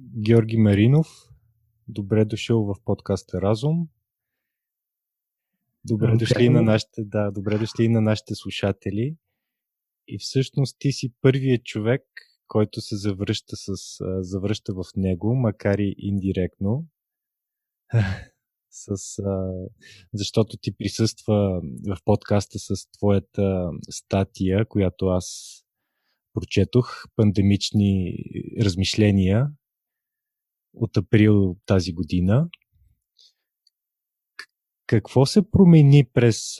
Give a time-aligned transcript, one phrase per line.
[0.00, 1.08] Георги Маринов.
[1.88, 3.88] Добре дошъл в подкаста Разум.
[5.84, 9.16] Добре дошли на нашите, да, добре дошли на нашите слушатели.
[10.08, 12.02] И всъщност ти си първият човек,
[12.48, 13.72] който се завръща, с,
[14.20, 16.86] завръща в него, макар и индиректно.
[18.70, 19.52] с, а,
[20.14, 25.58] защото ти присъства в подкаста с твоята статия, която аз
[26.32, 28.14] прочетох, пандемични
[28.62, 29.46] размишления
[30.80, 32.48] от април тази година.
[34.86, 36.58] Какво се промени през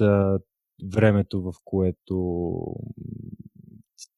[0.92, 2.16] времето, в което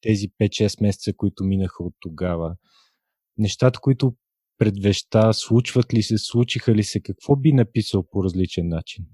[0.01, 2.55] тези 5-6 месеца, които минаха от тогава?
[3.37, 4.13] Нещата, които
[4.57, 9.05] предвеща, случват ли се, случиха ли се, какво би написал по различен начин?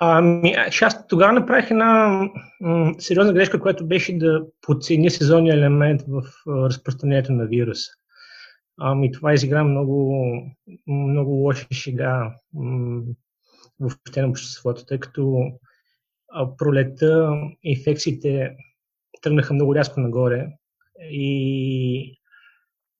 [0.00, 2.20] Ами, аз тогава направих една
[2.60, 7.90] м- сериозна грешка, която беше да подцени сезонния елемент в а, разпространението на вируса.
[8.84, 10.16] Ами, това изигра много,
[10.86, 12.36] много лоша шега
[13.80, 15.52] въобще на обществото, тъй като
[16.58, 17.30] пролета
[17.62, 18.56] инфекциите
[19.22, 20.46] тръгнаха много рязко нагоре
[21.00, 22.18] и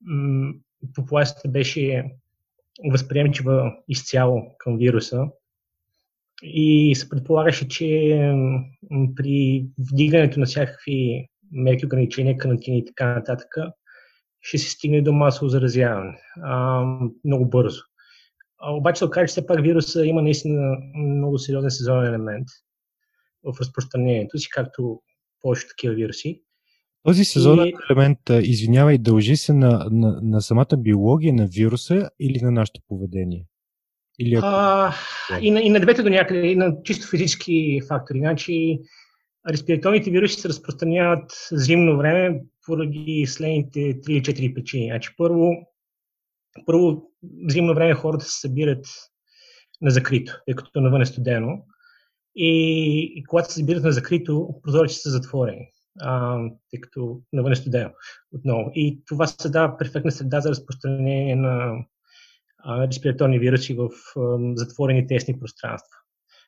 [0.00, 0.52] м-
[0.94, 2.10] популацията беше
[2.90, 5.26] възприемчива изцяло към вируса.
[6.42, 7.86] И се предполагаше, че
[9.16, 13.48] при вдигането на всякакви мерки, ограничения, карантини и така нататък,
[14.42, 16.84] ще се стигне до масово заразяване а,
[17.24, 17.82] много бързо.
[18.58, 22.48] А, обаче се окаже, че все пак вируса има наистина много сериозен сезонен елемент
[23.44, 25.00] в разпространението си, както
[25.40, 26.42] повечето такива вируси.
[27.02, 27.74] Този сезонен и...
[27.90, 33.46] елемент, извинявай, дължи се на, на, на самата биология на вируса или на нашето поведение?
[34.18, 34.46] Или ако...
[34.46, 34.94] а,
[35.40, 38.18] и, на, и на двете до някъде, и на чисто физически фактори.
[38.18, 38.80] Значи,
[39.48, 44.86] респираторните вируси се разпространяват зимно време поради следните 3 или 4 причини.
[44.86, 45.50] Значи, първо,
[46.66, 47.10] първо,
[47.48, 48.86] зимно време хората се събират
[49.80, 51.64] на закрито, тъй като навън е студено.
[52.36, 55.68] И, и когато се събират на закрито, прозорците са затворени,
[56.00, 56.38] а,
[56.70, 57.90] тъй като навън е студено
[58.32, 58.70] отново.
[58.74, 61.84] И това се дава перфектна среда за разпространение на
[62.88, 63.88] респираторни вируси в
[64.54, 65.96] затворени тесни пространства.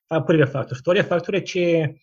[0.08, 0.76] Това е първият фактор.
[0.76, 1.94] Втория фактор е, че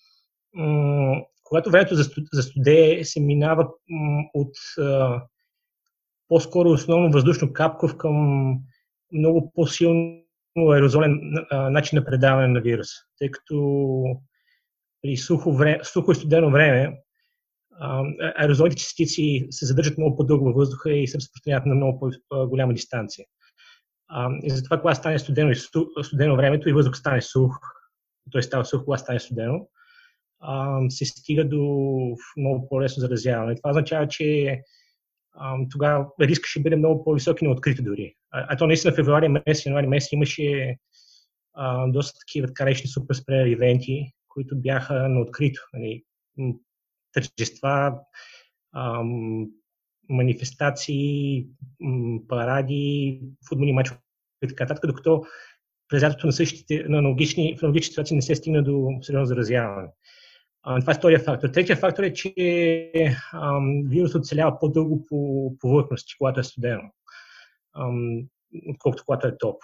[1.43, 1.95] когато времето
[2.33, 3.67] за студе се минава
[4.33, 4.53] от
[6.27, 8.15] по-скоро основно въздушно-капков към
[9.11, 10.21] много по-силно
[10.73, 11.19] аерозолен
[11.51, 12.95] начин на предаване на вируса.
[13.17, 14.03] Тъй като
[15.01, 16.97] при сухо, време, сухо и студено време
[18.35, 23.25] аерозолните частици се задържат много по-дълго във въздуха и се разпространяват на много по-голяма дистанция.
[24.43, 25.55] И затова, когато стане студено, и
[26.03, 27.59] студено времето и въздух стане сух,
[28.31, 28.41] т.е.
[28.41, 29.67] става сух, когато стане студено,
[30.41, 31.59] а, се стига до
[32.37, 33.55] много по-лесно заразяване.
[33.55, 34.59] Това означава, че
[35.71, 38.15] тогава риска ще бъде много по-висок и на открито дори.
[38.31, 40.77] А, а то наистина в февруари месец, януари месец имаше
[41.53, 45.61] а, доста такива така речни супер спреер ивенти, които бяха на открито.
[45.73, 46.03] Нали,
[47.13, 47.93] тържества,
[50.09, 51.45] манифестации,
[52.27, 53.99] паради, футболни мачове
[54.43, 55.23] и така нататък, докато
[55.89, 59.87] през на същите, на аналогични, аналогични ситуации не се стигна до сериозно заразяване.
[60.63, 61.49] Това е втория фактор.
[61.49, 62.33] Третия фактор е, че
[63.33, 66.81] ам, вирусът оцелява по-дълго по повърхности, когато е студено,
[67.75, 68.21] ам,
[68.69, 69.59] отколкото когато е топло.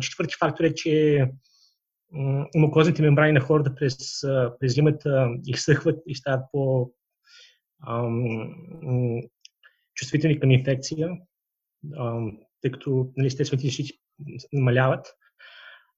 [0.00, 1.26] Четвърти фактор е, че
[2.56, 3.96] мукозните мембрани на хората през,
[4.60, 6.90] през зимата изсъхват и стават по
[7.88, 9.20] ам,
[9.94, 11.08] чувствителни към инфекция,
[12.60, 13.98] тъй като нали, естествените защити
[14.52, 15.06] намаляват.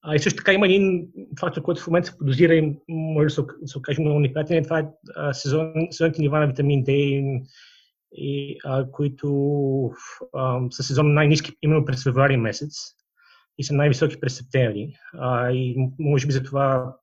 [0.03, 1.07] А, и също така има един
[1.39, 4.63] фактор, който в момента се подозира и може да се, окаже много неприятен.
[4.63, 4.85] Това е
[5.33, 6.91] сезон, сезонните нива на витамин D,
[8.13, 9.91] и, а, които
[10.33, 12.73] а, са сезон най-низки именно през февруари месец
[13.57, 14.93] и са най-високи през септември.
[15.13, 16.95] А, и може би за това,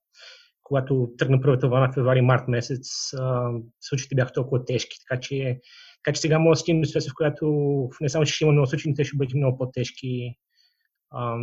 [0.62, 4.96] когато тръгна първата вълна в февруари-март месец, а, случаите бяха толкова тежки.
[5.08, 5.60] Така че
[6.04, 8.52] така че сега може да стигнем до ситуация, в която не само, че ще има
[8.52, 10.34] много случаи, но те ще бъдат много по-тежки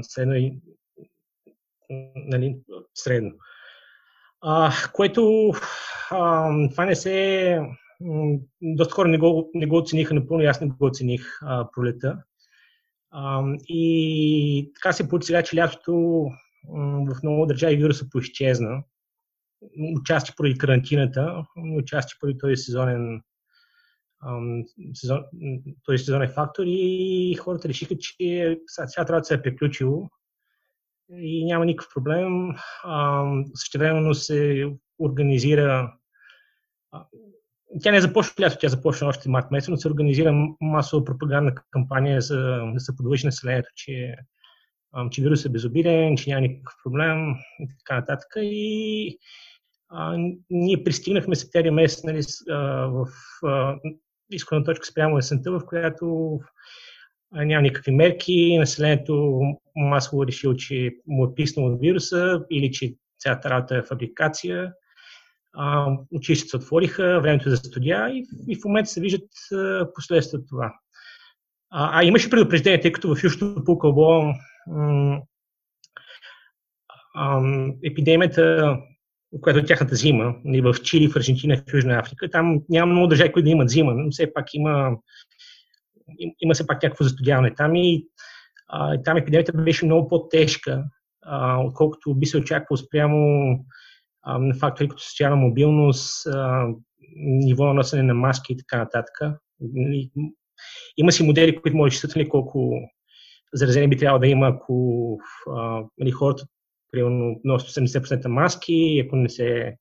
[0.02, 0.60] средно и
[2.16, 2.58] нали,
[2.94, 3.32] средно.
[4.42, 5.52] А, което
[6.12, 7.60] а, това не се...
[8.62, 12.18] Доста хора не го, не го оцениха напълно, аз не го оцених а, пролета.
[13.12, 15.94] А, и така се получи сега, че лятото
[17.08, 18.84] в много държави вируса поизчезна.
[20.02, 21.46] Участи поради карантината,
[21.78, 23.22] участи поради този сезонен
[24.94, 25.24] сезон,
[25.86, 30.10] този сезонен фактор и хората решиха, че сега трябва да се е приключило
[31.10, 32.50] и няма никакъв проблем.
[33.56, 34.70] Същевременно се
[35.00, 35.94] организира
[37.82, 42.22] тя не започва лято, тя започна още март месец, но се организира масова пропагандна кампания
[42.22, 42.38] за
[42.74, 44.16] да се подвижи населението, че,
[45.12, 48.28] че вирус е безобиден, че няма никакъв проблем и така нататък.
[48.38, 49.18] И
[49.90, 50.18] а,
[50.50, 52.22] ние пристигнахме септември месец нали,
[52.88, 53.08] в
[54.32, 56.40] изходна точка спрямо есента, в която
[57.32, 59.42] няма никакви мерки, населението
[59.76, 64.74] масово решило, че му е писнало вируса или че цялата работа е фабрикация.
[66.12, 69.30] Училищата се отвориха, времето е за студия и, и в момента се виждат
[69.96, 70.74] последствия от това.
[71.70, 74.34] А, а имаше предупреждение, тъй като в Южното полукълбо
[77.84, 78.76] епидемията,
[79.42, 83.08] която е тяхната зима, нали, в Чили, в Аржентина, в Южна Африка, там няма много
[83.08, 84.98] държави, които да имат зима, но все пак има,
[86.40, 88.08] има все пак някакво застудяване там и
[88.68, 90.84] а, там епидемията беше много по-тежка,
[91.26, 93.18] а, отколкото би се очаквало спрямо
[94.28, 96.68] на фактори като социална мобилност, а,
[97.16, 99.40] ниво на носене на маски и така нататък.
[100.98, 102.72] Има си модели, които може да изчислят колко
[103.54, 105.18] заразени би трябвало да има, ако
[105.50, 106.46] а, нали, хората
[106.92, 109.76] примерно носят 70% маски, ако не се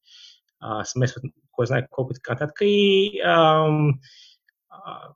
[0.61, 2.59] а, смесват кой знае колко и така нататък.
[2.61, 3.69] И а,
[4.71, 5.09] а,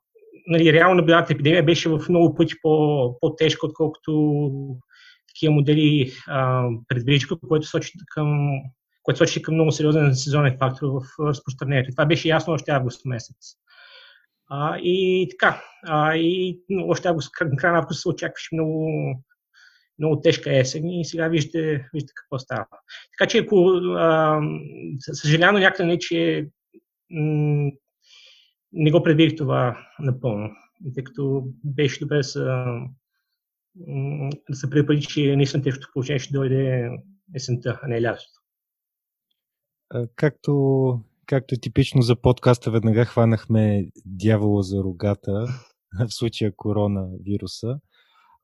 [0.47, 4.41] нали, реално наблюдателната епидемия беше в много пъти по, по-тежка, отколкото
[5.27, 6.11] такива модели
[6.87, 8.49] предвиждаха, което сочи към
[9.03, 11.91] което сочи към много сериозен сезонен фактор в разпространението.
[11.91, 13.35] Това беше ясно още август месец.
[14.49, 18.91] А, и така, а, и още август, края на август се очакваше много,
[19.99, 22.65] много тежка есен и сега виждате, виждате какво става.
[23.17, 23.81] Така че ако
[24.99, 26.47] съжалявам някъде не, че
[28.73, 30.49] не го предвидих това напълно,
[30.93, 32.39] тъй като беше добре да се,
[34.49, 36.89] да се предупреди, че наистина тежкото положение ще дойде
[37.35, 38.39] есента, а не лятото.
[40.15, 40.53] Както,
[41.25, 45.45] както е типично за подкаста, веднага хванахме дявола за рогата,
[46.07, 47.79] в случая коронавируса.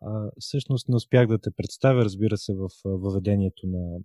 [0.01, 3.99] А, всъщност не успях да те представя, разбира се, в въведението на,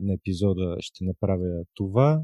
[0.00, 2.22] на епизода ще направя това.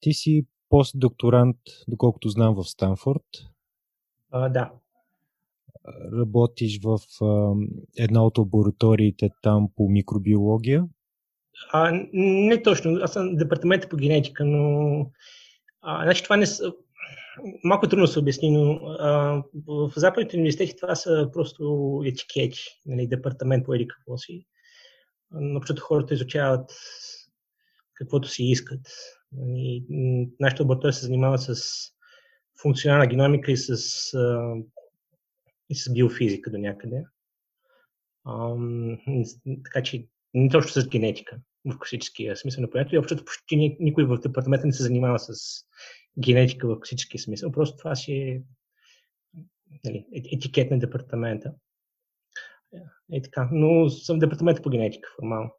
[0.00, 1.56] Ти си постдокторант,
[1.88, 3.24] доколкото знам, в Станфорд.
[4.30, 4.72] А, да.
[6.18, 7.54] Работиш в а,
[7.96, 10.84] една от лабораториите там по микробиология.
[11.72, 12.98] А, не точно.
[13.02, 15.00] Аз съм департамент по генетика, но
[15.80, 16.72] а, значи това не са,
[17.64, 23.64] малко трудно се обясни, но а, в западните университети това са просто етикети, нали, департамент
[23.64, 24.46] по еди какво си.
[25.30, 26.70] Но защото хората изучават
[27.94, 28.80] каквото си искат.
[29.32, 29.84] Нали,
[30.40, 31.62] нашата лаборатория се занимава с
[32.62, 33.70] функционална геномика и с,
[35.68, 37.04] и с биофизика до някъде.
[39.64, 42.94] Така че не точно с генетика в класическия смисъл на понятието.
[42.94, 45.32] И общото почти никой в департамента не се занимава с
[46.18, 47.52] генетика в класическия смисъл.
[47.52, 48.42] Просто това си е
[49.84, 51.54] нали, етикет на департамента.
[53.12, 53.48] Е така.
[53.52, 55.50] Но съм в департамента по генетика формално.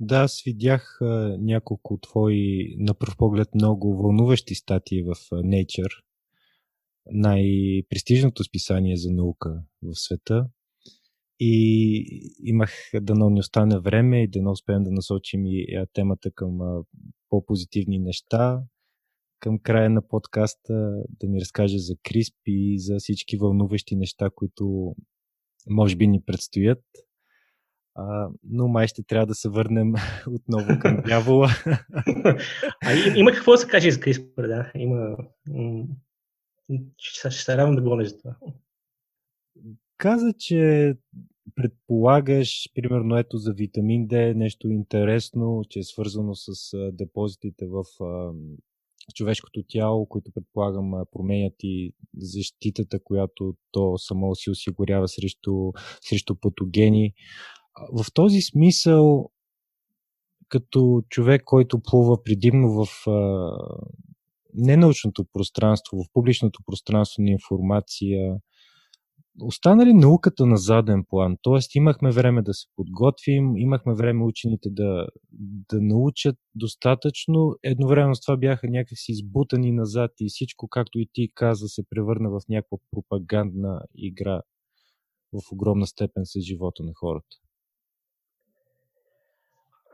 [0.00, 6.02] Да, аз видях а, няколко твои, на пръв поглед, много вълнуващи статии в Nature,
[7.06, 10.46] най-престижното списание за наука в света.
[11.40, 16.58] И имах да не остане време и да не успеем да насочим и темата към
[17.28, 18.62] по-позитивни неща.
[19.38, 24.94] Към края на подкаста да ми разкаже за Крисп и за всички вълнуващи неща, които
[25.70, 26.84] може би ни предстоят.
[27.94, 29.92] А, но май ще трябва да се върнем
[30.26, 31.48] отново към дявола.
[32.86, 34.72] а, има какво да се каже за Криспър, да.
[34.74, 35.16] Има...
[36.98, 38.36] Ще, ще се радвам да говоря за това.
[39.96, 40.94] Каза, че
[41.54, 47.84] предполагаш, примерно ето за витамин D, нещо интересно, че е свързано с депозитите в
[49.14, 57.12] човешкото тяло, които предполагам променят и защитата, която то само си осигурява срещу, срещу патогени.
[57.76, 59.30] В този смисъл,
[60.48, 62.86] като човек, който плува предимно в
[64.54, 68.36] ненаучното пространство, в публичното пространство на информация,
[69.42, 71.36] остана ли науката на заден план?
[71.42, 75.06] Тоест имахме време да се подготвим, имахме време учените да,
[75.70, 77.54] да научат достатъчно.
[77.62, 82.30] Едновременно с това бяха някакси избутани назад и всичко, както и ти каза, се превърна
[82.30, 84.40] в някаква пропагандна игра
[85.32, 87.36] в огромна степен с живота на хората.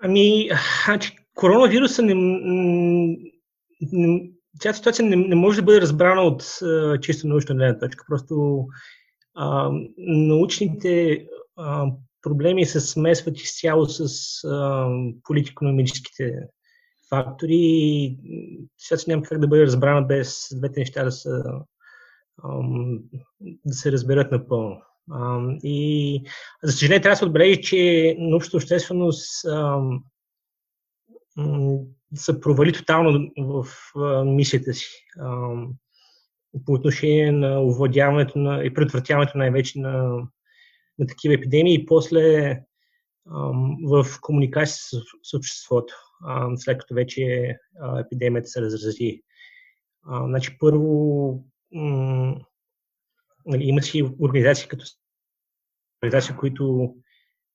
[0.03, 0.51] Ами,
[0.87, 2.15] значи, коронавируса не,
[3.93, 8.05] не, цялата ситуация не, не може да бъде разбрана от а, чисто научна гледна точка.
[8.09, 8.67] Просто
[9.35, 11.27] а, научните
[12.23, 14.09] проблеми се смесват изцяло с
[15.23, 16.33] политико-економическите
[17.09, 18.17] фактори.
[18.79, 21.43] Сега няма как да бъде разбрана без двете неща да, са,
[23.65, 24.83] да се разберат напълно.
[25.63, 26.23] И
[26.63, 29.47] за съжаление трябва да се отбележи, че научната общественост
[32.15, 33.67] се провали тотално в
[34.25, 35.05] мисията си
[36.67, 39.93] по отношение на овладяването на, и предотвратяването най-вече на,
[40.99, 42.57] на такива епидемии и после
[43.87, 45.95] в комуникация с обществото,
[46.57, 47.55] след като вече
[47.99, 49.23] епидемията се разрази.
[50.27, 51.45] Значи, първо,
[53.47, 54.85] нали, има си организации като
[56.03, 56.95] организации, които,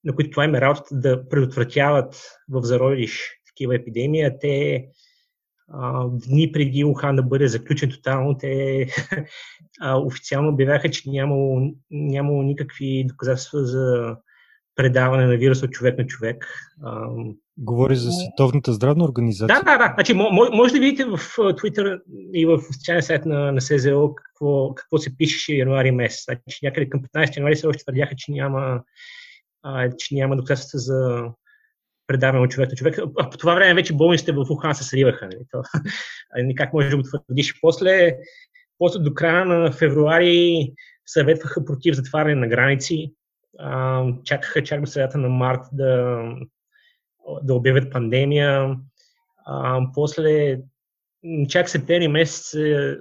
[0.04, 4.86] на които това им е работата да предотвратяват в зародиш такива епидемии, а те
[5.68, 8.88] а, дни преди Ухан да бъде заключен тотално, те
[9.82, 14.18] а, официално обявяха, че нямало, нямало никакви доказателства за
[14.82, 16.48] предаване на вируса от човек на човек.
[17.58, 19.48] Говори за Световната здравна организация.
[19.48, 19.92] Да, да, да.
[19.94, 20.14] Значи,
[20.54, 22.02] може да видите в Twitter
[22.34, 26.24] и в официалния сайт на, на СЗО какво, какво се пишеше януари месец.
[26.24, 28.82] Значи, някъде към 15 януари се още твърдяха, че няма,
[29.64, 31.24] а, че няма доказателства за
[32.08, 33.00] предаване от човек на човек.
[33.20, 35.26] А по това време вече болниците в Ухан се сливаха.
[35.26, 35.40] Нали?
[35.52, 35.62] То,
[36.44, 37.62] никак може да го твърдиш.
[37.62, 38.16] После,
[38.78, 40.74] после до края на февруари
[41.06, 43.14] съветваха против затваряне на граници
[44.24, 46.22] чакаха чак до средата на март да,
[47.44, 48.76] да обявят пандемия.
[49.46, 50.60] А, после,
[51.50, 52.98] чак септември месец се,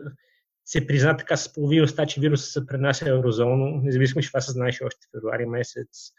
[0.65, 4.85] се призна така с половиността, че вирусът се пренася еврозоно, независимо, че това се знаеше
[4.85, 6.13] още в февруари месец.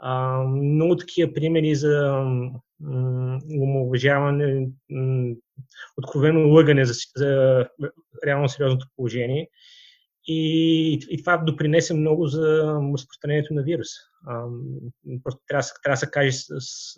[0.00, 2.24] А, много такива примери за
[3.62, 4.68] омалуважаване,
[5.96, 7.64] откровено лъгане за, за
[8.26, 9.48] реално сериозното положение.
[10.30, 14.00] И, и това допринесе много за разпространението на вируса.
[15.24, 16.96] просто трябва, трябва да се каже с, с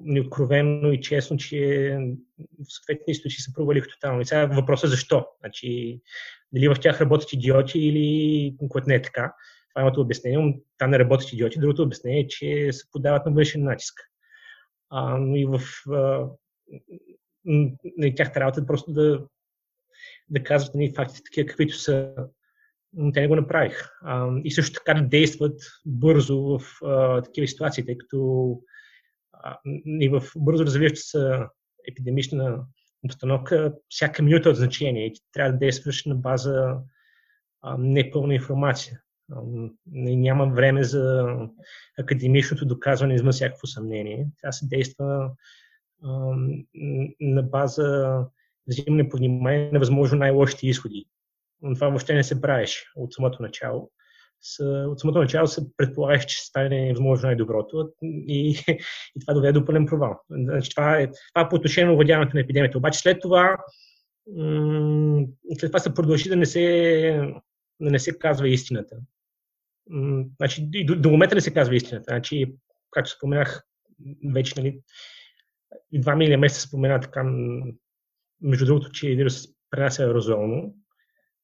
[0.00, 1.90] неоткровено и честно, че
[2.38, 4.20] в съответни източници се провалиха тотално.
[4.20, 5.26] И сега въпросът е защо.
[5.40, 6.00] Значи,
[6.52, 9.34] дали в тях работят идиоти или което не е така.
[9.74, 11.60] Това е моето обяснение, но там не работят идиоти.
[11.60, 13.94] Другото обяснение е, че се подават на външен натиск.
[14.90, 15.60] А, но и в
[15.92, 16.28] а,
[18.16, 19.26] тяхната работа е просто да
[20.30, 22.14] да казват ни фактите такива, каквито са.
[23.14, 23.90] Те не го направих.
[24.44, 28.60] и също така да действат бързо в а, такива ситуации, тъй като
[29.32, 31.38] а, и в бързо развиваща се
[31.88, 32.64] епидемична
[33.04, 36.76] обстановка, всяка минута от значение и трябва да действаш на база
[37.62, 39.00] а, непълна информация.
[39.32, 39.40] А,
[39.92, 41.36] няма време за
[41.98, 44.28] академичното доказване извън всякакво съмнение.
[44.40, 45.30] Трябва да се действа
[46.04, 46.36] а,
[47.20, 48.18] на база
[48.68, 51.04] взимане под внимание на възможно най-лошите изходи.
[51.62, 53.90] Но това въобще не се правеше от самото начало.
[54.40, 58.50] С, от самото начало се предполагаше, че стане възможно най-доброто и,
[59.16, 60.20] и това доведе до пълен провал.
[60.30, 62.78] Значи, това, е, това е по отношение на овладяването на епидемията.
[62.78, 63.56] Обаче след това,
[64.36, 65.26] м-
[65.58, 67.32] след това се продължи да не се,
[67.80, 68.96] да не се казва истината.
[69.90, 72.04] М- значи, до, до момента не се казва истината.
[72.08, 72.54] Значи,
[72.90, 73.62] както споменах,
[74.32, 74.80] вече нали,
[75.92, 77.24] и два мили месеца спомена така
[78.40, 80.74] между другото, че вирус пренася аерозолно.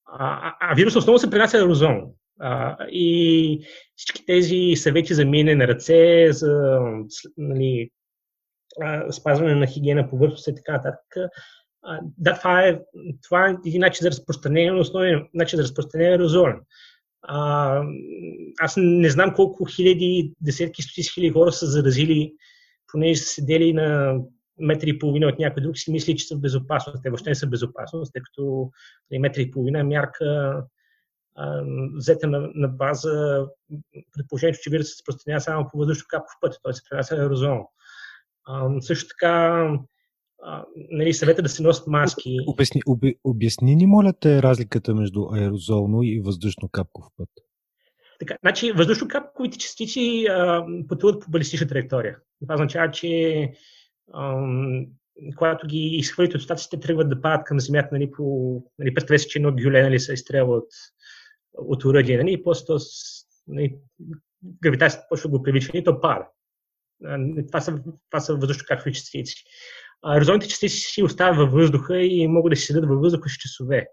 [0.06, 2.14] А, а, а вирус основно се пренася аерозолно.
[2.40, 6.80] А, и всички тези съвети за мине на ръце, за
[7.36, 7.90] нали,
[9.10, 11.30] спазване на хигиена повърхност и така нататък.
[12.18, 12.80] Да, това е,
[13.22, 16.60] това е един начин за разпространение, но основен начин за разпространение е аерозолен.
[17.22, 17.82] А,
[18.60, 22.32] аз не знам колко хиляди, десетки, стотици хиляди хора са заразили,
[22.92, 24.18] понеже са седели на
[24.62, 27.02] метри и половина от някой друг си мисли, че са в безопасност.
[27.02, 28.70] Те въобще не са в безопасност, тъй като
[29.10, 30.62] нали, метри и половина е мярка
[31.34, 31.62] а,
[31.96, 33.46] взета на, на база
[34.12, 36.72] предположението, че вирусът се разпространява само по въздушно капков път, т.е.
[36.72, 37.68] се пренася аерозол.
[38.44, 39.68] А, също така,
[40.42, 42.36] а, нали, съвета да се носят маски.
[42.46, 47.28] Обясни, об, обясни ни, моля те, разликата между аерозолно и въздушно капков път.
[48.18, 52.18] Така, значи, въздушно-капковите частици а, пътуват по балистична траектория.
[52.40, 53.52] Това означава, че
[55.36, 59.28] когато ги изхвърлите от статите, тръгват да падат към земята, нали, по, нали, представете си,
[59.28, 60.68] че едно гюле нали, се изстрелва от,
[61.54, 62.74] от уръдие, нали, и после
[63.46, 63.76] нали,
[64.62, 66.26] гравитацията почва да го привлича и то пада.
[67.48, 69.44] Това са, това са въздушно-капкови частици.
[70.02, 73.86] Аерозолните частици си остават във въздуха и могат да си седат във въздуха с часове.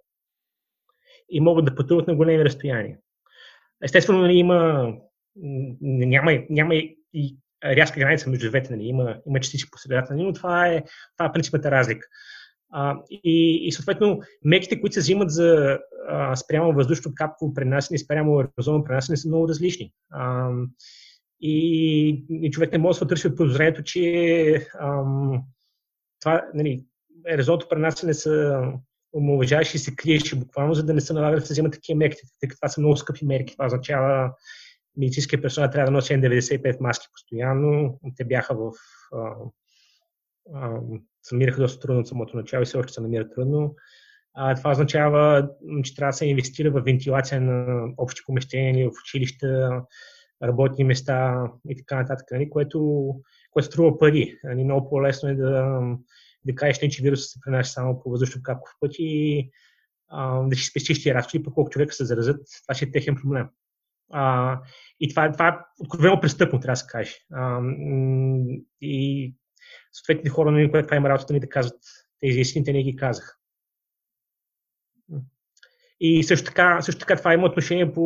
[1.30, 2.98] И могат да пътуват на големи разстояния.
[3.84, 4.94] Естествено, нали, има,
[5.82, 6.76] няма, няма
[7.14, 10.84] и рязка граница между двете, нали, има, има частици по средата, нали, но това е,
[11.18, 12.08] това е принципната разлика.
[12.72, 18.00] А, и, и съответно, меките, които се взимат за а, спрямо въздушно капково пренасене и
[18.00, 19.94] спрямо аерозолно пренасене са много различни.
[20.12, 20.50] А,
[21.42, 25.42] и, и човек не може да търси от подозрението, че ам,
[26.20, 26.86] това, нали,
[27.28, 28.62] резонното пренасене са
[29.14, 32.22] омалважаваш и се криеш буквално, за да не се налага да се вземат такива мерки,
[32.40, 33.54] тъй като това са много скъпи мерки.
[33.54, 34.32] Това означава
[34.98, 38.00] медицинския персонал трябва да носи 95 маски постоянно.
[38.18, 38.72] Те бяха в...
[39.14, 39.36] А,
[40.54, 40.80] а,
[41.24, 43.76] се намираха доста трудно от самото начало и все още се намира трудно.
[44.34, 45.50] А, това означава,
[45.84, 49.82] че трябва да се инвестира в вентилация на общи помещения, в училища,
[50.44, 53.10] работни места и така нататък, нали, което,
[53.52, 54.40] което струва пари.
[54.44, 55.82] Нали, много по-лесно е да,
[56.46, 59.50] да кажеш, че вирусът се пренася само по въздушно капков път и
[60.10, 63.16] а, да си спестиш тия разходи, по колко човека се заразят, това ще е техен
[63.16, 63.48] проблем.
[64.12, 64.58] А,
[65.00, 67.16] и това, това е откровено престъпно, трябва да се каже.
[67.34, 67.62] А,
[68.82, 69.36] и
[69.92, 71.80] съответните хора, на нали, които има работата ми да казват
[72.20, 73.40] тези истините, не ги казах.
[76.02, 78.02] И също така, също така това има отношение по,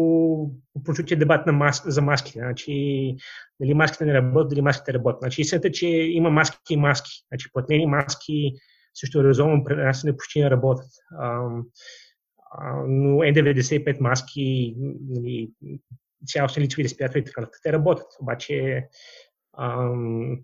[0.74, 2.40] по прочутия дебат на мас, за маските.
[2.40, 3.16] Значи,
[3.62, 5.20] дали маските не работят, дали маските работят.
[5.22, 7.12] Значи, истината е, че има маски и маски.
[7.32, 8.52] Значи, платнени маски
[8.94, 10.90] също аерозолно пренасене почти не работят.
[11.20, 11.64] А, а,
[12.88, 14.76] но N95 маски,
[15.10, 15.52] нали,
[16.28, 18.08] цялостни лицеви респиратори и така те работят.
[18.22, 18.88] Обаче,
[19.54, 19.86] а,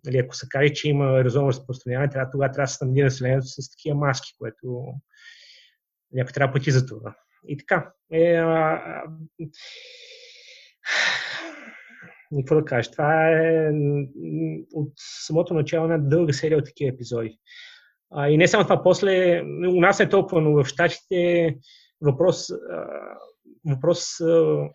[0.05, 3.47] нали, ако се каже, че има аерозолно разпространяване, трябва, тогава трябва да се снабди населението
[3.47, 4.85] с такива маски, което
[6.11, 7.15] някой трябва да плати за това.
[7.47, 7.91] И така.
[8.13, 9.03] Е, а,
[12.37, 12.91] какво да кажа?
[12.91, 13.71] Това е
[14.73, 17.39] от самото начало на дълга серия от такива епизоди.
[18.11, 21.55] А, и не само това, после, у нас е толкова, но в Штатите
[22.01, 22.55] въпрос, а,
[23.65, 24.69] въпрос а,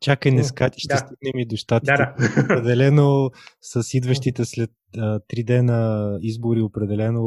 [0.00, 0.98] чакай, не скати, ще да.
[0.98, 1.92] стигнем и до щатите.
[1.92, 2.44] Да, да.
[2.44, 3.30] Определено
[3.60, 7.22] с идващите след а, три дена избори, определено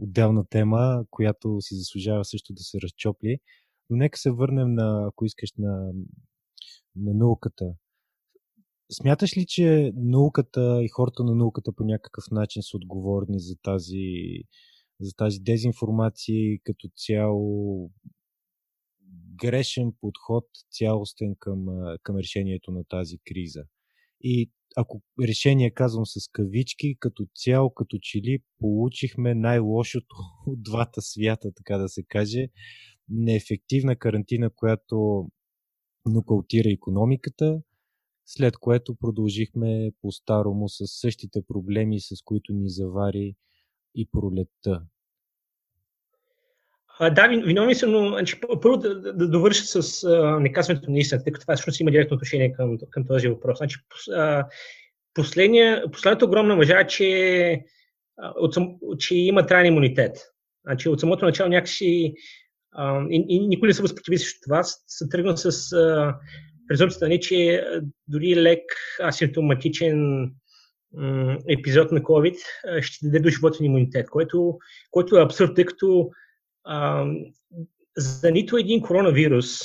[0.00, 3.38] отделна тема, която си заслужава също да се разчопли.
[3.90, 5.92] Но нека се върнем на, ако искаш, на,
[6.96, 7.64] на науката.
[8.92, 14.06] Смяташ ли, че науката и хората на науката по някакъв начин са отговорни за тази,
[15.00, 17.90] за тази дезинформация и като цяло
[19.36, 21.66] грешен подход цялостен към,
[22.02, 23.64] към решението на тази криза?
[24.20, 31.02] И ако решение казвам с кавички, като цяло, като че ли получихме най-лошото от двата
[31.02, 32.48] свята, така да се каже
[33.08, 35.28] неефективна карантина, която
[36.06, 37.62] нокаутира економиката,
[38.26, 43.34] след което продължихме по-старому с същите проблеми, с които ни завари
[43.94, 44.86] и пролетта.
[46.98, 51.24] А, да, виновни са, но значи, първо да, да, довърша с а, неказването на истината,
[51.24, 53.58] тъй като това всъщност има директно отношение към, към този въпрос.
[53.58, 53.76] Значи,
[54.12, 54.46] а,
[55.14, 57.60] последната огромна мъжа е, че,
[58.36, 58.54] от,
[58.98, 60.16] че има траен имунитет.
[60.66, 62.14] Значи, от самото начало някакси
[63.10, 64.62] и, и никой не се възпротиви срещу това.
[64.64, 65.70] Се тръгна с
[66.68, 67.64] презумпцията, не, че
[68.08, 68.62] дори лек
[69.02, 70.30] асимптоматичен
[71.48, 72.36] епизод на COVID
[72.80, 74.58] ще даде до животен имунитет, което,
[74.90, 76.10] което е абсурд, тъй като
[76.64, 77.06] а,
[77.96, 79.60] за нито един коронавирус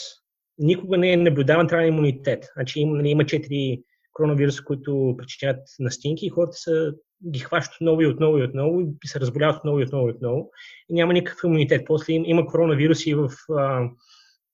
[0.58, 2.46] никога не е наблюдаван траен имунитет.
[2.56, 3.84] Значи има, нали, има четири
[4.14, 6.94] коронавируса, които причиняват настинки и хората са
[7.32, 10.52] ги хващат отново и отново и отново и се разболяват отново и отново и отново
[10.90, 11.86] и няма никакъв имунитет.
[11.86, 13.90] После им, има коронавируси в а,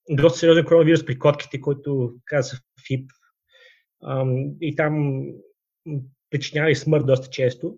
[0.10, 3.10] доста сериозен коронавирус при котките, който казва ФИП.
[4.03, 4.25] А,
[4.62, 5.23] и там
[6.29, 7.75] причинява и смърт доста често.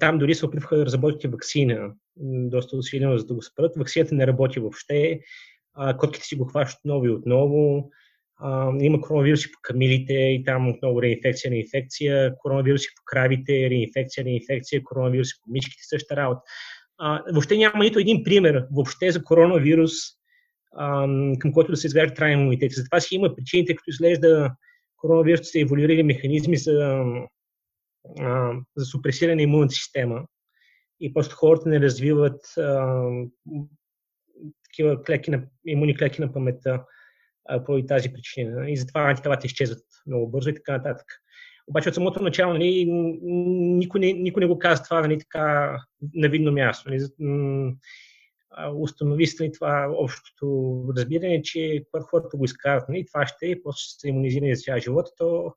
[0.00, 1.90] Там дори се опитваха да разработят вакцина,
[2.50, 3.76] доста усилено, за да го спрат.
[3.76, 5.20] Вакцината не работи въобще.
[5.98, 7.90] Котките си го хващат отново и отново.
[8.80, 15.34] Има коронавируси по камилите и там отново реинфекция, реинфекция, коронавируси по кравите, реинфекция, реинфекция, коронавируси
[15.44, 16.40] по мишките, същата работа.
[17.32, 19.92] Въобще няма нито един пример въобще за коронавирус,
[21.38, 22.72] към който да се изгражда траен имунитет.
[22.72, 24.50] Затова си има причините, като изглежда
[24.96, 27.04] коронавирусите са еволюирали механизми за,
[28.76, 30.24] за супресиране на имунната система
[31.00, 33.02] и просто хората не развиват а,
[34.64, 36.84] такива клеки на, имуни клеки на паметта
[37.66, 38.70] поради тази причина.
[38.70, 41.06] И затова антителата изчезват много бързо и така нататък.
[41.66, 45.76] Обаче от самото начало нали, никой, не, никой не го казва това нали, така
[46.14, 46.90] на видно място.
[46.90, 47.06] Нали,
[48.74, 53.62] установи се нали, това общото разбиране, че когато хората го изкарат, нали, това ще е,
[53.62, 55.54] после се иммунизирани за цял живот, то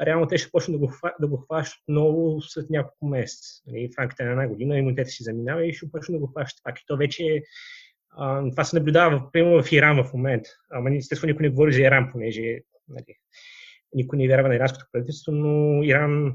[0.00, 3.62] реално те ще почнат да го, да го хващат много след няколко месеца.
[3.66, 6.64] Нали, в рамките на една година имунитета си заминава и ще почнат да го хващат
[6.64, 6.80] пак.
[6.80, 7.42] И то вече
[8.10, 10.50] а, това се наблюдава, примерно, в Иран в момента.
[10.70, 13.16] Ама естествено никой не говори за Иран, понеже нали,
[13.94, 16.32] никой не вярва на иранското правителство, но Иран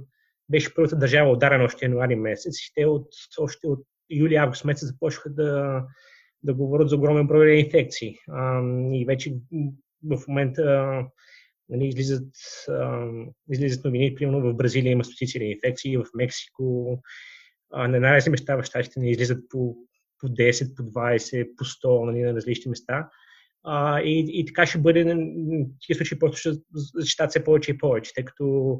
[0.49, 3.07] беше първата държава ударена още януари месец и те от,
[3.39, 5.83] още от юли-август месец започнаха да,
[6.43, 8.15] да говорят за огромен брой инфекции.
[8.31, 8.61] А,
[8.93, 9.35] и вече
[10.03, 10.93] в момента
[11.69, 12.33] нали, излизат,
[12.69, 13.07] а,
[13.51, 16.99] излизат новини, примерно в Бразилия има стотици инфекции, в Мексико,
[17.73, 19.75] а, на най-различни места в щатите не излизат по,
[20.19, 23.09] по 10, по 20, по 100 нали, на различни места.
[23.63, 25.03] А, и, и така ще бъде,
[25.87, 26.51] тези случаи просто ще
[26.95, 28.79] защитат се повече и повече, тъй като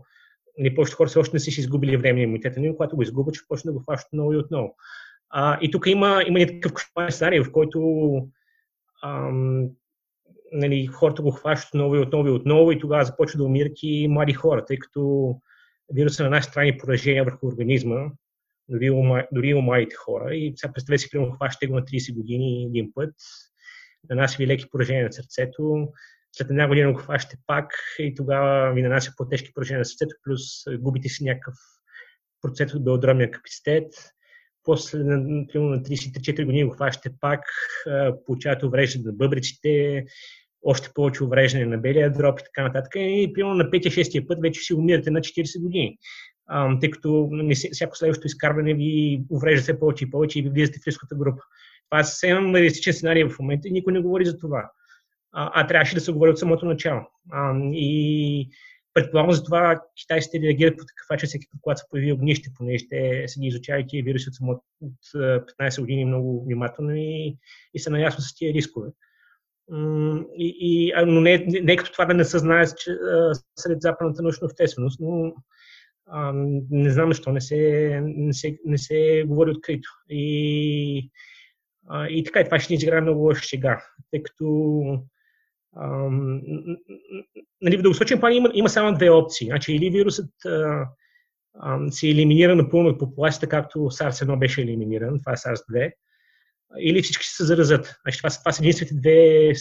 [0.58, 3.36] не нали, повечето хора все още не си изгубили време имунитета, но когато го изгубят,
[3.36, 4.76] ще почне да го хващат отново и отново.
[5.30, 6.74] А, и тук има, има някакъв
[7.10, 7.80] сценарий, в който
[9.04, 9.70] ам,
[10.52, 14.08] нали, хората го хващат отново и отново и отново и тогава започват да умират и
[14.08, 15.36] млади хора, тъй като
[15.94, 18.12] вируса на наши страни поражения върху организма,
[18.70, 18.90] дори,
[19.32, 20.36] дори и у младите хора.
[20.36, 23.16] И сега представете си, примерно, хващате го на 30 години един път,
[24.10, 25.88] нанася ви леки поражения на сърцето,
[26.32, 30.42] след една година го хващате пак и тогава ви нанася по-тежки поражения на сърцето, плюс
[30.80, 31.56] губите си някакъв
[32.42, 33.94] процент от белодробния капацитет.
[34.64, 37.40] После, примерно, на 34 години го хващате пак,
[38.26, 40.06] получавате увреждане на бъбриците,
[40.64, 42.92] още повече увреждане на белия дроб и така нататък.
[42.96, 45.98] И примерно на 5-6 път вече си умирате на 40 години.
[46.82, 50.80] Тъй като не, всяко следващо изкарване ви уврежда все повече и повече и ви влизате
[50.80, 51.42] в риската група.
[51.90, 54.72] Това е съвсем реалистичен сценарий в момента и никой не говори за това.
[55.32, 57.02] А, а трябваше да се говори от самото начало.
[57.32, 58.50] А, и
[58.94, 62.86] предполагам за това китайците реагират по такъв начин, всеки път, когато се появи огнище, понеже
[62.90, 67.38] те са ги изучават тия вируси от, само, от 15 години много внимателно и,
[67.74, 68.90] и са наясно с тия рискове.
[70.38, 72.66] И, и, но не, не, не като това да не се знае
[73.56, 75.34] сред западната научна общественост, но
[76.06, 76.34] а,
[76.70, 79.90] не знам защо не се, не се, не се говори открито.
[80.10, 81.12] И,
[81.88, 84.82] а, и така, и това ще ни изиграе много лоша шега, тъй като
[87.62, 89.48] нали, в дългосрочен план има, има само две опции.
[89.48, 90.88] Значи, или вирусът а,
[91.60, 95.92] а, се елиминира напълно от популацията, както SARS-1 беше елиминиран, това е SARS-2,
[96.80, 97.96] или всички се заразят.
[98.02, 99.52] Значи, това, това са единствените две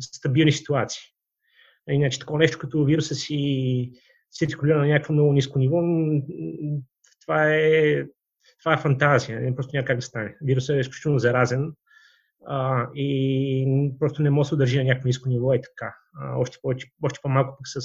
[0.00, 1.02] стабилни ситуации.
[1.90, 3.90] Иначе такова нещо като вируса си
[4.32, 5.82] циркулира на някакво много ниско ниво,
[7.20, 8.04] това е,
[8.62, 9.56] това е фантазия.
[9.56, 10.36] Просто няма как да стане.
[10.42, 11.72] Вирусът е изключително заразен
[12.46, 15.94] а, и просто не може да се удържи на някакво ниско ниво и така.
[16.20, 17.80] А, още, повече, още по-малко пък с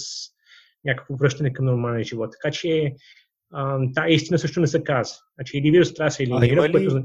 [0.85, 2.31] някакво връщане към нормалния живот.
[2.31, 2.95] Така че
[3.95, 5.15] тази истина също не се казва.
[5.35, 7.03] Значи или вирус трябва да се елиминира, има ли, което...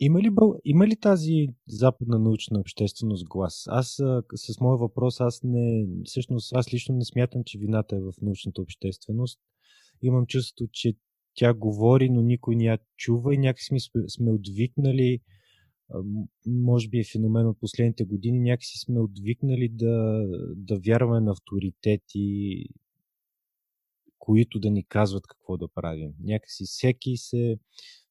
[0.00, 0.60] Има ли, бъл...
[0.64, 3.64] има ли тази западна научна общественост глас?
[3.66, 8.00] Аз а, с моя въпрос, аз не, всъщност аз лично не смятам, че вината е
[8.00, 9.40] в научната общественост.
[10.02, 10.92] Имам чувството, че
[11.34, 15.20] тя говори, но никой не я чува и някакси сме, сме отвикнали
[16.46, 22.64] може би е феномен от последните години, някакси сме отвикнали да, да вярваме на авторитети,
[24.18, 26.12] които да ни казват какво да правим.
[26.20, 27.58] Някакси всеки се,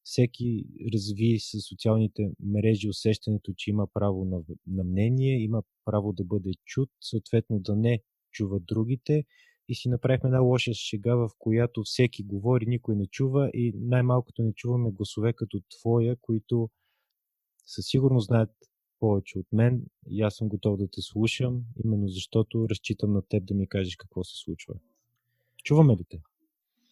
[0.02, 6.24] всеки разви с социалните мрежи усещането, че има право на, на мнение, има право да
[6.24, 8.00] бъде чут, съответно да не
[8.32, 9.24] чува другите
[9.68, 14.42] и си направихме една лоша шега, в която всеки говори, никой не чува и най-малкото
[14.42, 16.70] не чуваме гласове като твоя, които
[17.66, 18.50] със сигурност знаят
[19.00, 23.44] повече от мен и аз съм готов да те слушам, именно защото разчитам на теб
[23.44, 24.74] да ми кажеш какво се случва.
[25.64, 26.20] Чуваме ли те?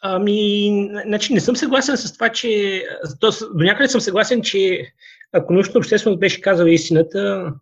[0.04, 2.82] Ами, значи не съм съгласен с това, че...
[3.20, 4.92] То, до някъде съм съгласен, че
[5.32, 7.52] ако научно общественост беше казала истината,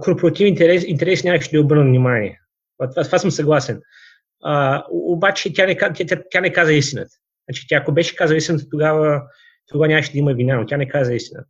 [0.00, 2.40] корпоративни интерес, интерес нямаше да обърна внимание.
[2.78, 3.82] Това, това съм съгласен.
[4.42, 7.12] А, обаче тя не, тя, тя не каза истината.
[7.48, 9.22] Значи, тя ако беше казала истината, тогава,
[9.66, 11.48] тогава нямаше да има вина, но тя не каза истината.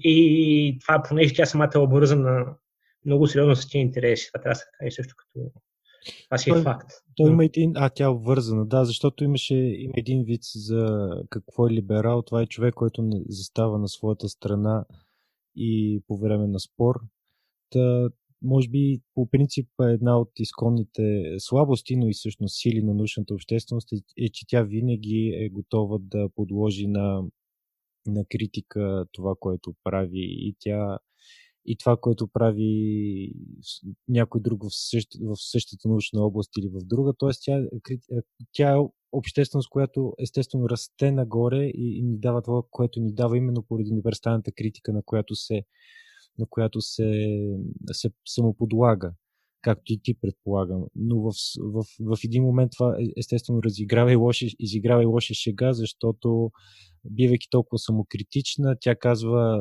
[0.00, 2.56] И това, понеже тя самата е обвързана
[3.06, 4.30] много сериозно с тези интереси.
[4.32, 5.50] Това трябва да се каже също като
[6.24, 6.90] това си е факт.
[7.16, 11.66] Той има един, а тя е обвързана, да, защото имаше има един вид за какво
[11.66, 12.22] е либерал.
[12.22, 14.84] Това е човек, който не застава на своята страна
[15.56, 16.94] и по време на спор.
[17.70, 18.08] Та,
[18.42, 23.92] може би по принцип една от изконните слабости, но и всъщност сили на научната общественост
[23.92, 27.22] е, е че тя винаги е готова да подложи на
[28.06, 30.98] на критика това, което прави и тя
[31.66, 33.32] и това, което прави
[34.08, 37.12] някой друг в, същ, в същата научна област или в друга.
[37.18, 37.60] Тоест, тя,
[38.52, 38.80] тя е
[39.12, 43.92] общественост, която естествено расте нагоре и, и ни дава това, което ни дава именно поради
[43.92, 45.62] универсалната критика, на която се,
[46.38, 47.38] на която се,
[47.92, 49.14] се самоподлага
[49.66, 50.84] както и ти предполагам.
[50.96, 55.34] Но в, в, в един момент това е, естествено разиграва и лоша, изиграва и лоша
[55.34, 56.50] шега, защото
[57.10, 59.58] бивайки толкова самокритична, тя казва,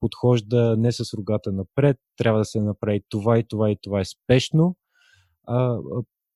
[0.00, 4.04] подхожда не с рогата напред, трябва да се направи това и това и това е
[4.04, 4.76] спешно,
[5.48, 5.78] а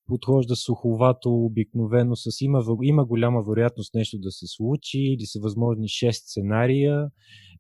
[0.09, 5.89] подхожда суховато, обикновено с има, има голяма вероятност нещо да се случи или са възможни
[5.89, 7.09] 6 сценария,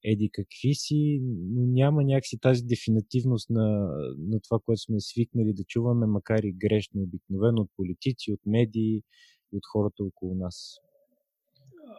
[0.04, 5.64] еди какви си, но няма някакси тази дефинитивност на, на това, което сме свикнали да
[5.64, 9.02] чуваме, макар и грешно обикновено от политици, от медии
[9.52, 10.74] и от хората около нас.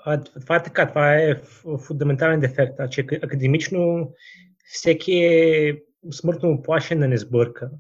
[0.06, 1.42] А, това е така, това е
[1.88, 2.76] фундаментален дефект.
[2.76, 4.12] Значи, академично
[4.66, 5.82] всеки е
[6.12, 7.72] смъртно оплашен да не сбърка.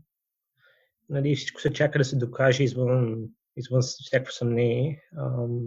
[1.09, 3.25] Нали, всичко се чака да се докаже извън,
[3.57, 5.59] извън всяко съмнение ам,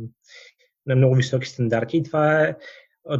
[0.87, 1.97] на много високи стандарти.
[1.97, 2.57] И това е,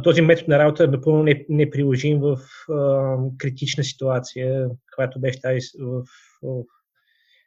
[0.03, 2.37] този метод на работа е напълно неприложим в
[2.69, 6.03] ам, критична ситуация, която беше тази в,
[6.41, 6.63] в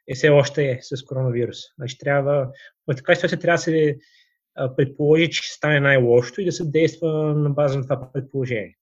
[0.07, 1.57] е все още е с коронавирус.
[1.77, 2.51] Значи трябва,
[2.87, 3.97] в така ситуация трябва да се
[4.77, 8.77] предположи, че ще стане най-лошото и да се действа на база на това предположение.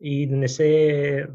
[0.00, 1.26] И да не се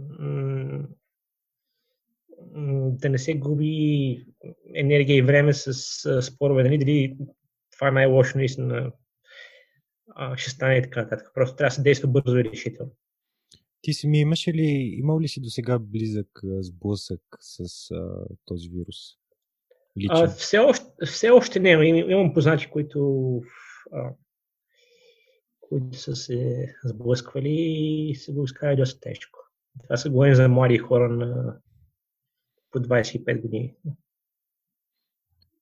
[2.92, 4.26] да не се губи
[4.76, 5.74] енергия и време с
[6.22, 7.18] спорове, нали, дали
[7.72, 8.92] това е най-лошо наистина
[10.36, 11.32] ще стане и така нататък.
[11.34, 12.92] Просто трябва да се действа бързо и решително.
[13.82, 18.70] Ти си ми имаш ли, имал ли си до сега близък сблъсък с а, този
[18.70, 18.98] вирус?
[20.10, 21.70] А, все, още, все още не.
[21.70, 23.42] Имам, имам познати, които,
[23.92, 24.14] а,
[25.60, 27.56] които са се сблъсквали
[28.10, 29.40] и са го изкарали доста тежко.
[29.84, 31.60] Това са говорим за млади хора на
[32.72, 33.74] по 25 години.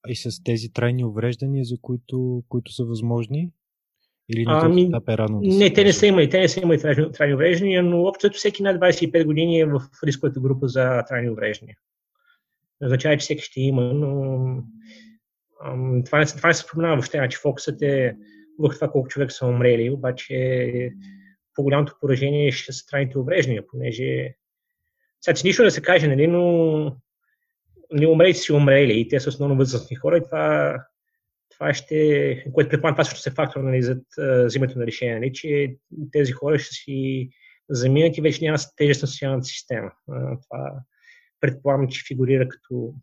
[0.07, 3.51] И с тези трайни увреждания, за които, които са възможни?
[4.29, 6.59] Или на ами, етап е рано да Не, те не са имали, те не са
[6.59, 11.03] имали трайни, трайни увреждания, но общо всеки над 25 години е в рисковата група за
[11.07, 11.77] трайни увреждания.
[12.83, 14.41] Означава, че всеки ще има, но
[15.63, 18.15] ам, това, не, това не се споменава въобще, значи фокусът е
[18.59, 20.91] върху това колко човек са умрели, обаче
[21.55, 24.35] по-голямото поражение ще са трайните увреждания, понеже
[25.21, 26.95] сега че нищо да се каже, нали, но
[27.91, 30.75] не умрелите си умрели и те са основно възрастни хора и това
[31.59, 33.97] това ще, което предполагам, това също се фактор нали, за
[34.45, 35.75] взимането на решение, нали, че
[36.11, 37.29] тези хора ще си
[37.69, 39.91] заминат и вече няма тежест на социалната система.
[40.49, 40.73] Това
[41.41, 42.93] предполагам, че фигурира като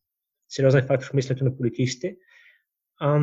[0.48, 2.16] сериозен фактор в мисленето на политиците.
[3.00, 3.18] А,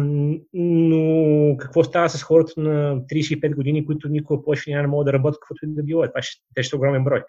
[0.53, 5.13] но какво става с хората на 35 години, които никога повече няма да могат да
[5.13, 6.07] работят каквото и да било?
[6.07, 7.23] Това ще, те ще огромен брой.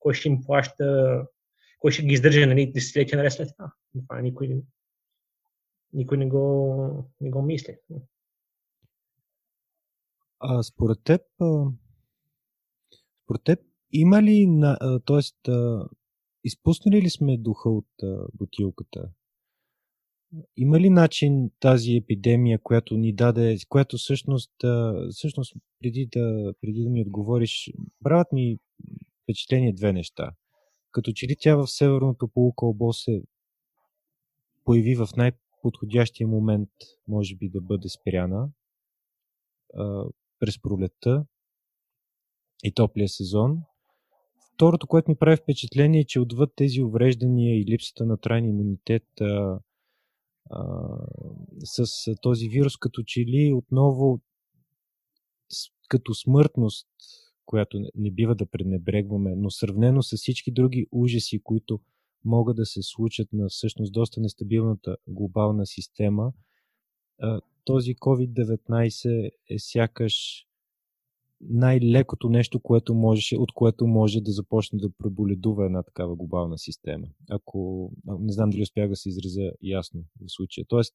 [0.00, 1.22] Кой ще им плаща,
[1.78, 3.72] кой ще ги издържа нали, десетилетия наред след това?
[4.08, 4.62] Това никой,
[5.92, 7.76] никой не го, не го мисли.
[10.40, 11.20] А според теб,
[13.24, 13.58] според теб
[13.92, 14.48] има ли,
[15.06, 15.52] т.е.
[16.44, 17.88] изпуснали ли сме духа от
[18.34, 19.10] бутилката?
[20.56, 24.52] Има ли начин тази епидемия, която ни даде, която всъщност,
[25.10, 27.72] всъщност преди, да, преди да ми отговориш,
[28.04, 28.58] правят ми
[29.30, 30.30] впечатление две неща.
[30.90, 33.22] Като че ли тя в северното полукълбо се
[34.64, 36.68] появи в най- подходящия момент
[37.08, 38.50] може би да бъде спряна
[39.74, 40.04] а,
[40.38, 41.24] през пролетта
[42.64, 43.62] и топлия сезон.
[44.54, 49.20] Второто, което ми прави впечатление е, че отвъд тези увреждания и липсата на трайен имунитет
[49.20, 49.60] а,
[50.50, 50.88] а,
[51.64, 51.84] с
[52.22, 54.20] този вирус, като че ли отново
[55.88, 56.88] като смъртност,
[57.50, 61.80] която не бива да пренебрегваме, но сравнено с всички други ужаси, които
[62.24, 66.32] могат да се случат на всъщност доста нестабилната глобална система,
[67.64, 70.46] този COVID-19 е сякаш
[71.40, 77.06] най-лекото нещо, което можеше, от което може да започне да преболедува една такава глобална система.
[77.30, 80.64] Ако не знам дали успях да се изразя ясно в случая.
[80.68, 80.94] Тоест,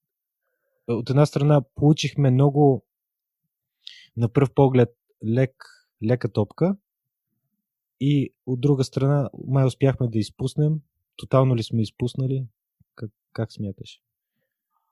[0.87, 2.85] от една страна получихме много
[4.17, 4.89] на пръв поглед
[5.27, 6.75] лек, лека топка
[7.99, 10.79] и от друга страна май успяхме да изпуснем
[11.17, 12.45] Тотално ли сме изпуснали?
[12.95, 13.99] Как, как смяташ?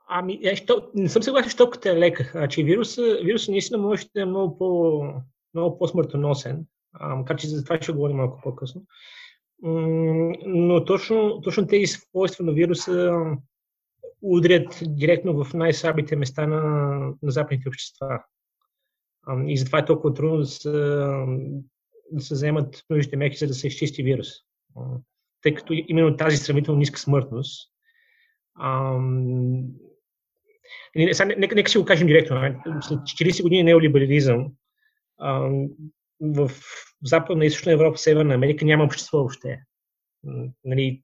[0.07, 2.29] Ами, е, що, не съм съгласен, че топката е лека.
[2.31, 5.03] Значи, вируса, вируса наистина може да е много, по,
[5.53, 6.65] много по-смъртоносен,
[7.01, 8.85] макар че за това ще говорим малко по-късно.
[10.45, 13.21] Но точно, точно тези свойства на вируса
[14.21, 16.61] удрят директно в най-слабите места на,
[17.21, 18.23] на западните общества.
[19.47, 20.71] И затова е толкова трудно да се,
[22.12, 24.27] да се вземат нужните мерки, за да се изчисти вирус
[25.43, 27.71] тъй като именно тази сравнително ниска смъртност.
[28.62, 29.65] Ам...
[31.12, 32.38] Сега, нека, нека си го кажем директно.
[32.81, 34.51] След 40 години неолиберализъм
[36.21, 36.51] в
[37.03, 39.59] Западна и Източна Европа, Северна Америка няма общество въобще.
[40.63, 41.01] Нали,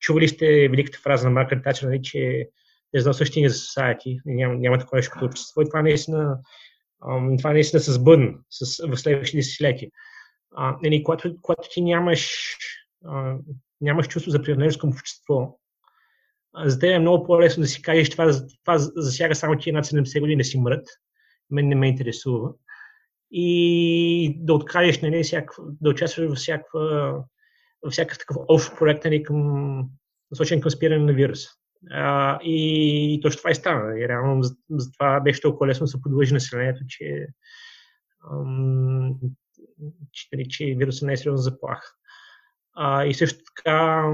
[0.00, 2.48] чували сте великата фраза на Маркър Тачер, нали, че
[2.94, 6.38] there's no such thing as society, няма, няма такова нещо като общество и това наистина,
[7.38, 9.90] това наистина се сбъдна с, в следващите десетилетия.
[10.56, 12.56] А, нали, когато, когато ти нямаш
[13.04, 13.36] а,
[13.80, 15.58] нямаш чувство за принадлежност към общество,
[16.64, 18.30] за теб е много по-лесно да си кажеш, това,
[18.64, 20.88] това засяга само ти над 70 години да си мрът,
[21.50, 22.52] мен не ме интересува.
[23.30, 26.38] И да откажеш, нали, всякаква, да участваш във
[27.82, 29.88] във всякакъв такъв общ проект, нали, към,
[30.30, 31.48] насочен към спиране на вируса.
[31.90, 33.98] А, и, и точно това и стана.
[33.98, 37.26] И реално за, за това беше толкова лесно да се подлъжи населението, че,
[38.32, 39.14] ам,
[40.12, 41.92] че, нали, че вирусът не е сериозна заплаха.
[42.74, 44.04] А, и също така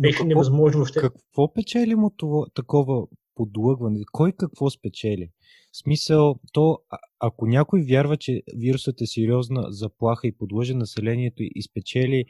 [0.00, 1.00] беше какво, невъзможно въобще.
[1.00, 4.00] Какво печели му това, такова подлъгване?
[4.12, 5.30] Кой какво спечели?
[5.72, 11.42] В смисъл, то, а, ако някой вярва, че вирусът е сериозна заплаха и подлъжа населението
[11.42, 12.24] и спечели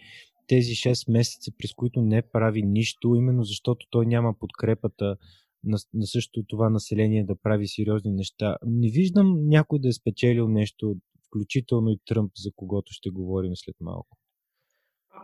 [0.47, 5.17] тези 6 месеца, през които не прави нищо, именно защото той няма подкрепата
[5.65, 8.57] на, на същото това население да прави сериозни неща.
[8.67, 13.77] Не виждам някой да е спечелил нещо, включително и Тръмп, за когото ще говорим след
[13.81, 14.19] малко.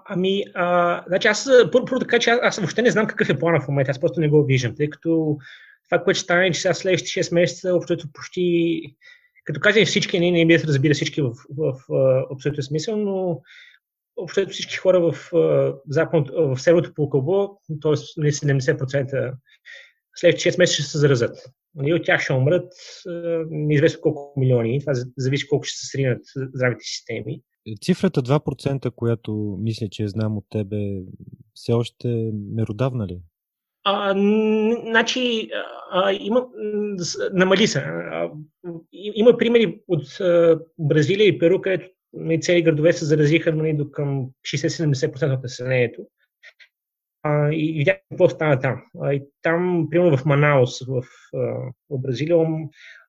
[0.09, 3.61] Ами, а, значи аз, първо така, че аз, аз въобще не знам какъв е плана
[3.61, 5.37] в момента, аз просто не го виждам, тъй като
[5.91, 8.83] това, което ще стане, че сега следващите 6 месеца, общото почти,
[9.45, 13.41] като казвам всички, не, не разбира всички в, в, в абсолютно смисъл, но
[14.23, 15.77] общото всички хора в, в,
[16.37, 17.49] в северното полукълбо,
[17.83, 17.93] т.е.
[17.93, 19.33] 70%
[20.17, 21.37] следващите 6 месеца ще се заразят.
[21.75, 22.73] Нали, от тях ще умрат
[23.51, 24.81] неизвестно колко милиони.
[24.81, 27.41] Това зависи колко ще се сринат здравите системи.
[27.83, 31.01] Цифрата 2%, която мисля, че знам от тебе,
[31.55, 33.21] все още меродавна ли?
[33.85, 34.13] А,
[34.91, 35.51] значи,
[35.91, 36.47] а, има,
[37.33, 37.79] намали се.
[37.79, 38.31] А,
[38.93, 43.91] има примери от а, Бразилия и Перу, където нали, цели градове се заразиха нали, до
[43.91, 46.07] към 60-70% от населението.
[47.23, 48.83] А, и видях какво стана там.
[49.03, 51.03] А, и там, примерно в Манаус, в,
[51.91, 52.37] в Бразилия,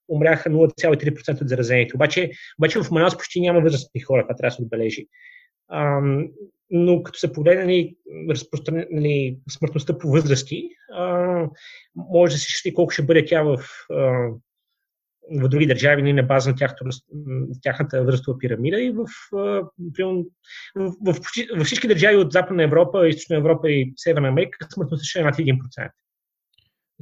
[0.09, 1.95] умряха 0,3% от заразените.
[1.95, 5.07] Обаче, обаче в Манаус почти няма възрастни хора, това трябва да се отбележи.
[5.67, 6.01] А,
[6.69, 7.95] но като се погледне нали,
[8.91, 11.47] нали, смъртността по възрасти, а,
[11.95, 13.57] може да се счита колко ще бъде тя в,
[15.41, 16.55] в други държави, нали, на база на
[17.61, 19.63] тяхната възрастова пирамида и в, в,
[21.01, 21.15] в,
[21.57, 25.35] в, всички държави от Западна Европа, Източна Европа и Северна Америка смъртността ще е над
[25.35, 25.91] 1%.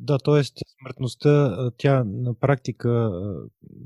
[0.02, 0.44] Да, т.е.
[0.80, 3.12] смъртността, тя на практика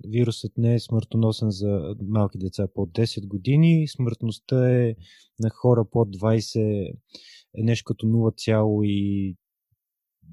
[0.10, 3.88] вирусът не е смъртоносен за малки деца под 10 години.
[3.88, 4.96] Смъртността е
[5.39, 6.93] на хора под 20
[7.58, 8.08] е нещо като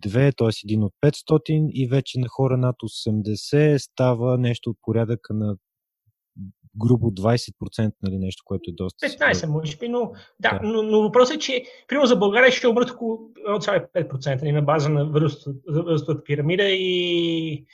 [0.09, 0.49] 0,2, т.е.
[0.65, 5.57] един от 500 и вече на хора над 80 става нещо от порядъка на
[6.77, 9.07] грубо 20%, нали, нещо, което е доста...
[9.07, 10.61] 15, може би, но, да, да.
[10.63, 14.89] Но, но въпросът е, че примерно за България ще умрат около 1,5% нали, на база
[14.89, 15.05] на
[15.67, 17.65] възрастовата пирамида и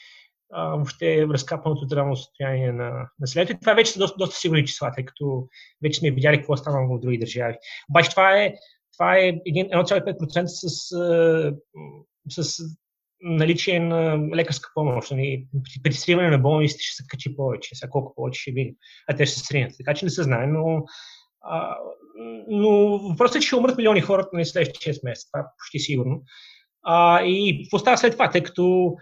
[0.52, 3.60] а, въобще разкапаното здравно състояние на населението.
[3.60, 5.48] Това вече са доста, доста сигурни числа, тъй като
[5.82, 7.54] вече сме видяли какво е станало в други държави.
[7.90, 8.54] Обаче това е,
[8.96, 10.90] това е 1,5% с,
[12.28, 12.62] с
[13.20, 15.10] наличие на лекарска помощ.
[15.10, 15.46] Нали,
[15.82, 18.74] при сриване на болниците ще се качи повече, сега колко повече ще видим,
[19.08, 19.72] а те ще се сринат.
[19.78, 20.84] Така че не се знае, но,
[21.40, 21.76] а,
[22.48, 25.78] но въпросът е, че ще умрат милиони хора на следващите 6 месеца, това е почти
[25.78, 26.22] сигурно.
[26.82, 28.94] А, и какво става след това, тъй като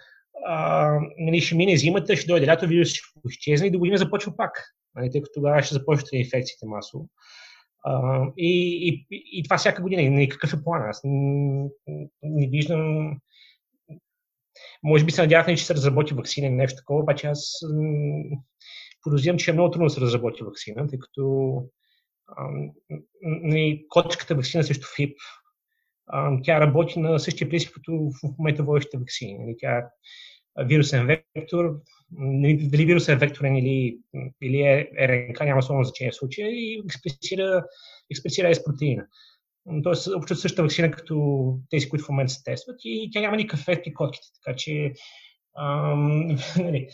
[0.46, 4.36] а, нали, ще мине зимата, ще дойде лято, вирус ще изчезне и до година започва
[4.36, 7.08] пак, нали, тъй като тогава ще започват инфекциите масово.
[8.36, 10.22] И, и, и това всяка година.
[10.22, 10.82] И какъв е план?
[10.82, 11.68] Аз не,
[12.22, 13.14] не виждам
[14.82, 17.60] може би се надявахме, че се разработи вакцина или нещо такова, обаче аз
[19.02, 21.62] подозирам, че е много трудно да се разработи вакцина, тъй като
[23.88, 25.18] котичката вакцина срещу ФИП,
[26.42, 29.38] тя работи на същия принцип, като в момента водещите вакцини.
[29.38, 29.88] Нали, тя
[30.58, 31.80] вирусен вектор,
[32.18, 33.98] нали, дали вирусен векторен или,
[34.42, 36.82] или е РНК, няма особено значение в случая, и
[38.10, 39.06] експресира, с протеина.
[39.82, 43.60] Тоест, общо същата вакцина, като тези, които в момента се тестват и тя няма никакъв
[43.60, 44.26] ефект при котките.
[44.44, 44.92] Така че
[45.58, 46.88] ам, нали,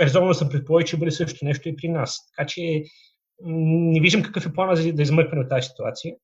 [0.00, 2.18] резонно съм предположил, че бъде също нещо и при нас.
[2.36, 2.82] Така че
[3.44, 6.14] не виждам какъв е плана за да измъкваме от тази ситуация.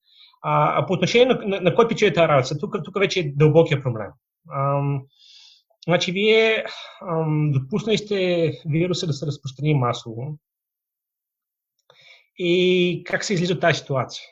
[0.43, 3.33] А, а по отношение на, на, на кой печели тази работа, тук, тук вече е
[3.37, 4.09] дълбокия проблем.
[5.87, 6.65] Значи, вие
[7.09, 10.39] ам, допуснали сте вируса да се разпространи масово,
[12.39, 14.25] и как се излиза тази ситуация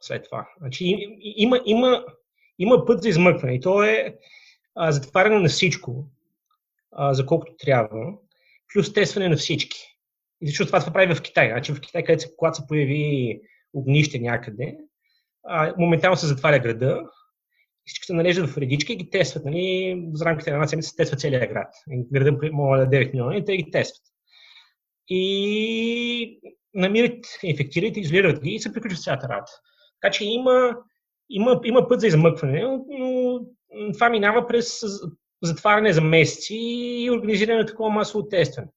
[0.00, 0.48] след това.
[0.58, 2.04] Значи, има, има,
[2.58, 4.16] има път за измъкване и то е
[4.74, 6.04] а, затваряне на всичко,
[6.92, 8.12] а, за колкото трябва,
[8.72, 9.78] плюс тестване на всички.
[10.40, 11.48] И защото това, това прави в Китай.
[11.48, 13.40] Значи в Китай, където се, когато се появи
[13.72, 14.76] огнище някъде,
[15.44, 17.02] а, моментално се затваря града,
[17.86, 19.44] всички се нареждат в редички и ги тестват.
[19.44, 21.74] Нали, за рамките на една седмица се тества целият град.
[21.88, 24.02] Града може да е 9 милиона и те ги тестват.
[25.08, 26.40] И
[26.74, 29.52] намират, инфектират, изолират ги и се приключва цялата работа.
[30.00, 30.76] Така че има,
[31.30, 33.40] има, има път за измъкване, но
[33.92, 34.80] това минава през
[35.42, 38.68] затваряне за месеци и организиране на такова масово тестване.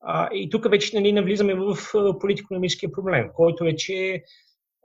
[0.00, 1.76] А, и тук вече нали, навлизаме в
[2.20, 4.22] политико-економическия проблем, който е, че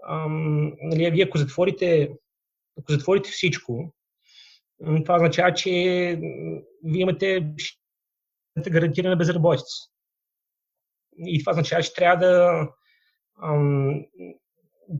[0.10, 2.10] ам, нали, вие ако затворите
[2.80, 3.94] ако затворите всичко,
[5.04, 5.70] това означава, че
[6.84, 7.54] вие имате
[8.70, 9.76] гарантирана безработица.
[11.18, 12.68] И това означава, че трябва да.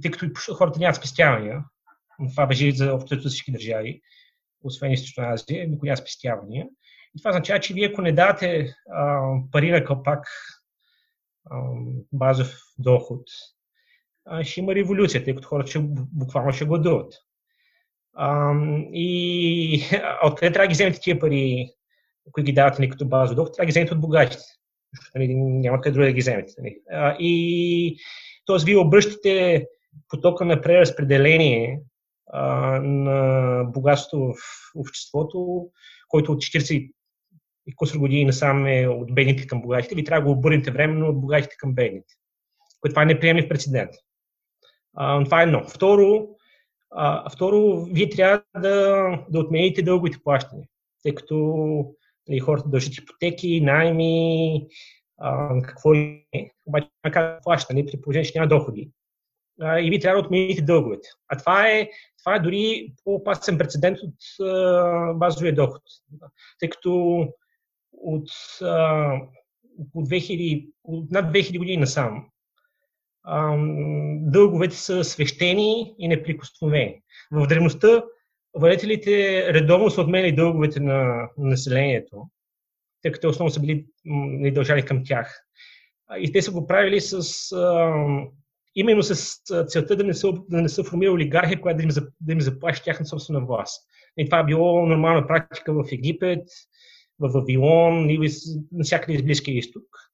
[0.02, 1.64] Тъй като хората нямат спестявания,
[2.32, 4.02] това бежи за общо всички държави,
[4.64, 6.68] освен Източна Азия, никой няма спестявания.
[7.16, 8.74] И това означава, че вие ако не дадете
[9.52, 10.28] пари на кълпак,
[11.50, 11.62] а,
[12.12, 13.22] базов доход,
[14.44, 17.14] ще има революция, тъй като хората ще, буквално ще гладуват.
[18.14, 18.54] А,
[18.94, 19.84] и
[20.26, 21.72] откъде трябва да ги вземете тия пари,
[22.32, 24.44] които ги давате ни като базов доход, трябва да ги вземете от богатите.
[24.96, 26.54] Защото нали, няма къде друго да ги вземете.
[26.58, 26.78] Нали.
[26.92, 27.98] А, и
[28.48, 28.66] т.е.
[28.66, 29.66] вие обръщате
[30.10, 31.82] потока на преразпределение
[32.34, 32.46] а,
[32.82, 34.36] на богатство в
[34.76, 35.68] обществото,
[36.08, 36.92] който от 40
[37.68, 41.10] и кусор години насам е от бедните към богатите, ви трябва да го обърнете временно
[41.10, 42.14] от богатите към бедните.
[42.82, 43.92] Което това е неприемлив прецедент.
[44.96, 45.64] А, това е едно.
[45.68, 46.28] Второ,
[46.92, 50.68] а, второ, вие трябва да, да отмените дълговите плащания,
[51.04, 51.36] тъй като
[52.30, 54.68] нали, хората дължат ипотеки, найми,
[55.18, 56.26] а, какво е,
[56.66, 58.92] обаче няма как плащане при положение, че няма доходи.
[59.62, 61.10] А, и вие трябва да отмените дълговете.
[61.28, 61.90] А това е,
[62.24, 65.82] това е дори по-опасен прецедент от а, базовия доход.
[66.60, 67.28] Тъй като
[67.92, 68.30] от,
[68.62, 69.14] а,
[69.94, 72.26] от, 2000, от над 2000 години насам
[74.22, 77.02] дълговете са свещени и неприкосновени.
[77.32, 78.04] В древността
[78.54, 82.30] владетелите редовно са отменили дълговете на населението,
[83.02, 85.44] тъй като основно са били не дължали към тях.
[86.20, 87.94] И те са го правили с, а,
[88.76, 91.90] именно с целта да не са, да не са формирали олигархия, която да им,
[92.22, 93.84] да им заплаща тяхна собствена власт.
[94.18, 96.48] И това е било нормална практика в Египет,
[97.20, 98.30] в Вавилон или
[98.72, 100.11] навсякъде из Близкия изток.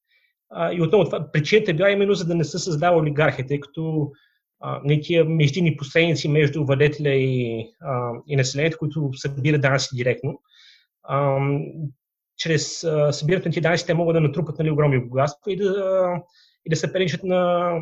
[0.50, 3.60] А, и отново това, причината е била именно за да не се създава олигархия, тъй
[3.60, 4.12] като
[4.84, 10.42] не тия междинни посредници между владетеля и, а, и населението, които събират данъци директно.
[11.04, 11.40] А,
[12.38, 16.22] чрез а, събирането на тези данъци те могат да натрупат нали, огромни богатства и да,
[16.66, 17.74] и да се переничат на,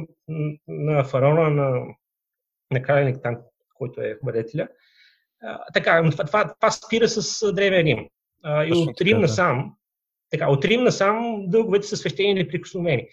[0.68, 1.82] на фараона, на,
[2.72, 3.38] на краля там,
[3.76, 4.68] който е владетеля.
[5.74, 8.08] така, но това, това, това спира с Древен Рим.
[8.44, 9.76] А, и от Рим насам,
[10.38, 13.08] така, от Рим насам дълговете са свещени и неприкосновени.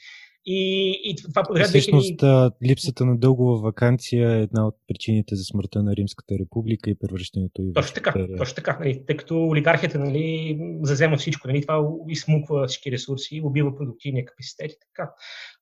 [0.46, 1.68] И, и това продължава.
[1.68, 2.52] Всъщност, 2000...
[2.68, 7.62] липсата на дългова вакансия е една от причините за смъртта на Римската република и превръщането
[7.62, 8.78] и Точно така, точно така.
[8.80, 11.48] Нали, тъй като олигархията нали, зазема всичко.
[11.48, 15.10] Нали, това измуква всички ресурси, убива продуктивния капацитет и така.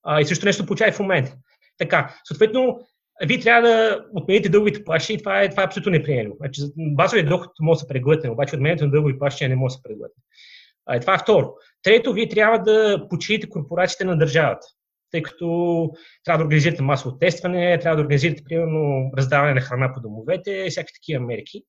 [0.03, 1.37] А, и също нещо получава и в момента.
[1.79, 2.81] Така, съответно,
[3.27, 6.37] вие трябва да отмените дълговите плащания и това е, това е абсолютно неприемливо.
[6.37, 9.77] Значи, базовият доход може да се преглътне, обаче отменянето на дългови плащания не може да
[9.77, 10.23] се преглътне.
[11.01, 11.55] Това е второ.
[11.83, 14.67] Трето, вие трябва да почините корпорациите на държавата,
[15.11, 15.91] тъй като
[16.25, 20.95] трябва да организирате масово тестване, трябва да организирате, примерно, раздаване на храна по домовете, всякакви
[20.95, 21.63] такива мерки,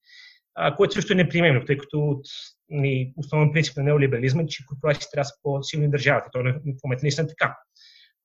[0.56, 2.26] а, което също е неприемливо, тъй като от
[2.70, 6.30] ни, основен принцип на неолиберализма е, че корпорациите трябва да са по-силни държавата.
[6.34, 7.58] То в момента наистина така.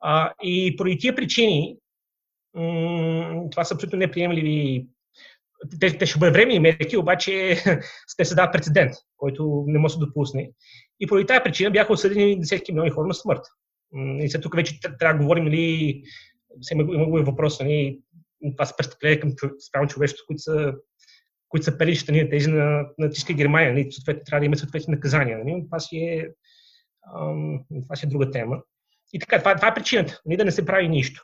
[0.00, 1.76] А, и поради тия причини,
[2.54, 4.86] м- това са абсолютно неприемливи
[5.80, 7.56] те, те ще бъдат времени мерки, обаче
[8.16, 10.50] те се дават прецедент, който не може да се допусне.
[11.00, 13.42] И поради тази причина бяха осъдени десетки милиони хора на смърт.
[14.20, 16.02] И след тук вече трябва да говорим, нали,
[16.72, 18.00] има, има въпрос, нали,
[18.56, 19.32] това са престъпления към
[19.68, 20.74] спрямо човечеството, които са,
[21.48, 23.72] които са перища нали, тези на, на тиска Германия.
[23.72, 25.38] Нали, съответно, трябва да има съответни наказания.
[25.38, 26.28] Нали, това, си е,
[27.16, 28.62] ам, това си е друга тема.
[29.12, 31.22] И така, това, това е причината, нали, да не се прави нищо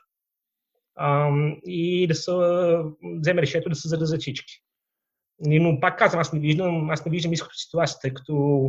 [1.65, 2.31] и да се
[3.19, 4.53] вземе решението да се заразят всички.
[5.39, 8.63] Но пак казвам, аз не виждам, аз не виждам изход от ситуацията, тъй като...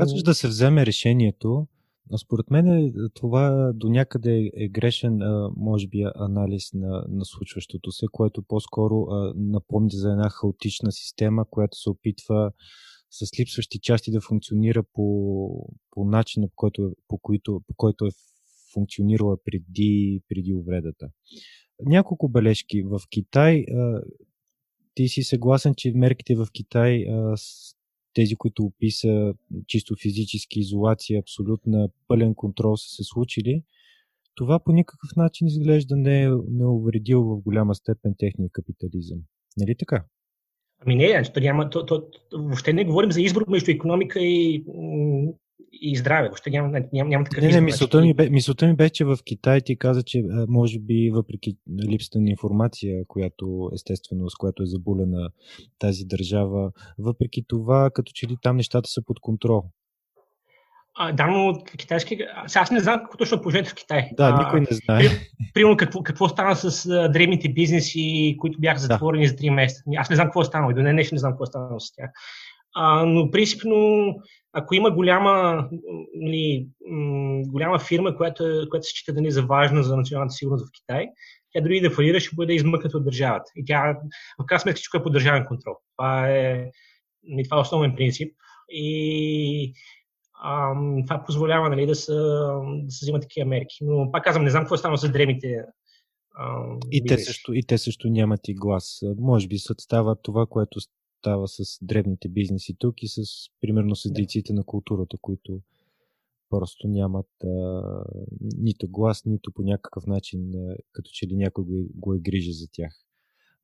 [0.00, 1.66] Казваш да се вземе решението,
[2.10, 5.18] но според мен това до някъде е грешен,
[5.56, 11.78] може би, анализ на, на случващото се, което по-скоро напомня за една хаотична система, която
[11.78, 12.52] се опитва
[13.10, 18.10] с липсващи части да функционира по, по начина, по който, по, който, по който е
[18.76, 21.08] функционирала преди, преди увредата.
[21.84, 22.82] Няколко бележки.
[22.82, 23.64] В Китай
[24.94, 27.06] ти си съгласен, че мерките в Китай,
[28.14, 29.34] тези, които описа
[29.66, 33.62] чисто физически изолация, абсолютна пълен контрол са се случили.
[34.34, 39.18] Това по никакъв начин изглежда не е, не увредил в голяма степен техния капитализъм.
[39.56, 40.04] Нали така?
[40.80, 44.64] Ами не, то няма, то, то, въобще не говорим за избор между економика и
[45.72, 46.28] и здраве.
[46.28, 49.18] Въобще няма, няма, няма такъв Не, не, мисълта ми, бе, мисълта ми бе, че в
[49.24, 51.56] Китай ти каза, че може би въпреки
[51.90, 55.30] липсата на информация, която естествено, с която е забулена
[55.78, 59.64] тази държава, въпреки това, като че ли там нещата са под контрол.
[60.98, 62.18] А, да, но китайски...
[62.56, 64.10] Аз не знам какво точно е положението в Китай.
[64.12, 65.02] Да, никой не знае.
[65.54, 69.28] примерно какво, какво стана с а, древните бизнеси, които бяха затворени да.
[69.28, 69.82] за 3 месеца.
[69.96, 71.94] Аз не знам какво е станало и до днес не знам какво е станало с
[71.96, 72.10] тях.
[72.78, 74.06] А, но принципно,
[74.52, 75.68] ако има голяма,
[76.14, 76.68] нали,
[77.46, 80.72] голяма фирма, която, която се счита да не е за важна за националната сигурност в
[80.72, 81.06] Китай,
[81.52, 83.50] тя дори да фалира, ще бъде измъкната от държавата.
[83.56, 83.96] И тя,
[84.42, 85.74] в крайна сметка, всичко е под държавен контрол.
[85.96, 86.70] Това е,
[87.22, 88.34] нали, това е основен принцип.
[88.70, 89.72] И
[90.44, 93.76] ам, това позволява нали, да, се, да се взимат такива мерки.
[93.80, 95.64] Но пак казвам, не знам какво е станало с древните
[96.92, 99.00] и те, също, и те също нямат и глас.
[99.18, 100.80] Може би става това, което
[101.18, 103.22] става с древните бизнеси тук и с,
[103.60, 105.60] примерно, с дейците на културата, които
[106.50, 107.82] просто нямат а,
[108.58, 112.52] нито глас, нито по някакъв начин, а, като че ли някой го, го е грижа
[112.52, 112.92] за тях.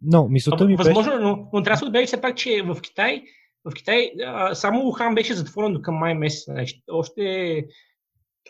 [0.03, 1.23] Но, мисълта ми Възможно, беше...
[1.23, 3.23] но, но трябва да се отбележи все пак, че в Китай,
[3.65, 6.45] в Китай а, само Ухан беше затворен до към май месец.
[6.45, 7.67] Значи, още,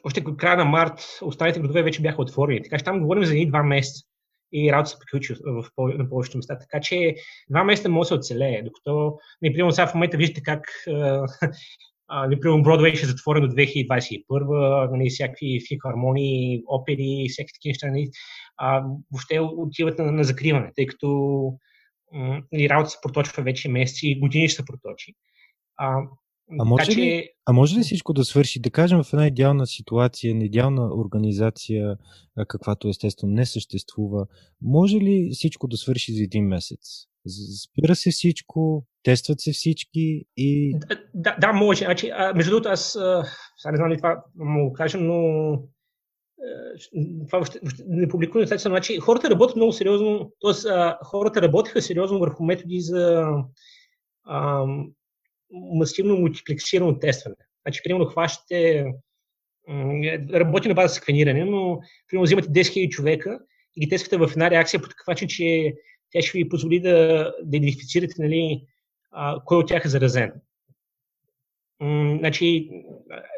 [0.05, 2.63] още края на март останалите градове вече бяха отворени.
[2.63, 4.07] Така че там говорим за едни два месеца
[4.53, 6.59] и работа се приключи в, на повечето места.
[6.59, 7.15] Така че
[7.51, 10.61] два месеца може да се оцелее, докато, например, сега в момента виждате как
[12.29, 18.11] например, Бродвей ще е затворен до 2021, нали, всякакви филхармонии, опери, всякакви такива неща, нали,
[18.57, 21.09] а, въобще отиват на, на закриване, тъй като
[22.53, 25.15] нали, работа се проточва вече месеци, години ще се проточи.
[25.77, 26.03] А,
[26.61, 29.67] а може, така, ли, а може ли всичко да свърши, да кажем, в една идеална
[29.67, 31.97] ситуация, на идеална организация,
[32.49, 34.27] каквато естествено не съществува,
[34.63, 37.07] може ли всичко да свърши за един месец?
[37.65, 40.75] Спира се всичко, тестват се всички и...
[41.15, 41.85] Да, да може.
[41.85, 42.91] Значи, а, между другото, аз
[43.59, 45.19] сега не знам ли това му кажа, но
[47.27, 48.47] това въобще, въобще не публикувам.
[48.47, 51.05] Значи, хората работят много сериозно, т.е.
[51.05, 53.27] хората работиха сериозно върху методи за
[54.25, 54.67] а,
[55.53, 57.37] масивно мултиплексирано тестване.
[57.67, 58.87] Значи, примерно, хващате,
[60.35, 63.39] работи на база сканиране, но, примерно, взимате 10 000 човека
[63.77, 65.75] и ги тествате в една реакция по такъв начин, че
[66.11, 68.63] тя ще ви позволи да, да идентифицирате нали,
[69.45, 70.33] кой от тях е заразен.
[72.19, 72.71] Значи,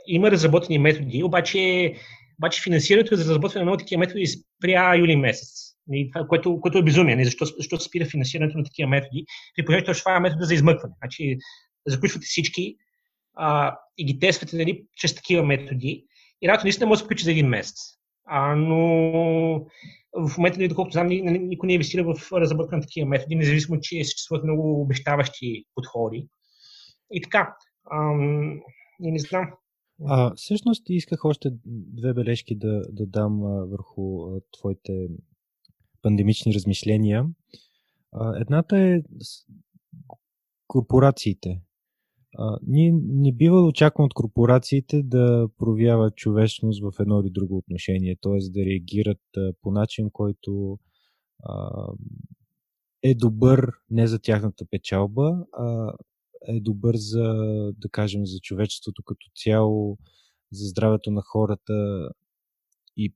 [0.06, 1.94] има разработени методи, обаче,
[2.38, 5.74] обаче финансирането за разработване на много такива методи спря юли месец.
[5.92, 7.24] И което, което е безумие.
[7.24, 9.24] Защо, защо спира финансирането на такива методи?
[9.56, 10.94] При положението, че това е метода за измъкване.
[11.02, 11.38] Значи,
[11.86, 12.76] заключвате всички
[13.36, 16.06] а, и ги тествате нали, чрез такива методи.
[16.42, 17.76] И работа наистина може да се приключи за един месец.
[18.26, 18.76] А, но
[20.12, 24.04] в момента, нали, доколкото знам, никой не инвестира в разработка на такива методи, независимо, че
[24.04, 26.28] съществуват много обещаващи подходи.
[27.12, 27.56] И така.
[27.92, 28.60] Ам,
[29.02, 29.50] и не знам.
[30.06, 35.08] А, всъщност исках още две бележки да, да дам а, върху а, твоите
[36.02, 37.26] пандемични размишления.
[38.12, 39.02] А, едната е
[40.66, 41.60] корпорациите.
[42.66, 48.16] Ние не бива да очакваме от корпорациите да проявяват човечност в едно или друго отношение,
[48.22, 48.50] т.е.
[48.50, 49.22] да реагират
[49.62, 50.78] по начин, който
[53.02, 55.92] е добър не за тяхната печалба, а
[56.48, 57.34] е добър за,
[57.78, 59.98] да кажем, за човечеството като цяло,
[60.52, 62.08] за здравето на хората
[62.96, 63.14] и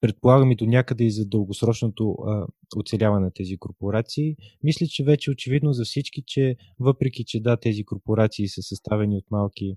[0.00, 2.46] предполагам и до някъде и за дългосрочното а,
[2.76, 4.36] оцеляване на тези корпорации.
[4.62, 9.16] Мисля, че вече е очевидно за всички, че въпреки, че да, тези корпорации са съставени
[9.16, 9.76] от малки,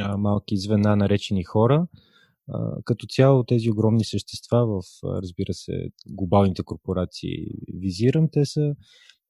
[0.00, 1.86] а, малки звена, наречени хора,
[2.48, 8.74] а, като цяло тези огромни същества в, разбира се, глобалните корпорации визирам, те са,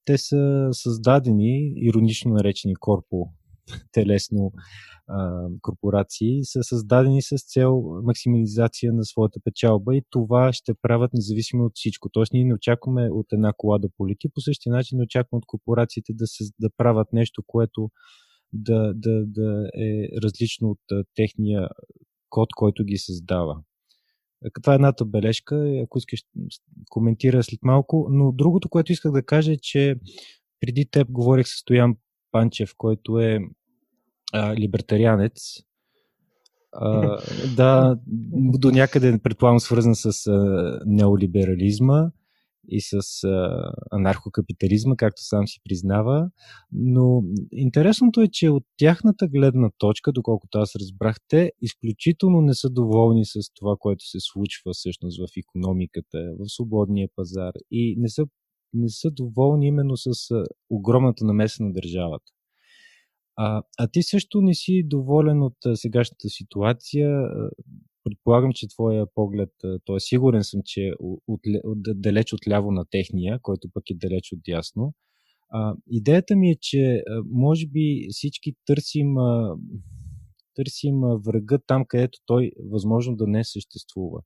[0.04, 3.28] те са създадени, иронично наречени корпо
[3.92, 4.52] телесно
[5.06, 11.64] а, корпорации са създадени с цел максимализация на своята печалба и това ще правят независимо
[11.64, 12.08] от всичко.
[12.12, 15.46] Тоест ние не очакваме от една кола да полети, по същия начин не очакваме от
[15.46, 17.90] корпорациите да, се, да правят нещо, което
[18.52, 21.68] да, да, да е различно от техния
[22.30, 23.62] код, който ги създава.
[24.62, 26.20] Това е едната бележка, ако искаш
[26.90, 28.08] коментира след малко.
[28.10, 29.96] Но другото, което исках да кажа е, че
[30.60, 31.96] преди теб говорих с Стоян
[32.34, 33.38] Панчев, който е
[34.32, 35.32] а, либертарианец.
[36.72, 37.18] А,
[37.56, 37.98] да,
[38.58, 42.10] до някъде предполагам свързан с а, неолиберализма
[42.68, 46.30] и с а, анархокапитализма, както сам си признава.
[46.72, 47.22] Но
[47.52, 53.24] интересното е, че от тяхната гледна точка, доколкото аз разбрах, те изключително не са доволни
[53.24, 58.26] с това, което се случва всъщност в економиката, в свободния пазар и не са,
[58.74, 60.10] не са доволни именно с
[60.70, 62.32] огромната намеса на държавата.
[63.36, 67.10] А, а ти също не си доволен от сегашната ситуация.
[68.04, 70.00] Предполагам, че твоя поглед, т.е.
[70.00, 74.32] сигурен съм, че от, от, от, далеч от ляво на техния, който пък е далеч
[74.32, 74.94] от дясно.
[75.50, 79.14] А, идеята ми е, че може би всички търсим
[80.54, 84.20] Търсим врага там, където той възможно да не съществува.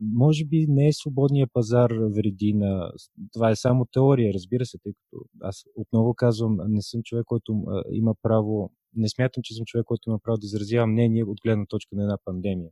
[0.00, 2.92] Може би не е свободния пазар вреди на...
[3.32, 7.64] Това е само теория, разбира се, тъй като аз отново казвам, не съм човек, който
[7.92, 8.72] има право...
[8.94, 12.02] Не смятам, че съм човек, който има право да изразява мнение от гледна точка на
[12.02, 12.70] една пандемия.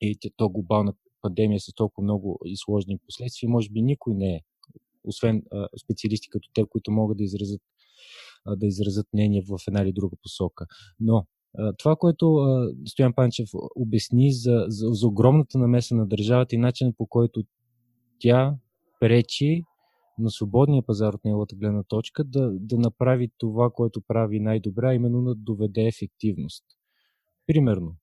[0.00, 4.40] И то глобална пандемия с толкова много и сложни последствия, може би никой не е,
[5.04, 5.42] освен
[5.84, 7.60] специалисти като те, които могат да изразят
[8.56, 10.66] да изразят мнение в една или друга посока.
[11.00, 11.26] Но
[11.78, 12.44] това, което
[12.86, 17.42] Стоян Панчев обясни за, за, за огромната намеса на държавата и начинът по който
[18.18, 18.56] тя
[19.00, 19.62] пречи
[20.18, 25.22] на свободния пазар от неговата гледна точка да, да направи това, което прави най-добре, именно
[25.22, 26.64] да доведе ефективност.
[27.46, 27.96] Примерно,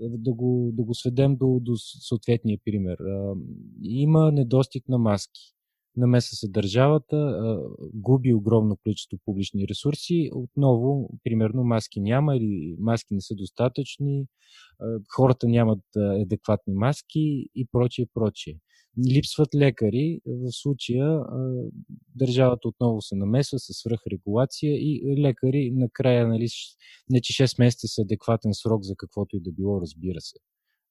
[0.00, 2.98] да го, да го сведем до, до съответния пример.
[3.82, 5.57] Има недостиг на маски
[5.98, 7.58] намеса се държавата,
[7.94, 10.30] губи огромно количество публични ресурси.
[10.32, 14.26] Отново, примерно, маски няма или маски не са достатъчни,
[15.16, 18.58] хората нямат адекватни маски и прочие, прочие.
[19.14, 20.20] Липсват лекари.
[20.26, 21.20] В случая
[22.16, 26.46] държавата отново се намесва с свръхрегулация и лекари накрая, нали,
[27.10, 30.38] не че 6 месеца са адекватен срок за каквото и да било, разбира се.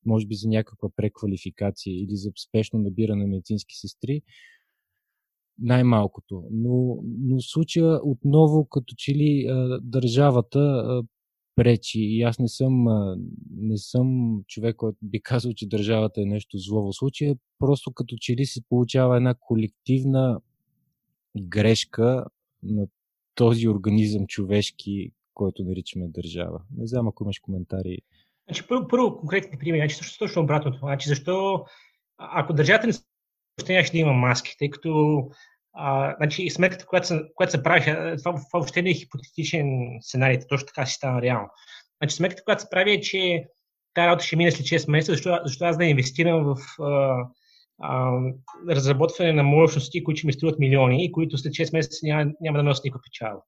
[0.05, 4.21] Може би за някаква преквалификация или за спешно набиране на медицински сестри,
[5.59, 6.43] най-малкото.
[6.51, 9.47] Но, но случая отново като че ли
[9.81, 10.83] държавата
[11.55, 12.85] пречи и аз не съм,
[13.57, 18.15] не съм човек, който би казал, че държавата е нещо зло в случая, просто като
[18.19, 20.39] че ли се получава една колективна
[21.37, 22.25] грешка
[22.63, 22.87] на
[23.35, 26.61] този организъм човешки, който наричаме държава.
[26.77, 27.97] Не знам ако имаш коментари.
[28.47, 30.79] Значи, първо, първо конкретни примери, значи също точно обратното.
[30.79, 31.65] Значи, защо
[32.17, 32.93] ако държавата не
[33.57, 35.23] въобще нямаше да има маски, тъй като
[35.73, 40.39] а, значи, сметката, която се, която се прави, това, това въобще не е хипотетичен сценарий,
[40.49, 41.49] точно така си стана реално.
[42.01, 43.45] Значи, сметката, която се прави е, че
[43.93, 47.17] тази работа ще мине след 6 месеца, защо, защо аз да инвестирам в а,
[47.81, 48.19] а,
[48.69, 52.57] разработване на мощности, които ще ми струват милиони и които след 6 месеца няма, няма
[52.57, 53.41] да носят никаква печала.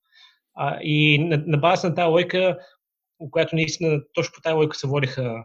[0.56, 2.58] А, и на, на база на тази лойка,
[3.32, 5.44] която наистина точно по тази лойка се водиха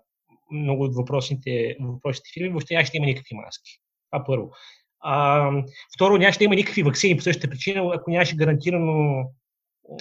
[0.53, 3.81] много от въпросните, въпросните фирми, въобще няма ще има никакви маски.
[4.15, 4.51] Това първо.
[5.01, 5.51] А,
[5.95, 9.25] второ, нямаше да има никакви вакцини по същата причина, ако нямаше гарантирано,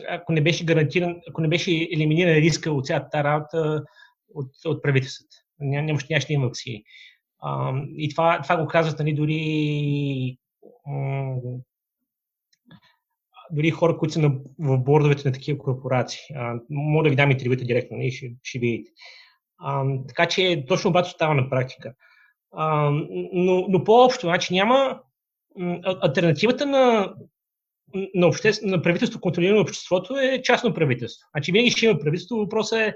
[0.10, 3.84] ако не беше гарантиран, ако не беше елиминиран риска от цялата тази работа
[4.36, 5.36] от, от правителството.
[5.60, 6.84] Нямаше, нямаше да има вакцини.
[7.42, 10.38] А, и това, това го казват нали, дори
[13.52, 16.20] дори хора, които са на, в бордовете на такива корпорации.
[16.36, 18.92] А, мога да ви дам интервюта директно, нали, ще, ще видите.
[19.60, 21.94] А, така че точно обаче става на практика.
[22.56, 22.90] А,
[23.34, 25.00] но, но по-общо, значи няма
[26.02, 27.14] альтернативата на,
[28.16, 31.28] на, обще, на правителство, контролирано обществото е частно правителство.
[31.36, 32.96] Значи винаги ще има правителство, въпросът е,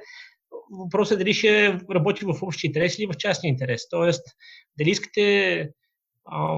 [0.71, 3.89] въпросът е дали ще работи в общия интерес или в частния интерес.
[3.89, 4.23] Тоест,
[4.77, 5.69] дали искате
[6.25, 6.55] а,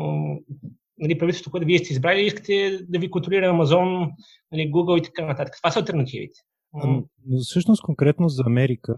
[0.97, 4.11] нали, правителството, което вие сте избрали, искате да ви контролира Амазон,
[4.51, 5.57] нали, Google и така нататък.
[5.57, 6.39] Това са альтернативите.
[6.73, 7.03] Но
[7.41, 8.95] всъщност конкретно за Америка,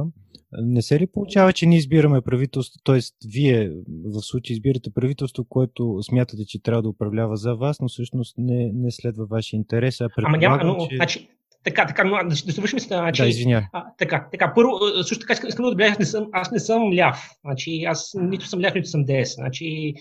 [0.51, 2.99] не се ли получава, че ние избираме правителство, т.е.
[3.33, 3.71] вие
[4.05, 8.71] в случай избирате правителство, което смятате, че трябва да управлява за вас, но всъщност не,
[8.73, 10.95] не следва вашия интерес, а Ама няма, но, че...
[10.95, 11.29] значи,
[11.63, 12.97] така, така, но да, да свършим с това.
[12.97, 13.69] Значи, да, извиня.
[13.73, 14.71] А, така, така, първо,
[15.03, 17.29] също така искам да отбележа, аз не съм, аз не съм ляв.
[17.45, 19.41] Значи, аз нито съм ляв, нито съм десен.
[19.41, 19.93] Значи,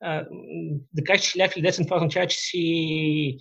[0.00, 0.24] а,
[0.92, 3.36] да кажеш, че ляв или десен, това означава, че си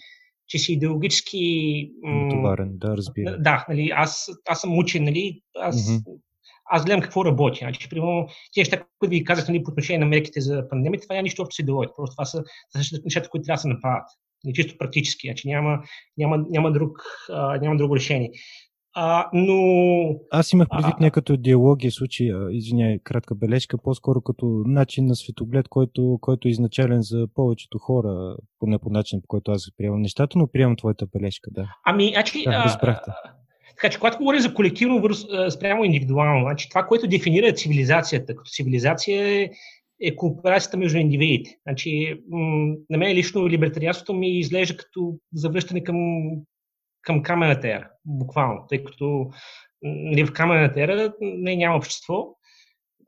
[0.53, 1.91] че си идеологически...
[2.03, 3.37] Натоварен, да, разбира.
[3.39, 6.19] Да, нали, аз, аз съм учен, нали, аз, mm-hmm.
[6.65, 7.59] аз гледам какво работи.
[7.59, 11.15] Значи, примерно, тези неща, които ви казах нали, по отношение на мерките за пандемията, това
[11.15, 11.95] няма нищо общо с идеологията.
[11.95, 12.43] Просто това са,
[12.81, 14.05] са нещата, които трябва да се направят.
[14.43, 15.27] Не чисто практически.
[15.27, 15.79] Значи, няма,
[16.17, 16.97] няма, няма, друг,
[17.29, 18.31] а, няма друго решение.
[18.95, 19.55] А, но...
[20.31, 25.67] Аз имах предвид не като диалоги, случай, извиняй, кратка бележка, по-скоро като начин на светоглед,
[25.67, 30.37] който, който е изначален за повечето хора, поне по начин, по който аз приемам нещата,
[30.37, 31.67] но приемам твоята бележка, да.
[31.85, 33.11] Ами, значи, да, разбрахте.
[33.69, 38.51] Така че, когато говорим за колективно върз, спрямо индивидуално, значи, това, което дефинира цивилизацията, като
[38.51, 39.49] цивилизация е,
[40.01, 41.57] е кооперацията между индивидите.
[41.67, 45.97] Значи, м- на мен лично либертарианството ми изглежда като завръщане към
[47.03, 49.29] към камената ера, буквално, тъй като
[49.81, 52.27] нали, в камената ера не, няма общество.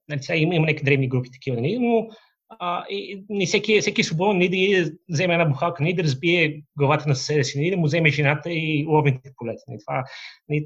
[0.09, 2.07] Нали, сега има, има някакви древни групи такива, нали, но
[2.49, 6.61] а, и, не всеки, всеки е свободен не да вземе една бухалка, не да разбие
[6.77, 9.63] главата на съседа си, не да му вземе жената и ловните полета.
[9.67, 10.03] Не, това,
[10.49, 10.61] не,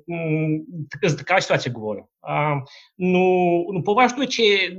[0.90, 2.04] така, за такава ситуация говорим.
[2.22, 2.62] А,
[3.00, 3.20] но,
[3.74, 4.78] но по-важно е, че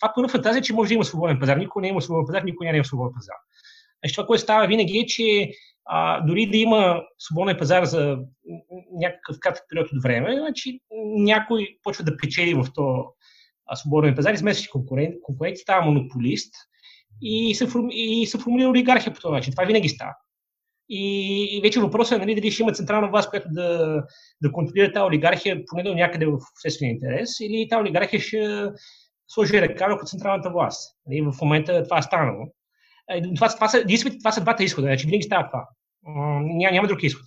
[0.00, 1.56] това първо фантазия, че може да има свободен пазар.
[1.56, 3.36] Никой не има свободен пазар, никой да има свободен пазар.
[4.04, 5.50] Значи това, което става винаги е, че
[5.86, 8.18] а, дори да има свободен пазар за
[8.92, 10.80] някакъв кратък период от време, значи
[11.18, 13.02] някой почва да печели в този
[13.74, 16.54] свободен пазар, измества си конкурент, конкурент става монополист
[17.22, 19.52] и се, и се формулира олигархия по този начин.
[19.52, 20.14] Това винаги става.
[20.88, 24.02] И, и вече въпросът е нали, дали ще има централна власт, която да,
[24.42, 28.68] да контролира тази олигархия поне до някъде в обществен интерес, или тази олигархия ще
[29.28, 30.96] сложи ръка върху централната власт.
[31.06, 32.46] Нали, в момента това е станало.
[33.10, 33.84] Е, това, това, са,
[34.18, 35.68] това са двата изхода, значи винаги става това.
[36.42, 37.26] Няма, няма друг изход.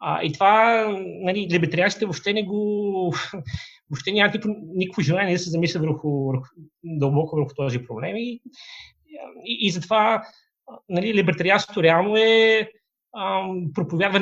[0.00, 3.14] А, и това, нали, либертарианците въобще не го...
[3.90, 6.44] въобще няма никакво, никакво желание да се замисля върху, върху,
[6.84, 8.16] дълбоко върху този проблем.
[8.16, 8.40] И,
[9.44, 10.22] и, и затова
[10.88, 12.68] нали, либертарианството реално е
[13.74, 14.20] проповядва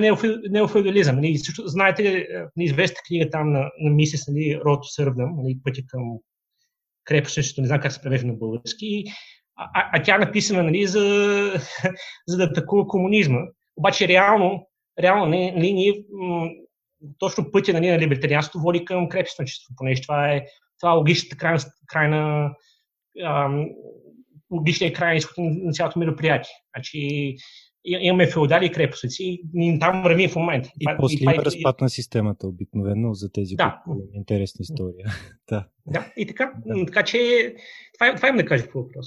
[0.51, 1.17] неофеодализъм.
[1.17, 2.27] Нали, също, знаете,
[2.57, 6.03] неизвестна книга там на, на мисис нали, Рото Сърбдъм, нали, пътя към
[7.05, 9.05] крепостничеството, не знам как се превежда на български,
[9.57, 11.01] а, а тя е написана нали, за,
[12.29, 13.39] за да атакува комунизма.
[13.77, 14.67] Обаче реално,
[15.03, 16.49] реално нали, ние, м-
[17.19, 20.45] точно пътя нали, на либертарианството води към крепостничество, понеже това е,
[20.81, 22.51] това е логичната крайна, крайна
[23.25, 23.67] ам,
[24.51, 26.53] логичният крайен изход на цялото мероприятие.
[26.77, 27.35] Значи,
[27.85, 30.71] имаме феодали и крепостници и там върви в момента.
[30.81, 33.83] И, и после има разпад на системата обикновено за тези, да.
[33.85, 35.07] които е интересна история.
[35.51, 35.69] да.
[35.87, 36.53] да, и така,
[36.87, 37.55] така че
[37.95, 39.07] това, това им да кажа по въпрос.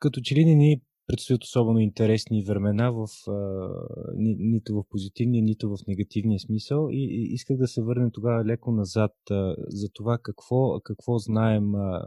[0.00, 3.68] Като че ли не ни предстоят особено интересни времена в, а,
[4.16, 8.44] ни, нито в позитивния, нито в негативния смисъл и, и исках да се върнем тогава
[8.44, 12.06] леко назад а, за това какво, какво знаем а,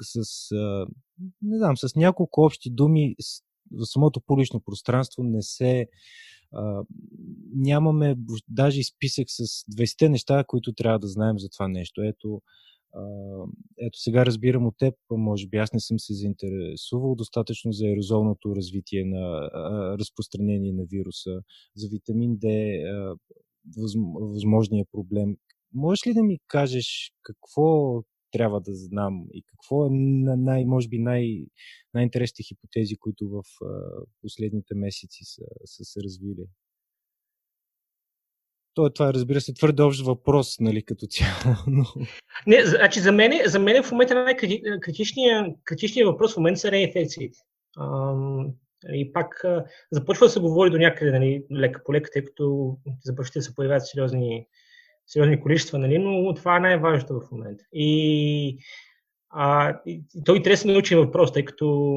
[0.00, 0.86] с, а,
[1.42, 3.16] не знам, с няколко общи думи
[3.72, 5.86] в самото публично пространство не се
[6.52, 6.82] а,
[7.54, 8.16] нямаме
[8.48, 12.02] даже списък с 20 неща, които трябва да знаем за това нещо.
[12.02, 12.42] Ето,
[13.78, 18.56] ето сега разбирам от теб, може би аз не съм се заинтересувал достатъчно за аерозолното
[18.56, 19.50] развитие на
[19.98, 21.42] разпространение на вируса,
[21.76, 23.16] за витамин D,
[24.32, 25.36] възможния проблем.
[25.74, 30.98] Можеш ли да ми кажеш какво трябва да знам и какво е най, може би
[30.98, 31.46] най,
[31.94, 33.42] най-интересните хипотези, които в
[34.22, 36.46] последните месеци са, са се развили?
[38.74, 41.56] То, това е, разбира се, твърде общ въпрос, нали, като цяло.
[41.66, 41.84] Но...
[42.46, 47.38] Не, значи за мен, за мен в момента най-критичният критичният въпрос в момента са реинфекциите.
[48.92, 49.44] И пак
[49.90, 53.54] започва да се говори до някъде, нали, лека по лека, тъй като започват да се
[53.54, 54.46] появяват сериозни
[55.06, 55.98] сериозни количества, нали?
[55.98, 57.64] но това е най-важното в момента.
[57.72, 58.58] И,
[59.30, 61.96] а, и той се научи въпрос, тъй като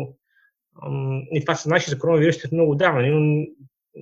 [1.31, 3.09] и това се наши за коронавирусите много давно, нали?
[3.09, 3.45] но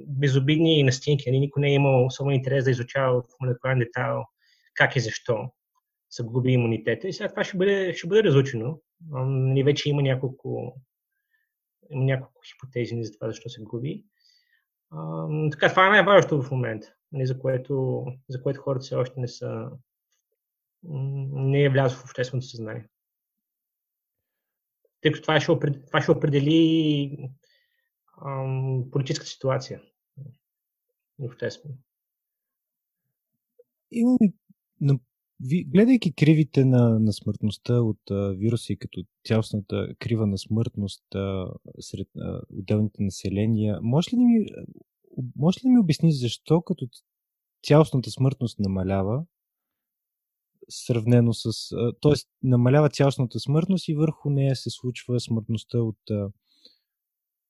[0.08, 1.30] безобидни настинки.
[1.30, 1.40] Нали?
[1.40, 4.24] Никой не е имал особен интерес да изучава в молекулярен детайл
[4.74, 5.50] как и защо
[6.10, 7.08] се губи имунитета.
[7.08, 8.80] И сега това ще бъде, ще бъде разучено.
[9.10, 10.82] Нали, вече има няколко,
[11.90, 14.06] има няколко хипотези за това защо се губи.
[15.52, 19.28] Така, това е най-важното в момента нали, за, което, за което хората все още не
[19.28, 19.70] са
[20.84, 22.88] не е влязло в общественото съзнание.
[25.02, 27.18] Тъй като това ще, определи, това ще определи
[28.26, 29.82] ам, политическата ситуация
[31.20, 31.76] обществено.
[33.92, 34.18] Имам,
[35.66, 41.48] гледайки кривите на, на смъртността от а, вируса и като цялостната крива на смъртност а,
[41.80, 44.46] сред а, отделните населения, може ли ми
[45.36, 46.88] може ли ми обясни защо като
[47.64, 49.26] цялостната смъртност намалява,
[50.70, 51.52] сравнено с...
[52.02, 52.14] т.е.
[52.44, 56.00] намалява цялостната смъртност и върху нея се случва смъртността от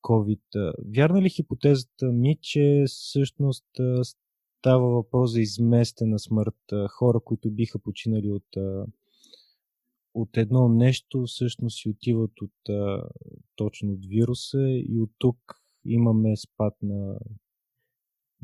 [0.04, 0.74] COVID.
[0.96, 3.66] Вярна ли хипотезата ми, че всъщност
[4.60, 6.90] става въпрос за изместена смърт?
[6.90, 8.48] Хора, които биха починали от,
[10.14, 12.76] от едно нещо, всъщност си отиват от,
[13.56, 15.38] точно от вируса и от тук
[15.86, 17.20] имаме спад на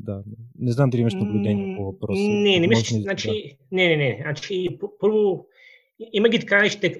[0.00, 0.22] да.
[0.58, 2.22] Не знам дали имаш наблюдение по въпроса.
[2.22, 4.18] Не, не мисля, значи, не, не, не.
[4.22, 5.46] Значи, първо,
[6.12, 6.98] има ги така наречените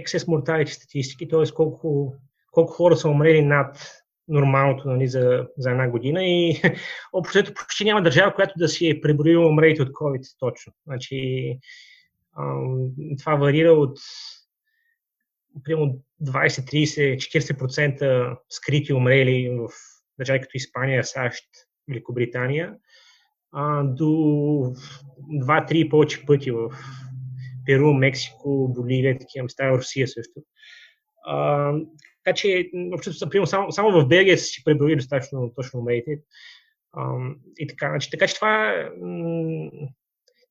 [0.00, 1.54] excess mortality статистики, т.е.
[1.54, 2.14] колко,
[2.52, 3.76] колко хора са умрели над
[4.28, 6.62] нормалното нали, за, за една година и
[7.12, 10.72] общо почти няма държава, която да си е преброила умрелите от COVID точно.
[10.86, 11.58] Значи,
[13.18, 13.98] това варира от
[15.64, 19.68] примерно 20, 30, 40% скрити умрели в
[20.18, 21.44] държави като Испания, САЩ,
[21.88, 22.74] Великобритания,
[23.52, 24.04] а, до
[25.32, 26.70] 2-3 повече пъти в
[27.66, 30.40] Перу, Мексико, Боливия, такива места, Русия също.
[31.26, 31.72] А,
[32.24, 36.18] така че, общо, примерно, само, само в Белгия си преброи достатъчно точно умерите.
[37.58, 38.74] и така, значи, така че това,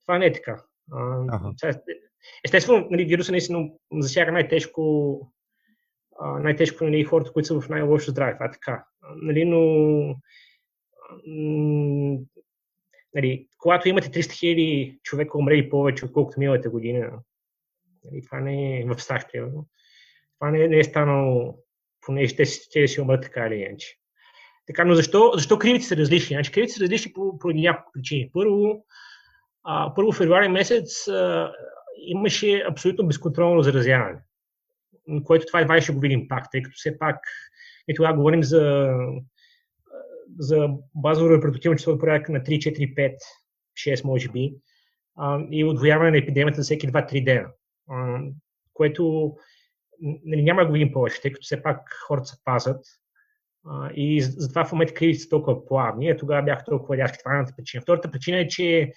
[0.02, 0.64] това не е така.
[0.92, 1.52] ага.
[2.46, 5.32] Естествено, нали, вируса наистина засяга най-тежко
[6.22, 8.34] най-тежко нали, хората, които са в най-лошо здраве.
[8.34, 8.86] Това е така.
[9.16, 9.60] Нали, но
[13.14, 17.12] нали, когато имате 300 хиляди човека умрели повече, отколкото миналата година,
[18.04, 19.68] нали, това не е в САЩ, примерно.
[20.40, 21.61] Това не, не е станало,
[22.06, 22.44] понеже те,
[22.74, 23.98] те си умрат така или иначе.
[24.68, 26.36] Така, но защо, защо кривите са различни?
[26.36, 28.30] Значи, кривите са различни по, поради няколко причини.
[28.34, 28.86] Първо,
[29.64, 31.52] а, първо февруари месец а,
[31.98, 34.20] имаше абсолютно безконтролно заразяване,
[35.24, 37.18] което това едва ще го видим пак, тъй като все пак
[37.88, 38.94] и тогава говорим за,
[40.40, 43.16] за базово репродуктивно число порядъка на 3, 4, 5,
[43.78, 44.54] 6 може би
[45.18, 47.48] а, и отвояване на епидемията за всеки 2-3 дена,
[47.90, 48.20] а,
[48.74, 49.34] което
[50.02, 52.86] нали, няма да го видим повече, тъй като все пак хората се пазат
[53.66, 57.20] а, и затова в момента кризите са толкова плавни, а тогава бяха толкова рязки.
[57.20, 57.82] Това е едната причина.
[57.82, 58.94] Втората причина е, че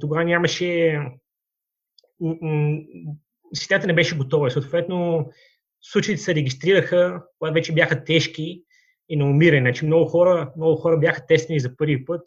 [0.00, 1.00] тогава нямаше
[3.54, 5.30] системата не беше готова и съответно
[5.80, 8.64] случаите се регистрираха, когато вече бяха тежки
[9.08, 9.60] и на умиране.
[9.60, 12.22] Значи много хора, много хора бяха тестени за първи път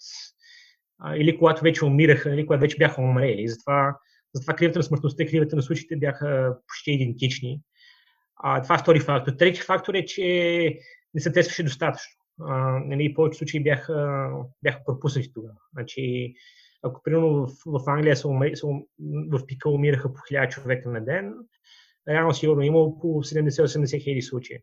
[0.99, 3.47] а, или когато вече умираха, или когато вече бяха умрели.
[3.47, 3.97] Затова,
[4.33, 7.61] затова кривата на смъртността и кривата на случаите бяха почти идентични.
[8.45, 9.31] А, това е втори фактор.
[9.31, 10.79] Трети фактор е, че
[11.13, 12.11] не се тестваше достатъчно.
[12.41, 14.29] А, нали, повече случаи бяха,
[14.63, 15.55] бяха пропуснати тогава.
[15.73, 16.33] Значи,
[16.83, 18.67] ако примерно в, в Англия са, уми, са,
[19.31, 21.33] в пика умираха по 1000 човека на ден,
[22.09, 24.57] реално сигурно е имало по 70-80 хиляди случаи.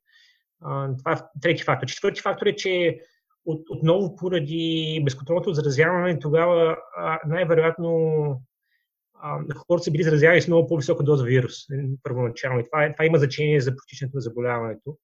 [0.99, 1.87] Това е трети фактор.
[1.87, 3.01] Четвърти фактор е, че
[3.47, 6.76] от, отново поради безконтролното заразяване, тогава
[7.26, 8.43] най-вероятно
[9.68, 11.54] хората са били заразявани с много по-висока доза вирус
[12.02, 12.60] първоначално.
[12.60, 14.98] И това, е, това има значение за протичането на заболяването.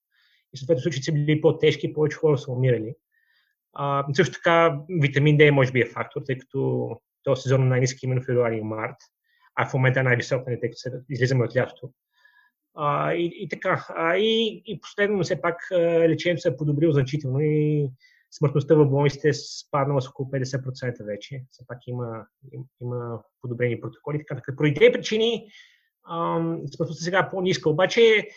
[0.54, 2.94] И съответно случаите са били по-тежки, повече хора са умирали.
[3.72, 6.90] А, също така витамин D може би е фактор, тъй като
[7.22, 8.96] този сезон е най-низки именно февруари и март,
[9.54, 11.90] а в момента е най-висок, тъй като излизаме от лятото.
[12.74, 13.86] А, и, и така.
[13.88, 15.56] А, и, и последно, все пак,
[16.08, 17.88] лечението се е подобрило значително и
[18.38, 21.44] смъртността в болниците е спаднала с около 50% вече.
[21.50, 22.26] Все пак има,
[22.80, 24.18] има, подобрени протоколи.
[24.18, 24.56] Така, така.
[24.56, 25.48] Поради тези причини
[26.76, 27.70] смъртността сега е по-ниска.
[27.70, 28.28] Обаче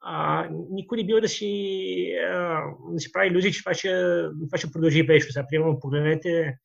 [0.00, 3.88] а, никой не бива да си, а, да си прави иллюзии, че това ще,
[4.46, 5.32] това ще продължи вечно.
[5.32, 6.58] Сега, примерно, погледнете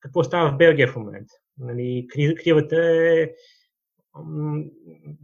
[0.00, 1.34] какво става в Белгия в момента.
[1.58, 2.06] Нали,
[2.44, 3.30] кривата е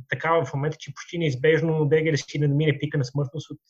[0.09, 3.61] такава в момента, че почти неизбежно Белгия да си надмине пика на смъртност от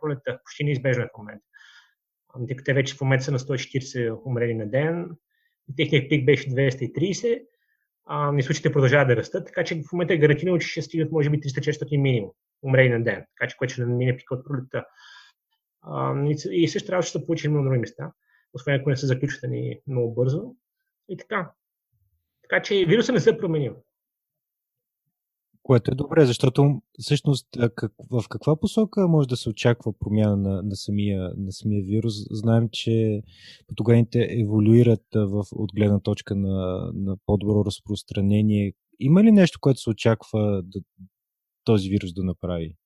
[0.00, 0.38] пролета.
[0.44, 1.44] Почти неизбежно е в момента.
[2.48, 5.10] Като те вече в момента са на 140 умрели на ден,
[5.76, 7.42] техният пик беше 230,
[8.06, 11.12] а, и случаите продължават да растат, така че в момента е гарантирано, че ще стигнат
[11.12, 12.30] може би 300-400 минимум
[12.62, 14.84] умрели на ден, така че което ще надмине пика от пролета.
[16.50, 18.12] и, също трябва да се получи на други места,
[18.54, 20.54] освен ако не са заключвани много бързо.
[21.08, 21.52] И така.
[22.42, 23.76] Така че вирусът не се е променил.
[25.62, 30.62] Което е добре, защото всъщност как, в каква посока може да се очаква промяна на,
[30.62, 32.14] на, самия, на самия вирус?
[32.30, 33.22] Знаем, че
[33.68, 38.72] патогените еволюират в, от гледна точка на, на по-добро разпространение.
[39.00, 40.80] Има ли нещо, което се очаква да,
[41.64, 42.76] този вирус да направи?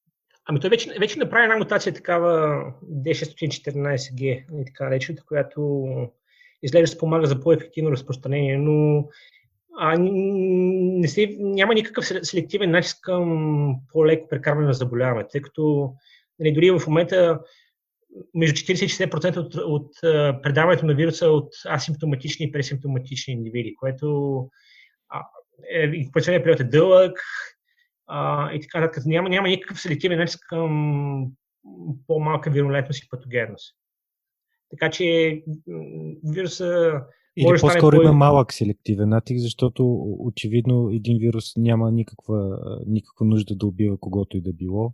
[0.48, 5.86] Ами той вече, вече направи една мутация такава D614G, нали, така речената, която
[6.62, 9.08] изглежда спомага за по-ефективно разпространение, но
[9.78, 15.92] а, не се, няма никакъв селективен начин към по-леко прекарване на заболяване, тъй като
[16.38, 17.40] нали, дори в момента
[18.34, 19.92] между 40 и 60% от, от
[20.42, 24.38] предаването на вируса от асимптоматични и пресимптоматични индивиди, което
[25.08, 25.22] а,
[25.70, 27.20] е, период е дълъг
[28.06, 29.02] а, и така нататък.
[29.06, 31.26] Няма, няма никакъв селективен начин към
[32.06, 33.76] по-малка вирулентност и патогенност.
[34.70, 35.42] Така че
[36.34, 37.00] вируса
[37.36, 43.56] или може по-скоро има малък селективен натиск, защото очевидно един вирус няма никаква, никаква нужда
[43.56, 44.92] да убива когото и да било.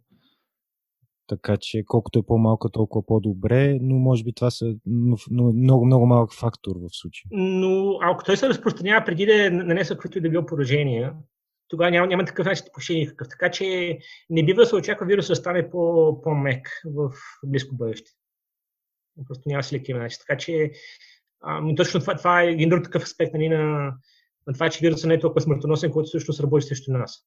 [1.27, 6.07] Така че колкото е по-малко, толкова по-добре, но може би това са но, много, много
[6.07, 7.29] малък фактор в случая.
[7.31, 11.15] Но ако той се разпространява преди да е нанесъл каквито и да било поражения,
[11.69, 13.29] тогава няма, няма такъв начин да никакъв.
[13.29, 13.99] Така че
[14.31, 17.13] не бива да се очаква вирусът да стане по, по-мек в
[17.47, 18.11] близко бъдеще.
[19.29, 20.19] Просто няма селективен начин.
[20.29, 20.73] Така че
[21.43, 23.95] а, но точно това, това е един друг такъв аспект нали, на,
[24.47, 27.27] на това, че вирусът не е толкова смъртоносен, който също работи срещу нас.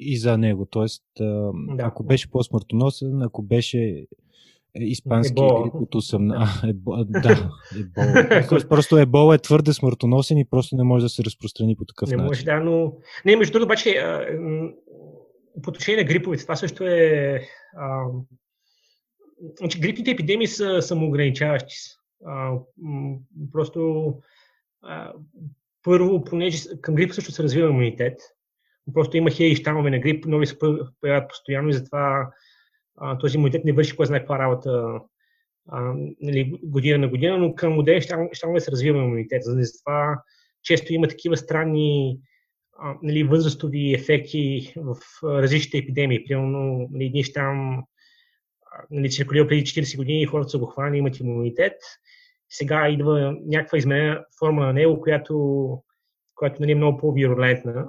[0.00, 0.66] И за него.
[0.66, 1.84] Тоест, да.
[1.84, 4.06] ако беше по-смъртоносен, ако беше
[4.74, 5.62] е, испански ебола.
[5.62, 6.34] грип от 8.
[6.36, 7.50] А, ебо, да,
[7.80, 8.68] ебола.
[8.68, 12.16] просто ебола е твърде смъртоносен и просто не може да се разпространи по такъв не
[12.16, 12.24] начин.
[12.24, 12.92] Не може, да, но...
[13.24, 14.02] Не, между другото, обаче,
[15.62, 17.40] по отношение на гриповите, това също е...
[17.76, 18.04] А,
[19.58, 21.99] значи, грипните епидемии са самоограничаващи се.
[23.52, 24.14] Просто
[25.82, 28.20] първо, понеже към грип също се развива имунитет,
[28.94, 30.58] просто има хиляди щамове на грип, нови се
[31.00, 32.30] появяват постоянно и затова
[33.20, 35.00] този имунитет не върши кой знае каква работа
[36.20, 39.42] нали, година на година, но към ще да се развива имунитет.
[39.44, 40.22] За това
[40.62, 42.20] често има такива странни
[43.02, 46.24] нали, възрастови ефекти в различните епидемии.
[46.24, 47.84] Примерно, нали, там
[48.90, 51.76] нали, циркулира преди 40 години, хората са го хванали, имат имунитет.
[52.48, 55.82] Сега идва някаква изменена форма на него, която,
[56.34, 57.88] която нали, е много по-вирулентна.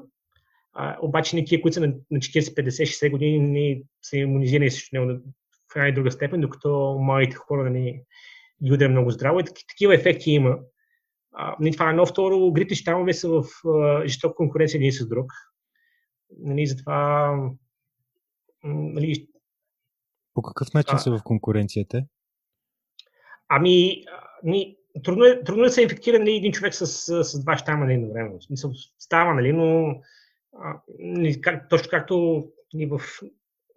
[0.73, 4.95] А, обаче не които са на, на 40, 50, 60 години, не са иммунизирани срещу
[4.95, 5.19] него
[5.71, 8.01] в една и друга степен, докато малите хора нали,
[8.63, 9.39] ги удря много здраво.
[9.39, 10.57] И такива ефекти има.
[11.33, 12.05] А, нали, това е едно.
[12.05, 13.43] Второ, грипни щамове са в
[14.05, 15.31] жестока конкуренция един с друг.
[16.39, 17.35] Нали, затова
[18.63, 19.27] нали,
[20.33, 22.03] по какъв начин а, са в конкуренцията?
[23.49, 24.03] Ами,
[24.43, 27.57] ни, трудно, е, трудно е да се инфектира нали, един човек с, с, с два
[27.57, 28.39] щама нали, едновременно.
[28.39, 29.95] В смисъл, става, нали, но
[30.59, 33.01] а, нали, как, точно както ни в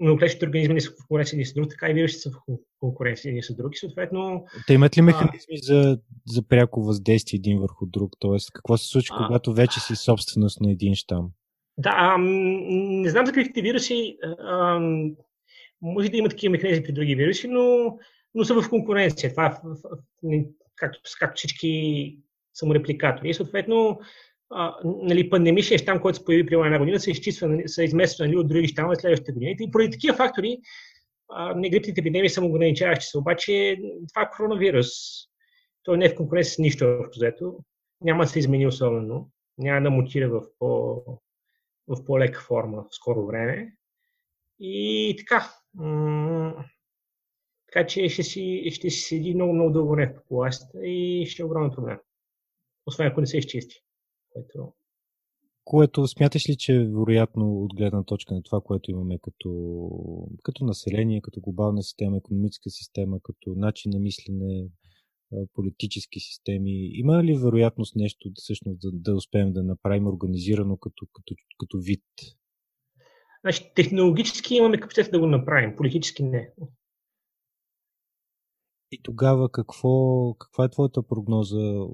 [0.00, 3.30] многоклетъчните организми не са в конкуренция един с друг, така и вирусите са в конкуренция
[3.30, 3.74] един с друг.
[3.74, 4.44] И съответно.
[4.66, 5.62] Те имат ли механизми а...
[5.62, 8.12] за, за пряко въздействие един върху друг?
[8.18, 9.26] Тоест, какво се случва, а...
[9.26, 11.30] когато вече си собственост на един щам?
[11.78, 14.16] Да, а, не знам за какви вируси.
[14.38, 14.80] А,
[15.84, 17.98] може да има такива механизми при други вируси, но,
[18.34, 19.30] но са в конкуренция.
[19.30, 19.60] Това
[20.32, 20.44] е
[20.76, 22.18] както, както всички
[22.54, 23.30] саморепликатори.
[23.30, 24.00] И съответно,
[24.50, 28.26] а, нали, пандемичният щам, който се появи при една година, се изчиства, нали, се измества
[28.26, 29.56] нали, от други щамове следващите години.
[29.60, 30.58] И поради такива фактори,
[31.56, 33.18] негрипните епидемии са ограничаващи се.
[33.18, 33.76] Обаче
[34.14, 34.86] това е коронавирус.
[35.82, 37.58] Той не е в конкуренция с нищо общо взето.
[38.00, 39.30] Няма да се измени особено.
[39.58, 40.68] Няма да мутира в, по,
[41.88, 43.72] в по-лека форма в скоро време.
[44.60, 45.50] И така.
[47.66, 51.42] Така че ще си, ще си седи много, много дълго време в популацията и ще
[51.42, 51.98] е огромен проблем.
[52.86, 53.76] Освен ако не се изчисти.
[54.30, 54.72] Което...
[55.64, 59.50] Което смяташ ли, че е вероятно от гледна точка на това, което имаме като,
[60.42, 64.68] като население, като глобална система, економическа система, като начин на мислене,
[65.54, 71.34] политически системи, има ли вероятност нещо всъщност да, да успеем да направим организирано като, като,
[71.58, 72.04] като вид
[73.44, 76.50] Значи, технологически имаме капацитет да го направим, политически не.
[78.92, 81.86] И тогава какво, каква е твоята прогноза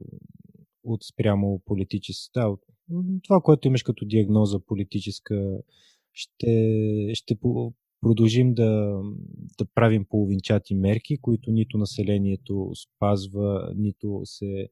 [0.84, 2.56] от спрямо политическа?
[3.22, 5.60] Това, което имаш като диагноза политическа,
[6.12, 7.38] ще, ще
[8.00, 9.00] продължим да,
[9.58, 14.68] да правим половинчати мерки, които нито населението спазва, нито се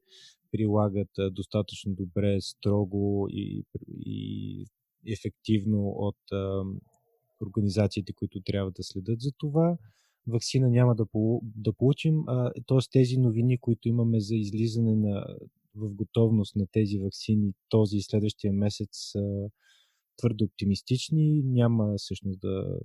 [0.51, 3.63] прилагат достатъчно добре, строго и,
[4.05, 4.65] и
[5.07, 6.63] ефективно от а,
[7.45, 9.77] организациите, които трябва да следят за това.
[10.27, 12.23] Вакцина няма да, по, да получим,
[12.67, 12.77] т.е.
[12.91, 15.25] тези новини, които имаме за излизане на,
[15.75, 19.49] в готовност на тези вакцини този и следващия месец са
[20.17, 21.41] твърде оптимистични.
[21.43, 22.79] Няма всъщност да,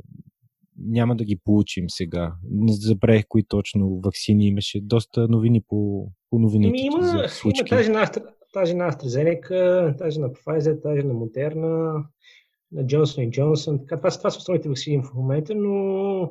[0.79, 2.35] няма да ги получим сега.
[2.51, 4.81] Не забравих кои точно вакцини имаше.
[4.81, 6.69] Доста новини по, по новините.
[6.69, 7.61] Ами има, за случки.
[7.61, 8.11] има тази на,
[8.55, 12.05] тази на AstraZeneca, тази на Pfizer, тази на Moderna,
[12.72, 13.80] на Johnson Johnson.
[13.80, 16.22] Така, това, това са основните вакцини в момента, но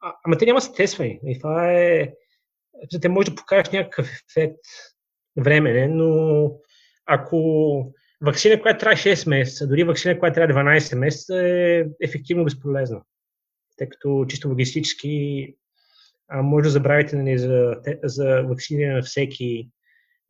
[0.00, 1.20] а, ама те няма се тествани.
[1.26, 2.12] И това е...
[3.02, 4.64] Те може да покажеш някакъв ефект
[5.36, 6.52] временен, но
[7.06, 13.02] ако вакцина, която трябва 6 месеца, дори вакцина, която трябва 12 месеца, е ефективно безполезна.
[13.76, 15.46] Тъй като чисто логистически
[16.28, 19.70] а, може да забравите нали, за, за вакциниране на всеки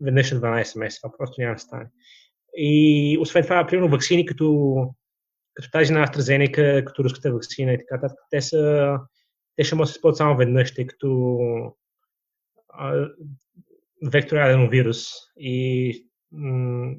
[0.01, 1.01] веднъж на 12 месеца.
[1.03, 1.87] Това просто няма да стане.
[2.57, 4.75] И освен това, примерно, вакцини като,
[5.55, 8.97] като тази на AstraZeneca, като руската вакцина и така нататък, те, са,
[9.57, 11.39] те ще могат да се използват само веднъж, тъй като
[12.69, 13.09] а,
[14.11, 15.05] вектор е аденовирус
[15.37, 16.95] и м-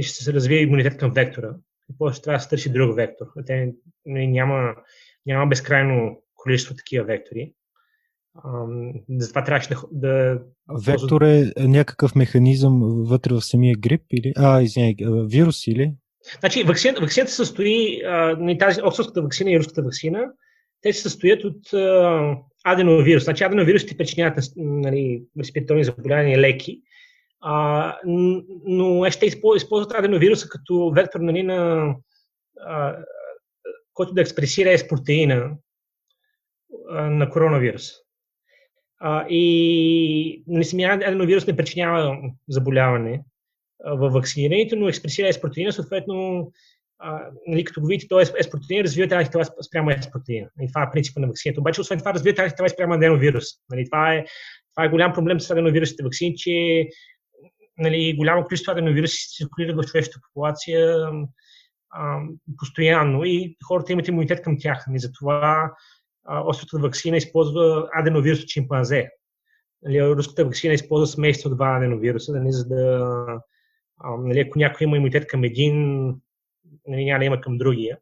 [0.00, 1.54] ще се развие имунитет към вектора.
[1.90, 3.26] И после трябва да се търси друг вектор.
[3.46, 3.72] Те,
[4.06, 4.74] няма,
[5.26, 7.54] няма безкрайно количество такива вектори.
[9.08, 10.40] Затова трябваше да, да...
[10.86, 14.32] Вектор е някакъв механизъм вътре в самия грип или...
[14.36, 14.94] А, извиняй,
[15.26, 15.94] вирус или?
[16.40, 20.24] Значи, вакцина, вакцината се състои, а, тази оксфордската вакцина и руската вакцина,
[20.80, 23.24] те се състоят от а, аденовирус.
[23.24, 26.82] Значи, аденовирусите причиняват нали, респираторни заболявания леки,
[27.40, 27.96] а,
[28.66, 31.90] но ще използват аденовируса като вектор нали, на
[32.60, 32.96] а,
[33.94, 35.50] който да експресира с протеина
[36.90, 38.03] на коронавирус.
[39.00, 42.16] А, и самия аденовирус не причинява
[42.48, 43.22] заболяване
[43.84, 46.50] във вакцинирането, но експресира с протеина, съответно,
[46.98, 48.20] а, нали, като го видите, то
[48.50, 50.48] протеин, развива антитела спрямо с протеина.
[50.60, 51.60] И това е принципа на вакцината.
[51.60, 53.44] Обаче, освен това, развива антитела спрямо аденовирус.
[53.70, 54.24] Нали, това, е,
[54.74, 56.86] това е голям проблем с аденовирусите вакцини, че
[57.78, 61.10] нали, голямо количество аденовируси циркулират в човешката популация
[61.90, 62.20] а,
[62.58, 64.84] постоянно и хората имат имунитет към тях.
[64.88, 65.72] Нали, затова
[66.46, 69.10] острата вакцина използва аденовирус от чимпанзе.
[69.82, 73.40] Нали, руската вакцина използва смесица от два аденовируса, нали, за да,
[74.18, 76.06] нали, ако някой има имунитет към един,
[76.86, 77.98] нали, няма да има към другия.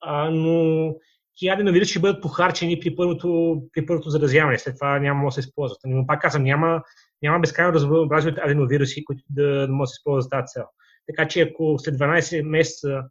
[0.00, 0.94] А, но
[1.36, 5.40] тия аденовируси ще бъдат похарчени при първото, при първото заразяване, след това няма да се
[5.40, 5.78] използват.
[5.84, 6.82] Но пак казвам, няма,
[7.22, 10.64] няма безкрайно разнообразие от аденовируси, които да могат да се използват за тази цел.
[11.06, 13.02] Така че ако след 12 месеца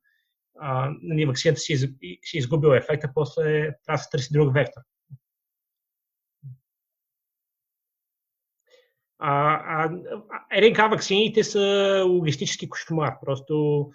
[0.62, 1.78] а, нали, вакцината си,
[2.22, 3.44] си изгубила ефекта, после
[3.86, 4.82] трябва да се търси друг вектор.
[9.20, 13.14] А, а, РНК вакцините са логистически кошмар.
[13.26, 13.86] Просто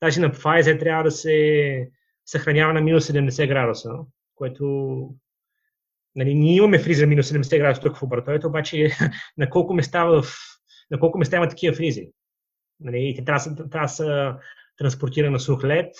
[0.00, 1.88] тази на Pfizer трябва да се
[2.26, 3.90] съхранява на минус 70 градуса,
[4.34, 4.64] което
[6.14, 8.90] нали, ние имаме фризер минус 70 градуса тук в лабораторията, обаче
[9.38, 10.24] на колко места, в,
[10.90, 12.08] на колко места има такива фризи?
[12.80, 14.36] Нали, те трябва, трябва да са
[14.76, 15.94] транспортира на сух лед.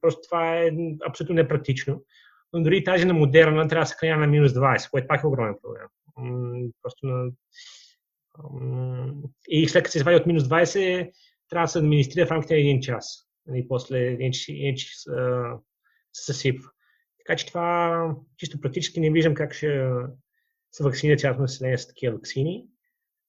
[0.00, 0.70] Просто това е
[1.08, 2.04] абсолютно непрактично.
[2.52, 5.26] Но дори тази на модерна трябва да се храня на минус 20, което пак е
[5.26, 5.86] огромен проблем.
[6.82, 7.30] Просто на...
[9.48, 11.10] И след като се извади от минус 20,
[11.48, 13.28] трябва да се администрира в рамките на един час.
[13.48, 15.06] И нали, после един час
[16.12, 16.70] се съсипва.
[17.18, 19.90] Така че това чисто практически не виждам как ще
[20.72, 22.66] се вакцинира цялото население с такива вакцини.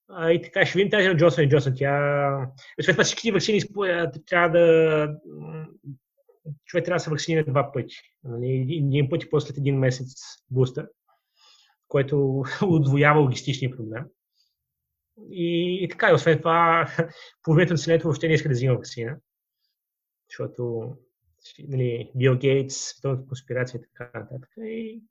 [0.10, 1.74] А, и така, ще видим тази на Джонсон и Джонсон.
[1.76, 2.51] Тя...
[2.80, 3.62] Освен всички вакцини
[4.26, 5.18] трябва да...
[6.66, 7.95] Човек трябва да се вакцинира два пъти.
[8.24, 8.68] Нали?
[8.78, 10.14] Един път и после един месец
[10.51, 10.88] бустер,
[11.88, 14.03] което отвоява логистичния проблем.
[15.32, 16.88] И, и така, и освен това,
[17.43, 19.18] половината населението въобще не иска да взима вакцина,
[20.30, 20.93] защото
[21.68, 24.49] нали, Бил Гейтс, световната конспирация и така нататък.
[24.58, 25.01] И,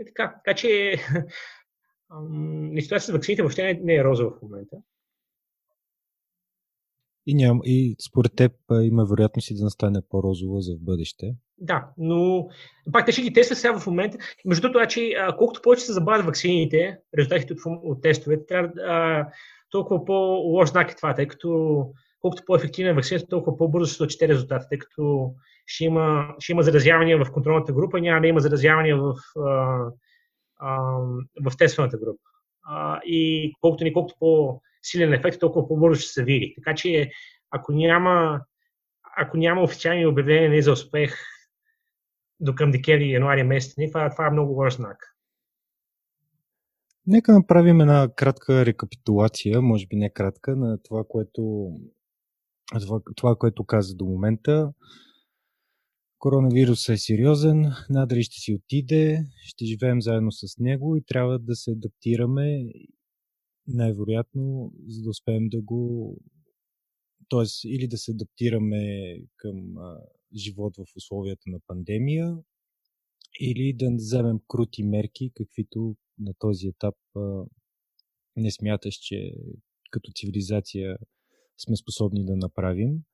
[0.00, 0.34] и така.
[0.44, 0.94] Така че
[2.80, 4.76] ситуацията с вакцините въобще не, не е розова в момента.
[7.26, 8.52] И, ням, и според теб
[8.82, 11.34] има вероятност и да настане по-розова за в бъдеще.
[11.58, 12.48] Да, но
[12.92, 14.18] пак те ще ги тестват сега в момента.
[14.44, 19.26] Между другото, значи, колкото повече се забавят вакцините, резултатите от, от тестовете, трябва а,
[19.70, 21.78] толкова по-лош знак е това, тъй като
[22.20, 25.34] колкото по-ефективна е вакцината, толкова по-бързо ще се отчете резултата, тъй като
[25.66, 29.78] ще има, ще има заразявания в контролната група, няма да има заразявания в а,
[31.42, 32.22] в тестваната група.
[33.04, 36.54] И колкото ни колкото по-силен ефект, толкова по-бързо ще се види.
[36.56, 37.10] Така че
[37.50, 38.40] ако няма,
[39.16, 41.14] ако няма официални обявления за успех
[42.40, 45.16] до към декември и януари месец, това, това е много лош знак.
[47.06, 51.70] Нека направим една кратка рекапитулация, може би не кратка, на това, което,
[53.16, 54.72] това, което каза до момента.
[56.24, 61.56] Коронавирусът е сериозен, надали ще си отиде, ще живеем заедно с него и трябва да
[61.56, 62.64] се адаптираме
[63.66, 66.16] най-вероятно, за да успеем да го.
[67.28, 70.00] Тоест, или да се адаптираме към а,
[70.36, 72.36] живот в условията на пандемия,
[73.40, 77.44] или да вземем крути мерки, каквито на този етап а,
[78.36, 79.34] не смяташ, че
[79.90, 80.96] като цивилизация
[81.58, 83.04] сме способни да направим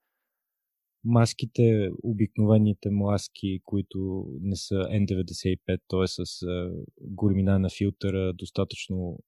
[1.05, 6.07] маските, обикновените маски, които не са N95, т.е.
[6.07, 6.47] с
[7.01, 9.19] големина на филтъра достатъчно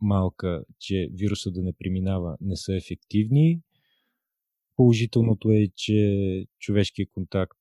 [0.00, 3.60] малка, че вируса да не преминава, не са ефективни.
[4.76, 7.58] Положителното е, че човешкият контакт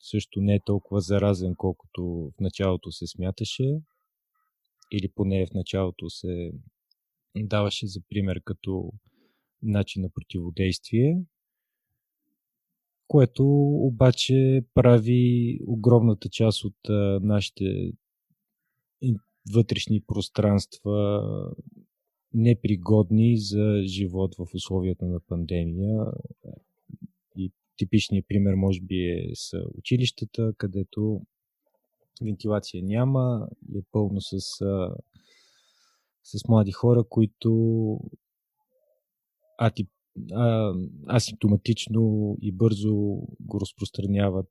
[0.00, 3.80] също не е толкова заразен, колкото в началото се смяташе.
[4.92, 6.52] Или поне в началото се
[7.36, 8.92] даваше за пример като
[9.62, 11.24] начин на противодействие
[13.08, 13.44] което
[13.74, 16.76] обаче прави огромната част от
[17.22, 17.92] нашите
[19.52, 21.22] вътрешни пространства
[22.34, 26.04] непригодни за живот в условията на пандемия.
[27.36, 31.22] И типичният пример може би е с училищата, където
[32.22, 34.40] вентилация няма е пълно с,
[36.22, 38.00] с млади хора, които
[39.58, 39.90] атип,
[41.08, 42.94] асимптоматично и бързо
[43.40, 44.50] го разпространяват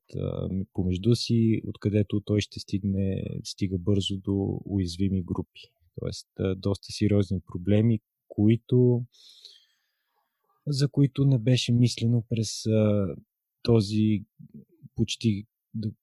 [0.72, 5.60] помежду си, откъдето той ще стигне, стига бързо до уязвими групи.
[6.00, 9.04] Тоест, доста сериозни проблеми, които,
[10.66, 12.64] за които не беше мислено през
[13.62, 14.24] този
[14.96, 15.46] почти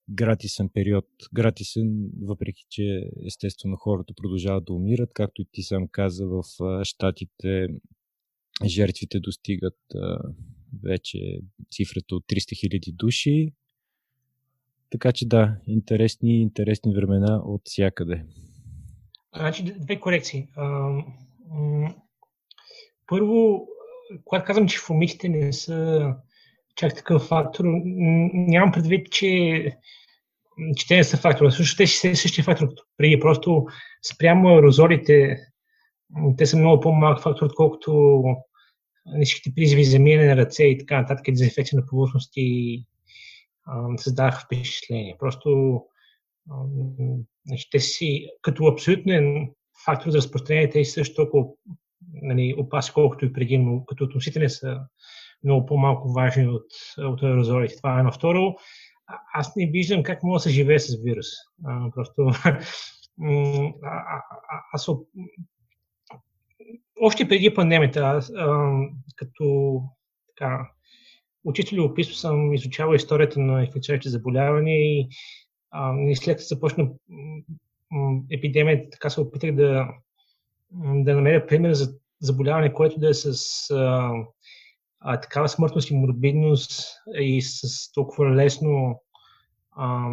[0.09, 1.07] гратисен период.
[1.33, 6.43] Гратисен, въпреки че естествено хората продължават да умират, както и ти сам каза, в
[6.83, 7.67] Штатите
[8.65, 9.79] жертвите достигат
[10.83, 11.19] вече
[11.71, 13.53] цифрата от 300 000 души.
[14.89, 18.25] Така че да, интересни, интересни времена от всякъде.
[19.35, 20.47] Значи, две корекции.
[23.07, 23.67] Първо,
[24.25, 26.13] когато казвам, че фомитите не са
[26.75, 27.63] чак такъв фактор.
[27.65, 29.77] Нямам предвид, че,
[30.77, 31.49] че те не са фактор.
[31.49, 33.19] Също те са същия фактор като преди.
[33.19, 33.65] Просто
[34.13, 35.37] спрямо аерозолите,
[36.37, 38.23] те са много по-малък фактор, отколкото
[39.23, 42.85] всичките призиви за миене на ръце и така нататък, дезинфекция на повърхности
[43.97, 45.15] създаваха впечатление.
[45.19, 45.81] Просто
[47.71, 49.51] те си като абсолютен
[49.85, 51.45] фактор за разпространение, те също толкова
[52.13, 54.79] нали, опасни, колкото и преди, но като относителен са
[55.43, 56.67] много по-малко важни от,
[56.97, 57.77] от аерозолите.
[57.77, 58.11] Това е едно.
[58.11, 58.55] Второ,
[59.33, 61.27] аз не виждам как мога да се живее с вирус.
[61.65, 62.31] А, просто
[64.73, 64.87] аз
[67.01, 68.71] още преди пандемията, аз, а,
[69.15, 69.81] като
[70.27, 70.69] така,
[71.43, 75.07] учител любопитство съм изучавал историята на инфекционните заболявания и
[75.71, 76.89] а, след като започна
[78.31, 79.87] епидемията, така се опитах да,
[80.73, 83.35] да намеря пример за заболяване, което да е с
[83.71, 84.11] а,
[84.99, 86.87] а, такава смъртност и морбидност
[87.19, 89.01] и с толкова лесно
[89.71, 90.09] а,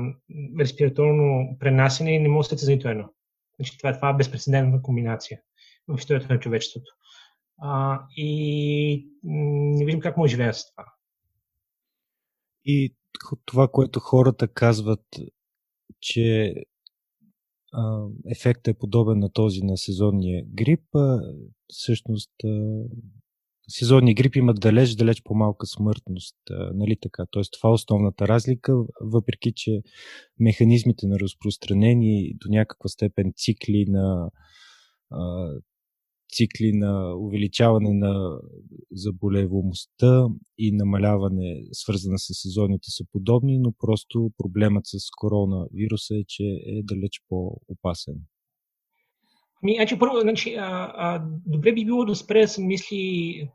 [0.60, 3.04] респираторно пренасене и не може да се за нито едно.
[3.56, 5.40] Значи, това, това е безпредседентна комбинация
[5.88, 6.92] в историята на човечеството.
[7.62, 10.84] А, и не виждам как може да живея с това.
[12.64, 12.94] И
[13.44, 15.04] това, което хората казват,
[16.00, 16.54] че
[17.72, 21.20] а, ефектът е подобен на този на сезонния грип, а,
[21.68, 22.48] всъщност а,
[23.68, 26.36] сезонния грип има далеч, далеч по-малка смъртност.
[26.50, 27.24] А, нали така?
[27.30, 29.82] Тоест, това е основната разлика, въпреки че
[30.40, 34.30] механизмите на разпространение до някаква степен цикли на
[36.32, 38.38] цикли на увеличаване на
[38.92, 40.26] заболеваемостта
[40.58, 46.82] и намаляване, свързана с сезоните, са подобни, но просто проблемът с коронавируса е, че е
[46.82, 48.14] далеч по-опасен.
[49.62, 53.48] Ами, значи, първо, значи, а, а, добре би било да спре да се мисли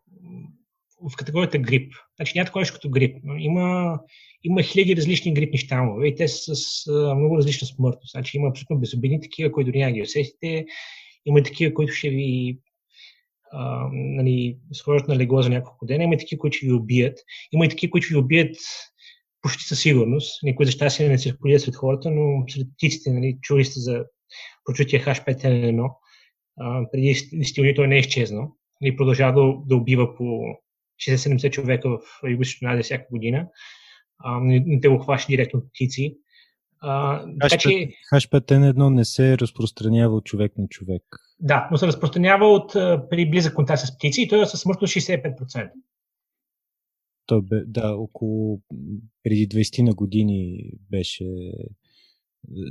[1.12, 1.94] в категорията грип.
[2.16, 3.18] Значи няма такова като грип.
[3.40, 4.00] Има,
[4.44, 8.12] има хиляди различни грипни щамове и те са с а, много различна смъртност.
[8.12, 10.66] Значи има абсолютно безобидни такива, които няма ги усетите.
[11.26, 12.60] Има такива, които ще ви
[13.52, 16.04] а, нали, сложат на легло за няколко дена.
[16.04, 17.20] Има такива, които ще ви убият.
[17.52, 18.56] Има и такива, които ви убият
[19.42, 20.44] почти със сигурност.
[20.44, 24.06] Никой за щастие не циркулира сред хората, но сред птиците, нали, чули сте за
[24.66, 25.90] прочутия H5N1.
[26.60, 28.56] А, преди 10 години той не е изчезнал.
[28.82, 30.44] И нали, продължава да, да убива по
[31.10, 33.48] 60-70 човека в юго Азия всяка година.
[34.20, 36.18] А, не, не те го хваща директно птици.
[37.42, 37.70] Така, че...
[38.14, 41.04] H5N1 не се разпространява от човек на човек.
[41.40, 42.74] Да, но се разпространява от,
[43.10, 45.70] при близък контакт с птици и той е със смъртност 65%.
[47.26, 48.62] Той бе, да, около
[49.24, 51.26] преди 20 на години беше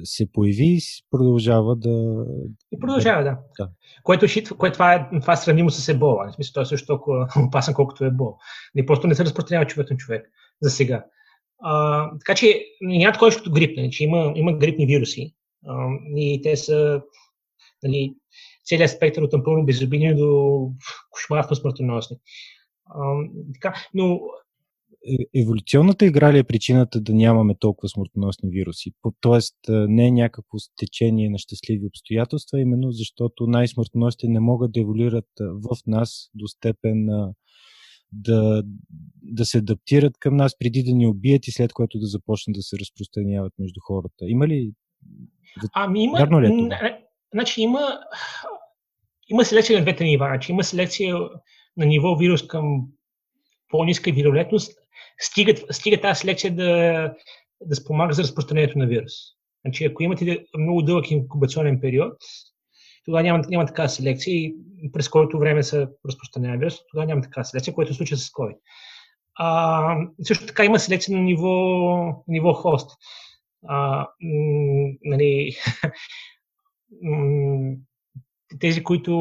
[0.05, 0.80] се появи и
[1.10, 2.24] продължава да...
[2.72, 3.39] И продължава, да.
[3.59, 3.70] да.
[4.02, 4.26] Което,
[4.59, 6.28] което това, е, това е сравнимо с ебола.
[6.28, 8.34] В смисъл, той е също толкова опасен, колкото е ебола.
[8.74, 10.30] Не просто не се разпространява човек на човек
[10.62, 11.05] за сега.
[11.62, 15.34] А, така че няма такова като грип, нали, че има, има грипни вируси
[15.66, 17.02] а, и те са
[17.82, 18.14] нали,
[18.64, 20.68] целият спектър от напълно безобидни до
[21.10, 22.16] кошмарно смъртоносни.
[23.55, 24.20] Така, но
[25.06, 28.93] е, еволюционната игра ли е причината да нямаме толкова смъртоносни вируси?
[29.20, 35.28] Тоест не е някакво стечение на щастливи обстоятелства, именно защото най-смъртоносните не могат да еволюират
[35.40, 37.32] в нас до степен на
[38.12, 38.62] да,
[39.22, 42.62] да се адаптират към нас преди да ни убият и след което да започнат да
[42.62, 44.24] се разпространяват между хората.
[44.26, 44.72] Има ли?
[45.74, 46.18] Ами има.
[46.18, 46.98] Вярно ли е това?
[47.34, 47.98] Значи има,
[49.28, 50.26] има селекция на двете нива.
[50.26, 51.16] Значи има селекция
[51.76, 52.86] на ниво вирус към
[53.68, 54.78] по-ниска вирулентност.
[55.18, 57.14] Стига, стига тази селекция да,
[57.60, 59.12] да спомага за разпространението на вирус.
[59.64, 62.14] Значи, ако имате много дълъг инкубационен период,
[63.04, 64.56] тогава няма, няма такава селекция и
[64.92, 68.56] през който време се разпространява вирус, тогава няма такава селекция, което е случва с COVID.
[69.34, 72.90] А, също така има селекция на ниво, ниво хост.
[73.68, 75.56] А, м, нали,
[78.60, 79.12] тези, които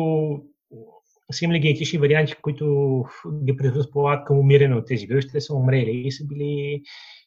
[1.32, 3.06] са имали генетични варианти, които
[3.44, 6.82] ги предразполагат към умиране от тези вируси, те са умрели и са били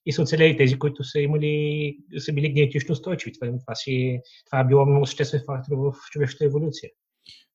[0.07, 3.33] и са оцелели тези, които са имали, са били генетично устойчиви.
[3.33, 6.91] Това, това, си, това е било много съществен фактор в човешката еволюция.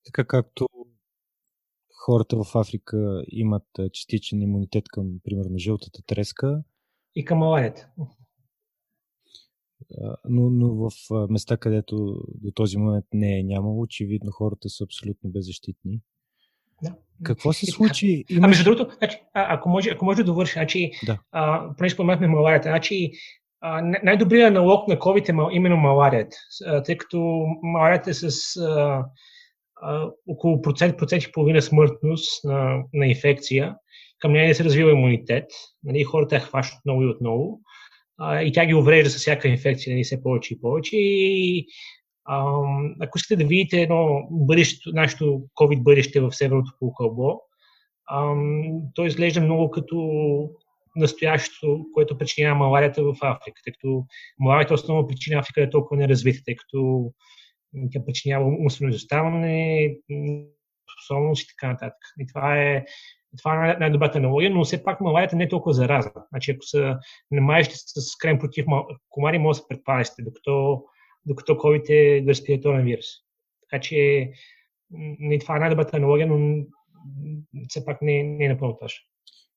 [0.05, 0.67] Така както
[2.05, 6.63] хората в Африка имат частичен имунитет към, примерно, жълтата треска.
[7.15, 7.89] И към маларията.
[10.29, 10.91] Но, но в
[11.29, 16.01] места, където до този момент не е нямало, очевидно хората са абсолютно беззащитни.
[16.83, 16.93] Да.
[17.23, 18.25] Какво се случи?
[18.31, 21.17] А, а между другото, значи, а, ако, може, ако може да довърши, значи, да.
[21.31, 23.11] а, понеже споменахме маларията, значи,
[24.03, 26.37] най-добрият налог на COVID е именно маларията,
[26.85, 29.03] тъй като маларията е с а,
[30.27, 33.75] около процент, процент и половина смъртност на, на инфекция
[34.19, 35.45] към нея не се развива имунитет.
[35.83, 37.59] Нали, хората я хващат много и отново.
[38.43, 40.95] И тя ги уврежда с всяка инфекция, нали, все повече и повече.
[40.97, 41.65] И,
[43.01, 47.41] ако искате да видите едно бъдеще, нашето COVID бъдеще в северното полукълбо,
[48.95, 50.49] то изглежда много като
[50.95, 54.05] настоящето, което причинява маларията в Африка, тъй като
[54.39, 57.11] маларията основна причина Африка е толкова неразвита, тъй като
[57.91, 59.95] тя причинява умствено изоставане,
[60.93, 61.97] способност и така нататък.
[62.19, 62.85] И това е,
[63.37, 66.11] това е най-добрата аналогия, но все пак маларията не е толкова заразна.
[66.29, 66.95] Значи, ако се
[67.31, 68.65] намаеште с крем против
[69.09, 70.83] комари, може да се предпазите, докато,
[71.25, 73.05] докато COVID е респираторен вирус.
[73.61, 74.31] Така че
[75.19, 76.65] не, това е най-добрата аналогия, но
[77.67, 79.05] все пак не, не е напълно точно.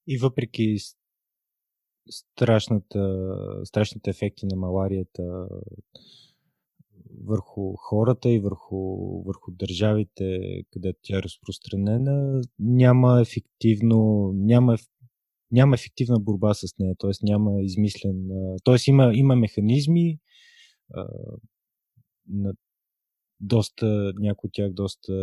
[0.06, 0.76] И въпреки
[2.10, 3.28] страшната,
[3.64, 5.48] страшните ефекти на маларията
[7.24, 10.40] върху хората и върху, върху държавите,
[10.70, 14.76] където тя е разпространена, няма ефективно, няма,
[15.50, 17.10] няма ефективна борба с нея, т.е.
[17.22, 18.28] няма измислен,
[18.64, 18.76] т.е.
[18.86, 20.18] Има, има механизми,
[22.28, 22.52] на
[23.40, 25.14] доста, някои от тях доста,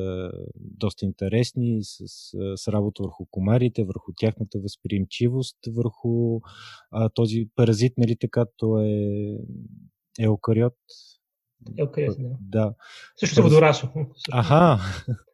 [0.55, 2.03] доста интересни, с,
[2.55, 6.39] с работа върху комарите, върху тяхната възприемчивост, върху
[6.91, 9.37] а, този паразит, нали така, то е
[10.19, 10.77] еукариот.
[11.77, 12.37] Еукариот, да.
[12.39, 12.73] да.
[13.19, 13.89] Също се водорасло.
[14.31, 14.79] Аха!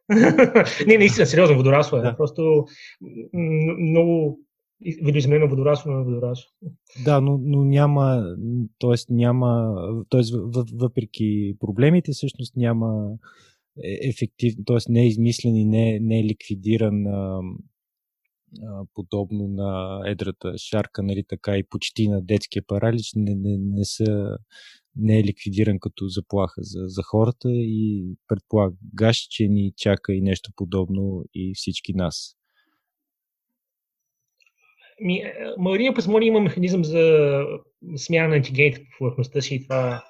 [0.86, 2.00] не, наистина, сериозно водорасло е.
[2.00, 2.16] Да.
[2.16, 2.66] Просто
[3.78, 4.38] много
[4.80, 6.50] видоизменено водорасло на водорасло.
[7.04, 8.36] Да, но, но няма,
[8.78, 9.14] т.е.
[9.14, 9.74] няма,
[10.10, 10.22] т.е.
[10.74, 13.16] въпреки проблемите, всъщност няма
[13.84, 14.76] е, ефективно, т.е.
[14.88, 17.40] не е измислен и не, не е ликвидиран а,
[18.62, 23.84] а, подобно на едрата шарка, нали, така и почти на детския паралич, не, не, не,
[23.84, 24.38] са,
[24.96, 30.50] не е ликвидиран като заплаха за, за хората и предполагаш, че ни чака и нещо
[30.56, 32.36] подобно и всички нас.
[35.00, 37.42] Ми, е, Мария Пасмони има механизъм за
[37.96, 40.04] смяна на антигените по повърхността си и това...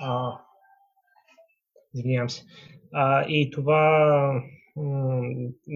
[0.00, 0.32] А,
[1.94, 2.44] извинявам се.
[2.92, 4.42] А, и това,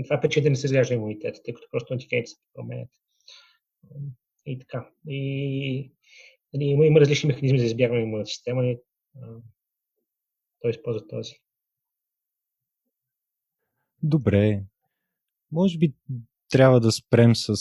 [0.05, 2.91] това пече да не се изгражда имунитет, тъй като просто антигените се променят.
[4.47, 4.91] И така.
[5.09, 5.93] И,
[6.55, 8.79] нали, има, има различни механизми за избягване на имунната система и
[10.61, 11.35] той използва този.
[14.03, 14.63] Добре.
[15.53, 15.95] Може би
[16.51, 17.55] трябва да спрем с,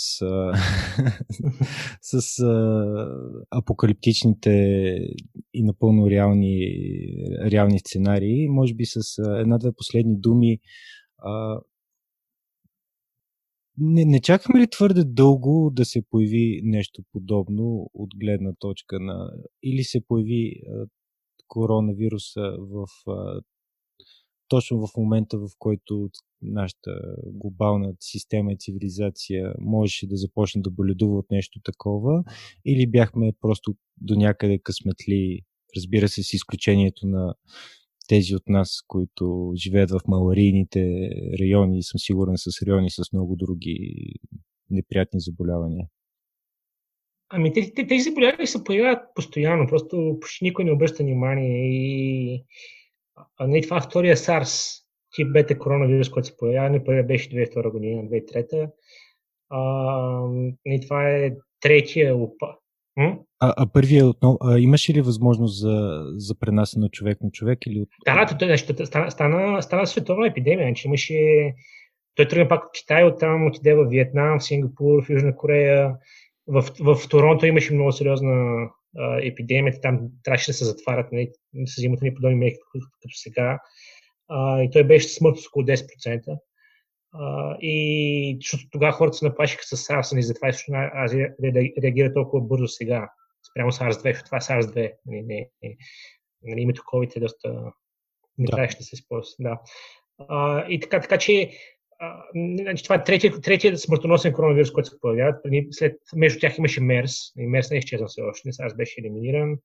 [2.01, 3.07] с а,
[3.51, 4.51] апокалиптичните
[5.53, 6.67] и напълно реални,
[7.51, 8.47] реални сценарии.
[8.47, 8.99] Може би с
[9.39, 10.59] една-две последни думи.
[11.17, 11.59] А,
[13.77, 19.31] не, не чакаме ли твърде дълго да се появи нещо подобно от гледна точка на.
[19.63, 20.85] Или се появи а,
[21.47, 23.41] коронавируса в а,
[24.47, 26.09] точно в момента, в който
[26.43, 26.91] нашата
[27.25, 32.23] глобална система и цивилизация можеше да започне да боледува от нещо такова,
[32.65, 35.39] или бяхме просто до някъде късметли,
[35.77, 37.33] разбира се, с изключението на
[38.07, 41.09] тези от нас, които живеят в маларийните
[41.39, 43.95] райони и съм сигурен с райони с много други
[44.69, 45.87] неприятни заболявания.
[47.29, 52.45] Ами тези, заболявания се появяват постоянно, просто почти никой не обръща внимание и
[53.37, 54.82] а, не, това е втория SARS,
[55.13, 56.69] тип бета коронавирус, който се появява.
[56.69, 58.71] Не първият беше 2002 година, 2003.
[59.49, 60.27] А,
[60.65, 61.31] и това е
[61.61, 62.47] третия опа.
[62.97, 67.59] А, а първия отново, а, имаше ли възможност за, за пренасене от човек на човек?
[67.67, 67.89] Или от...
[68.05, 70.67] Да, да, стана, стана, стана световна епидемия.
[70.67, 71.53] Че значи имаше...
[72.15, 75.95] Той тръгна пак от Китай, оттам отиде в Виетнам, в Сингапур, в Южна Корея.
[76.47, 78.67] В, в, в Торонто имаше много сериозна
[79.21, 83.59] епидемията, там трябваше да се затварят, нали, да се взимат ни подобни мерки като сега.
[84.35, 86.37] А, и той беше смъртност около 10%.
[87.13, 91.33] А, и защото тогава хората се наплашиха с SARS, и затова също Азия
[91.83, 93.09] реагира толкова бързо сега,
[93.51, 94.91] спрямо SARS-2, защото това е SARS-2.
[95.05, 95.75] Нали, не, не,
[96.43, 97.73] нали, името COVID е доста
[98.37, 98.51] не да.
[98.51, 99.35] трябваше да се използва.
[99.39, 99.59] Да.
[100.17, 101.51] А, и така, така че
[102.61, 105.37] значи, това е третия, третия смъртоносен коронавирус, който се появява.
[105.71, 107.15] След, между тях имаше МЕРС.
[107.37, 108.49] И МЕРС не е изчезнал все още.
[108.59, 109.57] аз беше елиминиран.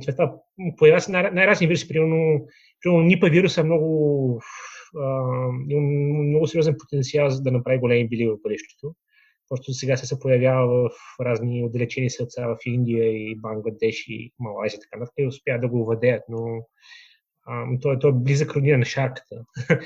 [0.00, 0.34] След това
[0.76, 1.88] появява се най- най-разни вируси.
[1.88, 2.46] Примерно,
[2.82, 4.42] примерно Нипа вирус е много,
[4.96, 5.22] а,
[5.76, 8.94] много сериозен потенциал за да направи големи били в бъдещето.
[9.48, 14.98] Просто сега се, появява в разни отдалечени сърца в Индия и Бангладеш и Малайзия, така
[14.98, 16.66] нататък, и успя да го владеят, но
[17.46, 19.44] а, той, той е близък родина на шарката.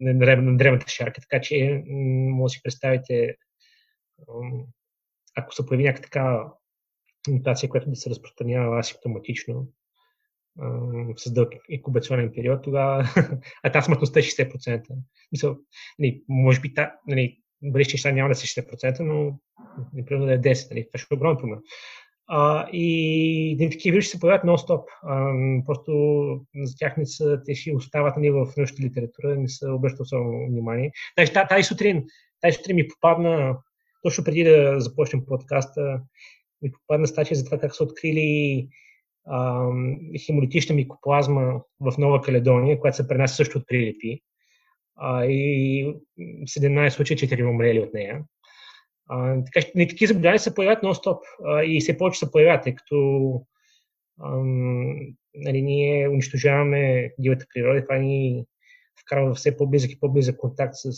[0.00, 3.34] на древната шарка, така че може да си представите,
[5.36, 6.52] ако се появи някаква такава
[7.30, 9.68] мутация, която да се разпространява асимптоматично,
[11.16, 13.08] с дълъг инкубационен период, тогава
[13.62, 14.82] а тази смъртността е 60%.
[15.32, 15.56] Мисъл,
[15.98, 19.38] нали, може би та, нали, бъдещи неща няма да са 60%, но
[20.06, 20.70] примерно да е 10%.
[20.70, 20.86] Нали?
[20.86, 21.58] Това ще е огромен проблем.
[22.26, 24.84] А, и нали, такива вируси се появяват нон-стоп.
[25.02, 25.32] А,
[25.66, 25.92] просто
[26.56, 30.46] за тях не са, те си остават нали, в научната литература, не са обръщат особено
[30.46, 30.92] внимание.
[31.16, 32.04] Тази, тази сутрин,
[32.40, 33.58] тази сутрин ми попадна,
[34.02, 36.00] точно преди да започнем подкаста,
[36.70, 38.68] попадна статия за това как са открили
[39.26, 39.68] а,
[40.26, 44.20] хемолитична микоплазма в Нова Каледония, която се пренася също от прилипи.
[44.96, 48.24] А, и 17 случаи 4 умрели от нея.
[49.08, 52.74] А, така че такива заболявания се появяват нон-стоп а, и все повече се появяват, тъй
[52.74, 53.46] като
[55.34, 58.46] нали, ние унищожаваме дивата природа това ни
[59.00, 60.92] вкарва все по-близък и по-близък контакт с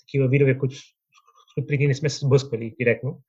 [0.00, 3.20] такива видове, които, с които преди не сме се сблъсквали директно.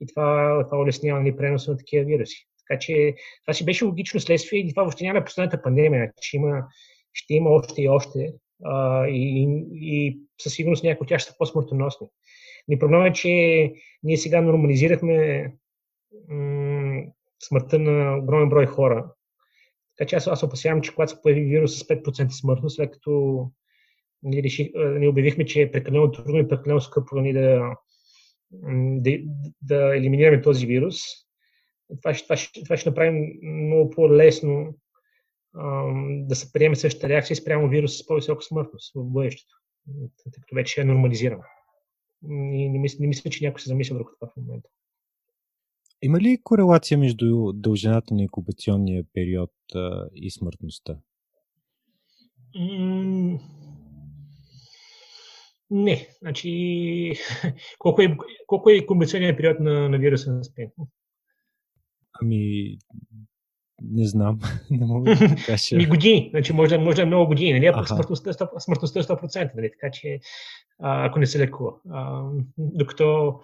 [0.00, 2.46] И това, това улеснява ни преноса на такива вируси.
[2.68, 3.14] Така че
[3.44, 6.64] това си беше логично следствие и това въобще няма последната пандемия, че има,
[7.12, 8.32] ще има още и още
[8.64, 12.06] а, и, и със сигурност някои от тях ще са по-смъртоносни.
[12.70, 13.72] И проблемът е, че
[14.02, 15.52] ние сега нормализирахме
[16.28, 17.02] м-
[17.42, 19.12] смъртта на огромен брой хора.
[19.96, 23.46] Така че аз, аз опасявам, че когато се появи вирус с 5% смъртност, след като
[24.22, 27.74] ние, реших, ние обявихме, че е прекалено трудно и прекалено скъпо ни да,
[29.00, 29.18] да,
[29.62, 30.96] да елиминираме този вирус,
[32.02, 34.74] това ще, това, ще, това ще направим много по-лесно
[36.08, 39.54] да се приеме същата реакция спрямо вирус с по-висока смъртност в бъдещето,
[40.24, 41.42] тъй като вече е нормализирано.
[42.30, 44.68] И не мисля, не мисля, че някой се замисля върху това в момента.
[46.02, 50.98] Има ли корелация между дължината на инкубационния период а, и смъртността?
[55.70, 56.08] Не.
[56.20, 57.12] Значи,
[57.78, 58.16] колко е,
[58.46, 60.70] колко е инкубационният период на, на вируса на спин?
[62.22, 62.78] Ами,
[63.82, 64.38] не знам.
[64.70, 65.76] не мога да кажа.
[65.76, 66.28] Ми години.
[66.30, 67.52] Значи, може, може да е много години.
[67.52, 67.66] Нали?
[67.74, 69.50] А смъртността, е смъртността е 100%.
[69.56, 69.70] Нали?
[69.70, 70.20] Така че,
[70.78, 71.72] а, ако не се лекува.
[71.90, 72.24] А,
[72.58, 73.40] докато,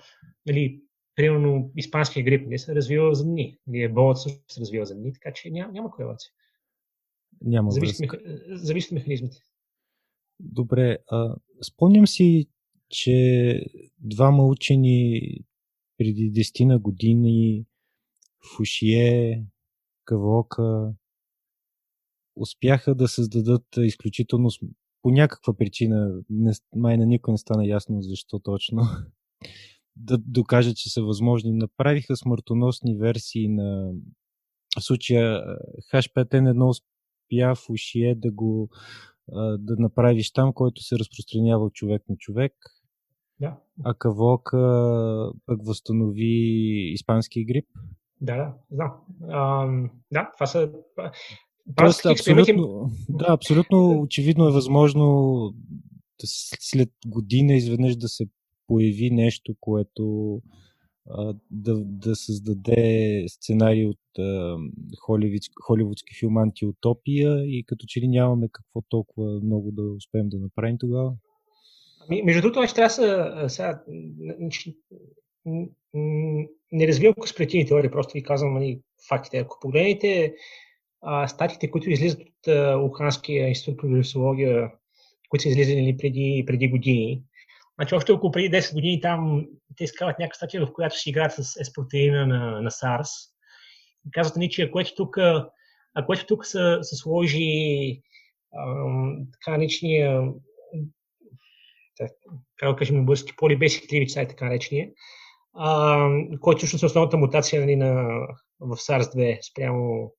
[0.47, 0.81] нали,
[1.15, 3.59] примерно, испанския грип не нали, се развива за дни.
[3.67, 6.31] Нали, еболът също се развива за дни, така че няма, няма корелация.
[7.41, 8.09] Няма зависи,
[8.49, 9.37] зависи от механизмите.
[10.41, 10.99] Добре.
[11.11, 12.47] А, спомням си,
[12.91, 13.61] че
[13.99, 15.23] двама учени
[15.99, 17.67] преди 10 на години
[18.57, 19.47] Фушие,
[20.05, 20.95] Кавока
[22.37, 24.49] успяха да създадат изключително
[25.03, 28.83] по някаква причина, не, май на никой не стана ясно защо точно,
[29.97, 31.53] да докажат, че са възможни.
[31.53, 33.93] Направиха смъртоносни версии на
[34.79, 35.43] в случая
[35.93, 38.71] H5N1 успя в ушие да го
[39.59, 42.53] да направиш там, който се разпространява от човек на човек.
[43.41, 43.57] Да.
[43.85, 44.59] А Кавока
[45.47, 47.67] пък възстанови испански грип.
[48.21, 48.93] Да, да, знам.
[49.29, 49.67] А,
[50.13, 50.73] да, това са.
[51.77, 55.55] Тоест, абсолютно, да, абсолютно очевидно е възможно
[56.61, 58.25] след година изведнъж да се
[58.67, 60.43] появи нещо, което
[61.51, 64.57] да, да създаде сценарий от а,
[65.01, 70.39] холивудски, холивудски филм Антиутопия и като че ли нямаме какво толкова много да успеем да
[70.39, 71.13] направим тогава?
[72.09, 73.83] Ами, между другото, ще трябва да
[76.73, 79.39] не развивам конспиративни теории, просто ви казвам нали, фактите.
[79.39, 80.35] Ако погледнете
[81.27, 84.71] статите, които излизат от а, Уханския институт по вирусология,
[85.29, 87.23] които са излизали нали, преди, преди години,
[87.79, 89.47] значи още около преди 10 години там
[89.77, 93.31] те изкарват някаква статия, в която си играят с S-протеина на, на SARS.
[94.07, 95.17] И казват ни, че ако ето тук,
[95.95, 98.03] ако ето тук се, се сложи
[98.55, 98.85] а,
[99.33, 100.33] така наречения
[102.57, 104.89] как да кажем български, полибесик тривица е така наречения,
[106.41, 107.93] който всъщност е основната мутация нали, на,
[108.61, 110.13] в SARS-2 спрямо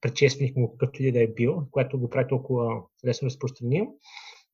[0.00, 3.86] предшественик му, какъвто и да е бил, което го прави толкова лесно разпространим.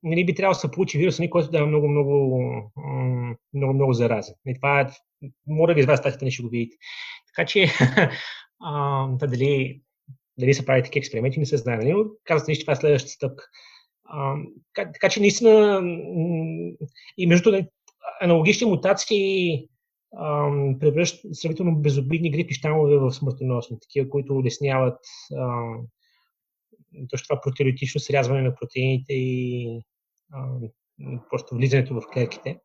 [0.03, 2.39] Нали, би трябвало да се получи вирус, нали, който да е много, много,
[3.55, 4.35] много, много заразен.
[4.47, 4.87] Нали, това е,
[5.47, 6.77] може да ви извадя статията, не ще го видите.
[7.27, 7.67] Така че,
[8.61, 9.81] а, дали,
[10.39, 11.77] дали се прави такива експерименти, не се знае.
[11.77, 11.95] Нали?
[12.25, 13.45] Казвате, че това е следващата стъпка.
[14.75, 15.83] Така, така че наистина
[17.19, 17.53] и между
[18.21, 19.69] аналогични мутации
[20.81, 24.99] превръщат сравнително безобидни грипи щамове в смъртоносни, такива, които улесняват
[25.37, 25.75] а,
[27.11, 29.83] точно това протеолитично срязване на протеините и
[31.31, 32.61] просто влизането в клетките.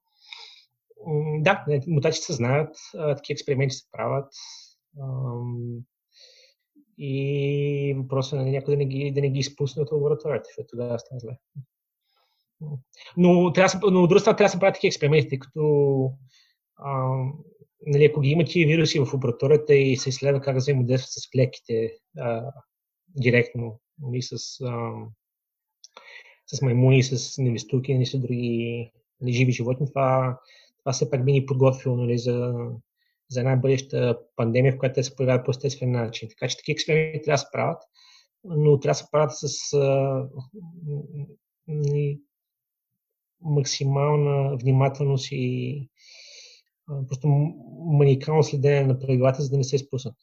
[1.39, 4.33] Да, мутациите се знаят, такива експерименти се правят.
[6.97, 10.67] И въпросът е нали, някой да не ги, да не ги изпусне от лабораторията, защото
[10.71, 11.37] тогава стане зле.
[12.61, 12.79] Но,
[13.17, 16.11] но от друга страна трябва да се правят такива експерименти, тъй като
[16.75, 17.23] а,
[17.85, 21.91] нали, ако ги има тия вируси в лабораторията и се изследва как взаимодействат с клетките
[22.17, 22.51] а,
[23.09, 24.35] директно, нали, с,
[26.47, 28.91] с маймуни, с невестуки и с други
[29.21, 30.39] нали, живи животни, това,
[30.79, 32.53] това все пак би ни подготвило нали, за,
[33.29, 36.29] за една бъдеща пандемия, в която те се появяват по естествен начин.
[36.29, 37.83] Така че такива експерименти трябва да се правят,
[38.43, 40.27] но трябва да се правят с а,
[43.41, 45.89] максимална внимателност и
[46.89, 47.27] а, просто
[47.77, 50.15] маникално следение на правилата, за да не се изпуснат.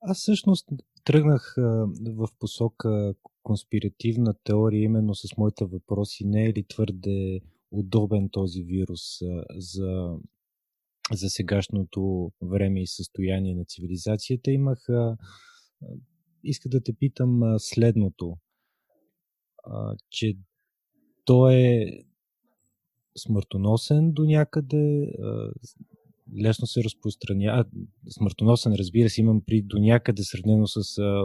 [0.00, 0.68] Аз всъщност
[1.04, 6.24] тръгнах а, в посока конспиративна теория именно с моите въпроси.
[6.24, 7.40] Не е ли твърде
[7.70, 9.00] удобен този вирус
[9.56, 10.18] за
[11.12, 14.86] за сегашното време и състояние на цивилизацията, имах.
[16.44, 18.36] Иска да те питам следното.
[20.10, 20.36] Че
[21.24, 22.04] той е
[23.18, 25.12] смъртоносен до някъде,
[26.42, 27.64] лесно се разпространява.
[28.18, 31.24] Смъртоносен, разбира се, имам при до някъде сравнено с а,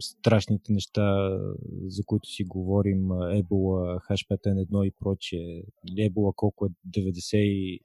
[0.00, 1.38] страшните неща,
[1.86, 5.62] за които си говорим, Ебола, H5N1 и прочее.
[5.98, 6.68] Ебола колко е
[6.98, 7.80] 90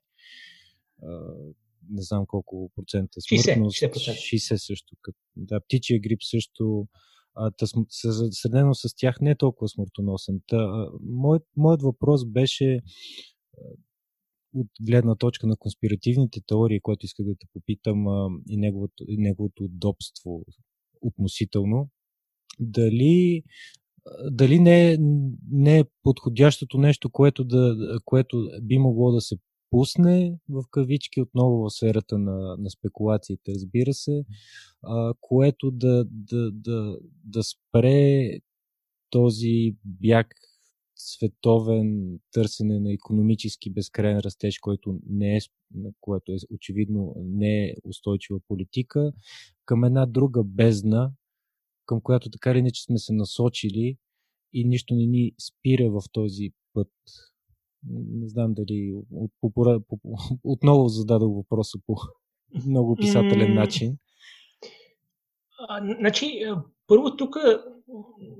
[1.89, 3.81] не знам колко процента смъртност.
[3.81, 4.95] 60%, 60 също.
[5.35, 6.87] Да, птичия грип също.
[7.35, 7.51] А,
[8.73, 10.41] с тях не е толкова смъртоносен.
[10.47, 12.79] Та, а, моят, моят въпрос беше
[14.53, 18.05] от гледна точка на конспиративните теории, което исках да те попитам
[18.49, 20.45] и, неговото, и неговото удобство
[21.01, 21.89] относително.
[22.59, 23.43] Дали
[24.31, 24.97] дали не
[25.51, 27.75] не е подходящото нещо, което, да,
[28.05, 29.35] което би могло да се
[29.69, 34.23] пусне в кавички отново в сферата на, на спекулациите, разбира се,
[34.83, 38.29] а, което да, да, да, да спре
[39.09, 40.27] този бяг
[40.95, 45.39] световен търсене на економически безкрайен растеж, който не е,
[46.01, 49.11] което е очевидно не е устойчива политика,
[49.65, 51.11] към една друга бездна,
[51.85, 53.97] към която така или иначе сме се насочили
[54.53, 56.89] и нищо не ни спира в този път
[57.89, 59.97] не знам дали от, по, по,
[60.43, 61.95] отново зададох въпроса по
[62.67, 63.97] много писателен начин.
[65.59, 66.45] А, значи,
[66.87, 67.35] първо тук,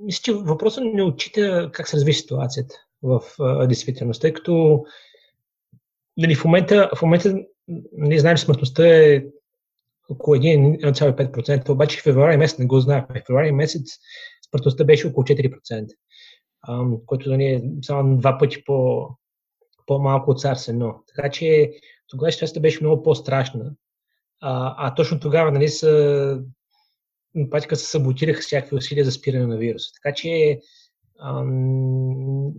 [0.00, 4.84] мисля, че въпросът не отчита как се разви ситуацията в а, действителност, тъй като
[6.16, 7.34] нали, в момента, в момента
[7.92, 9.24] не знаем, смъртността е
[10.08, 13.20] около 1,5%, обаче в февруари месец не го знаехме.
[13.20, 13.98] В февруари месец
[14.50, 15.94] смъртността беше около 4%,
[17.06, 19.08] което нали, е само два пъти по,
[19.86, 20.94] по-малко от SARS 1.
[21.14, 21.72] Така че
[22.08, 23.72] тогава ситуацията беше много по-страшна.
[24.40, 26.42] А, а точно тогава нали, са,
[27.50, 29.90] практика се саботираха всякакви усилия за спиране на вируса.
[30.02, 30.60] Така че
[31.20, 32.52] ам,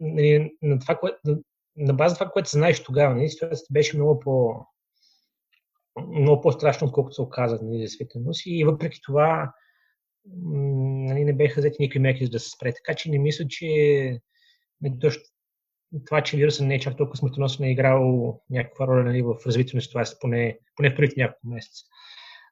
[0.00, 1.38] нали, на, това, кое, на,
[1.76, 3.30] на това, което знаеш тогава, нали,
[3.70, 4.54] беше много по
[6.08, 8.42] много по-страшно, отколкото се оказа нали, действителност.
[8.46, 9.52] И въпреки това
[10.24, 12.72] нали, не беха взети никакви мерки за да се спре.
[12.72, 13.66] Така че не мисля, че
[14.80, 14.98] нали,
[16.06, 19.76] това, че вирусът не е чак толкова смъртоносен, е играл някаква роля нали, в развитието
[19.76, 21.84] на ситуацията, поне, поне в първите няколко месеца.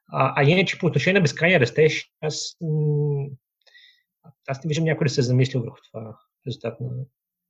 [0.07, 2.57] А, иначе по отношение на безкрайния растеж, аз,
[4.47, 6.89] аз не виждам някой да се замислил върху това в резултат на,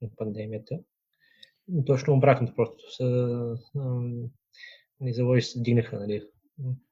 [0.01, 0.79] на пандемията.
[1.85, 3.55] Точно обратното, просто са,
[4.99, 6.23] ни заводи се дигнаха нали,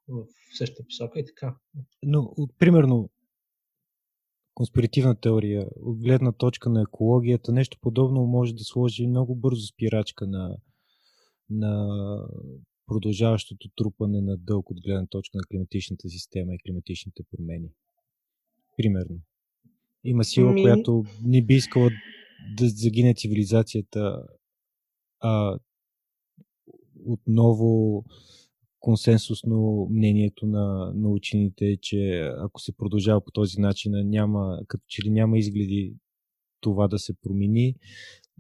[0.07, 0.25] в
[0.57, 1.55] същата посока и така.
[2.03, 3.09] Но, примерно,
[4.53, 10.27] конспиративна теория, от гледна точка на екологията, нещо подобно може да сложи много бързо спирачка
[10.27, 10.57] на,
[11.49, 11.87] на
[12.87, 17.69] продължаващото трупане на дълг от гледна точка на климатичната система и климатичните промени.
[18.77, 19.19] Примерно.
[20.03, 20.61] Има сила, Ми...
[20.61, 21.89] която не би искала
[22.57, 24.25] да загине цивилизацията,
[25.19, 25.59] а
[27.05, 28.03] отново
[28.79, 34.83] консенсусно мнението на, на учените е, че ако се продължава по този начин, няма, като
[34.87, 35.95] че ли няма изгледи
[36.61, 37.75] това да се промени.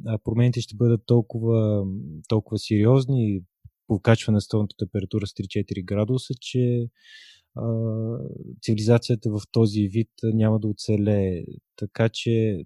[0.05, 1.85] А промените ще бъдат толкова,
[2.27, 3.41] толкова сериозни,
[3.87, 6.87] покачване на стълната температура с 3-4 градуса, че
[7.55, 7.67] а,
[8.61, 11.45] цивилизацията в този вид няма да оцелее.
[11.75, 12.65] Така че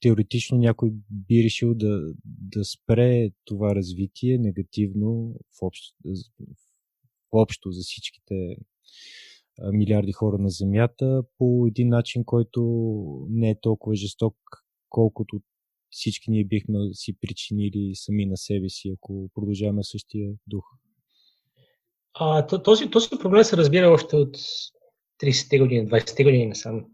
[0.00, 7.80] теоретично някой би решил да, да спре това развитие негативно в общо, в общо за
[7.82, 8.56] всичките
[9.72, 12.60] милиарди хора на Земята по един начин, който
[13.30, 14.34] не е толкова жесток,
[14.88, 15.40] колкото
[15.92, 20.64] всички ние бихме си причинили сами на себе си, ако продължаваме същия дух.
[22.14, 24.36] А, този, този проблем се разбира още от
[25.22, 26.84] 30-те години, 20-те години насам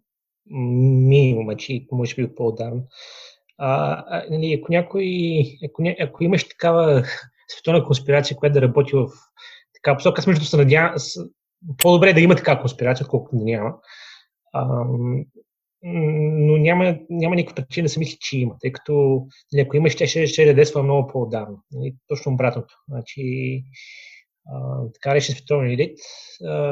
[0.51, 2.83] минимум, че може би по-отдавна.
[3.59, 7.05] А, нали, ако, някой, ако, ако имаш такава
[7.49, 9.09] световна конспирация, която да работи в
[9.75, 10.95] така посока, между се надявам,
[11.83, 13.75] по-добре да има такава конспирация, отколкото да няма.
[14.53, 14.85] А,
[15.83, 19.91] но няма, няма никаква причина да се мисли, че има, тъй като нали, ако има,
[19.91, 21.57] ще, ще, ще да действа много по-отдавна.
[21.73, 22.75] Нали, точно обратното.
[22.89, 23.65] Значи,
[24.47, 25.99] а, така рече световен елит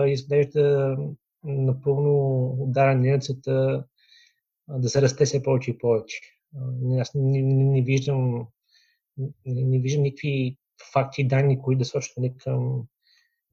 [0.07, 0.97] изглежда
[1.45, 3.85] напълно ударен ненецата
[4.69, 6.21] да се расте все повече и повече.
[6.99, 8.47] Аз не, не, не, виждам,
[9.47, 10.57] не, не виждам никакви
[10.93, 12.83] факти и данни, които да сочат нали, към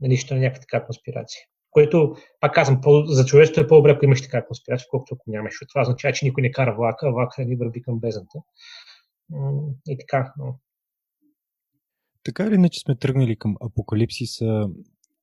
[0.01, 0.07] на
[0.37, 1.41] някаква така конспирация.
[1.73, 5.53] Което, пак казвам, за човечеството е по-добре, ако имаш така конспирация, колкото ако нямаш.
[5.69, 8.39] Това означава, че никой не кара влака, а влака ни върви към бездната.
[9.87, 10.33] И така.
[10.37, 10.59] Но...
[12.23, 14.69] Така или иначе сме тръгнали към апокалипсиса.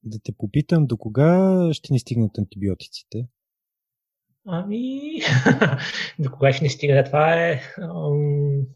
[0.03, 3.27] Да те попитам, до кога ще ни стигнат антибиотиците?
[4.47, 5.01] Ами,
[6.19, 7.05] до кога ще ни стигне?
[7.05, 7.61] Това е...
[7.79, 8.67] Ам...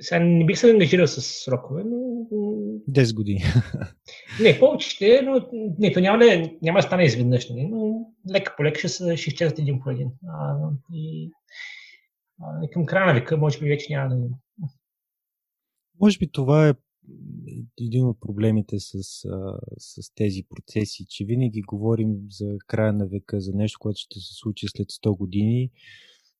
[0.00, 1.96] Сега не бих се ангажирал с срокове, но...
[2.90, 3.40] 10 години.
[4.42, 5.48] не, повече ще, но
[5.78, 8.88] не, то няма да, няма да стане изведнъж, не, нали, но лека по лека ще,
[8.88, 10.10] ще изчезват един по един.
[10.28, 10.56] А,
[10.94, 11.30] и,
[12.42, 14.36] а, към края на века, може би вече няма да има.
[16.00, 16.74] Може би това е
[17.80, 19.02] един от проблемите с,
[19.78, 24.34] с тези процеси, че винаги говорим за края на века, за нещо, което ще се
[24.34, 25.70] случи след 100 години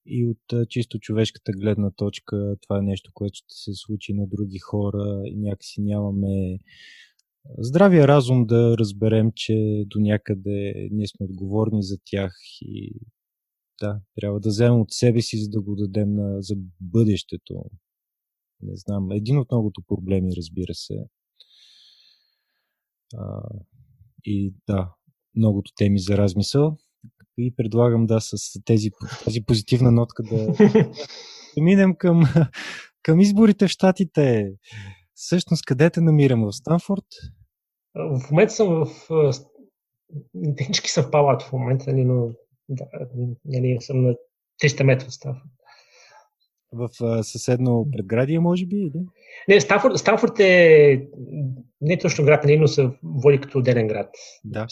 [0.06, 4.59] и от чисто човешката гледна точка това е нещо, което ще се случи на други
[4.59, 6.59] хора и някакси нямаме
[7.59, 12.93] здравия разум да разберем, че до някъде ние сме отговорни за тях и
[13.81, 17.64] да, трябва да вземем от себе си, за да го дадем на, за бъдещето
[18.64, 20.94] не знам, един от многото проблеми, разбира се.
[23.14, 23.48] А,
[24.24, 24.94] и да,
[25.36, 26.76] многото теми за размисъл.
[27.39, 28.90] И предлагам да с тези,
[29.24, 30.47] тази позитивна нотка да,
[31.56, 32.23] да минем към,
[33.02, 34.52] към изборите в Штатите.
[35.15, 36.44] Всъщност, къде те намирам?
[36.44, 37.05] В Станфорд?
[37.94, 38.86] В момента съм в...
[40.97, 42.31] В палата в момента, нали, но
[42.69, 42.85] да,
[43.44, 44.15] нали, съм на
[44.62, 45.51] 300 метра в Станфорд.
[46.74, 46.88] В
[47.22, 48.76] съседно предградие, може би?
[48.76, 49.01] Или?
[49.48, 51.06] Не, Станфорд, Станфорд е
[51.80, 54.10] не точно град, но се води като отделен град.
[54.44, 54.66] Да.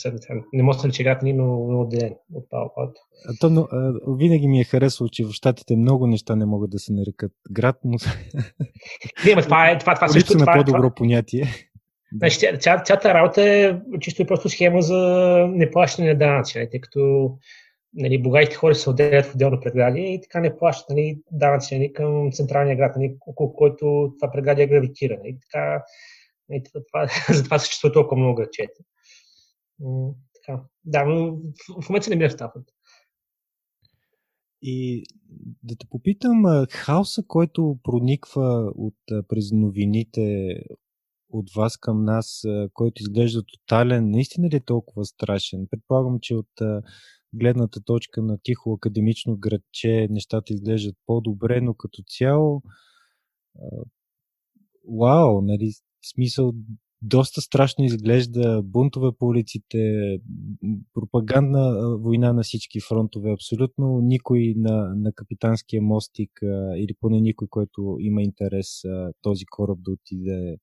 [0.53, 3.01] Не може да рече град, но, но отделен от Палпалто.
[3.41, 6.79] То, но, а, винаги ми е харесало, че в Штатите много неща не могат да
[6.79, 7.99] се нарекат град, но...
[9.27, 10.39] Не, но това е това, това също...
[10.39, 10.95] на по-добро това...
[10.95, 11.45] понятие.
[12.17, 14.99] Значи, ця, цялата работа е чисто и просто схема за
[15.51, 17.31] неплащане на данъци, нали, тъй като
[17.95, 21.93] нали, богатите хора се отделят в отделно предградие и така не плащат нали, данъци нали,
[21.93, 25.19] към централния град, нали, около който това предградие гравитира.
[25.19, 25.85] Нали, така,
[26.49, 28.83] нали, това, затова съществува толкова много градчета.
[30.85, 32.65] Да, но в, в момента се не бия в Стафорд.
[34.63, 35.05] И
[35.63, 40.57] да те попитам, хаоса, който прониква от, през новините
[41.31, 42.43] от вас към нас,
[42.73, 45.67] който изглежда тотален, наистина ли е толкова страшен?
[45.71, 46.51] Предполагам, че от
[47.35, 52.63] гледната точка на тихо академично градче нещата изглеждат по-добре, но като цяло
[55.01, 55.73] вау, нали,
[56.15, 56.53] смисъл
[57.03, 59.79] доста страшно изглежда бунтове по улиците,
[60.95, 63.33] пропагандна война на всички фронтове.
[63.33, 66.31] Абсолютно никой на, на капитанския мостик
[66.77, 68.83] или поне никой, който има интерес
[69.23, 70.57] този кораб да отиде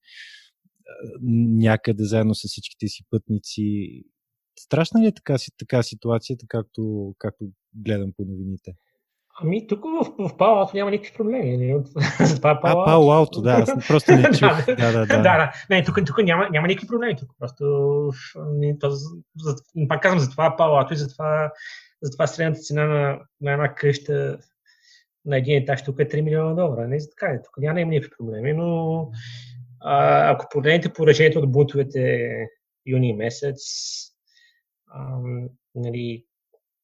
[1.21, 4.03] някъде заедно с всичките си пътници
[4.59, 7.45] Страшна ли е така, така ситуацията, както, както
[7.75, 8.71] гледам по новините?
[9.41, 11.57] Ами тук в, в Пало няма никакви проблеми.
[11.57, 11.83] Нали?
[12.35, 12.81] Това Пало...
[12.81, 14.65] А, Пало Алто, да, аз просто не чух.
[14.65, 15.05] да, да, да.
[15.05, 15.51] да, да.
[15.69, 17.15] Не, тук, тук няма, няма никакви проблеми.
[17.15, 17.65] Тук просто,
[18.35, 19.55] не, то, за,
[19.87, 21.51] пак казвам, за това Пало Алто и за това,
[22.01, 24.39] за това средната цена на, на една къща
[25.25, 26.87] на един етаж тук е 3 милиона долара.
[26.87, 27.41] Не, за така е.
[27.41, 29.11] Тук няма никакви проблеми, но
[29.79, 32.29] а, ако погледнете поражението от бунтовете
[32.85, 33.57] юни месец,
[35.75, 36.25] нали,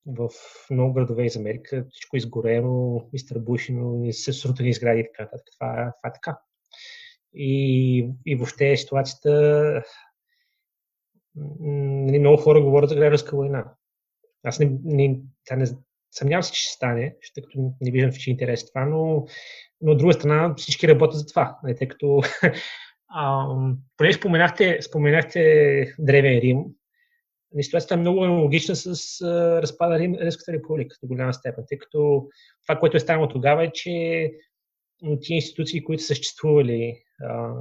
[0.06, 0.30] в
[0.72, 5.48] много градове из Америка всичко е изгорено, изтърбушено, се срутани сгради и така нататък.
[5.60, 6.40] Това, това е така.
[7.34, 9.84] И, и въобще ситуацията
[11.60, 13.66] нали, много хора говорят за гражданска война.
[14.44, 15.20] Аз не, не,
[15.58, 15.66] не
[16.12, 19.26] съмнявам се, че ще стане, тъй като не виждам в че интерес това, но,
[19.82, 22.22] но от друга страна всички работят за това, нали, тъй като
[23.98, 25.42] понеже споменахте, споменахте
[26.00, 26.66] Древен Рим,
[27.64, 32.28] ситуацията е много аналогична с а, разпада Рим, Римската република до голяма степен, тъй като
[32.68, 34.32] това, което е станало тогава е, че
[35.02, 37.54] тези институции, които са съществували а,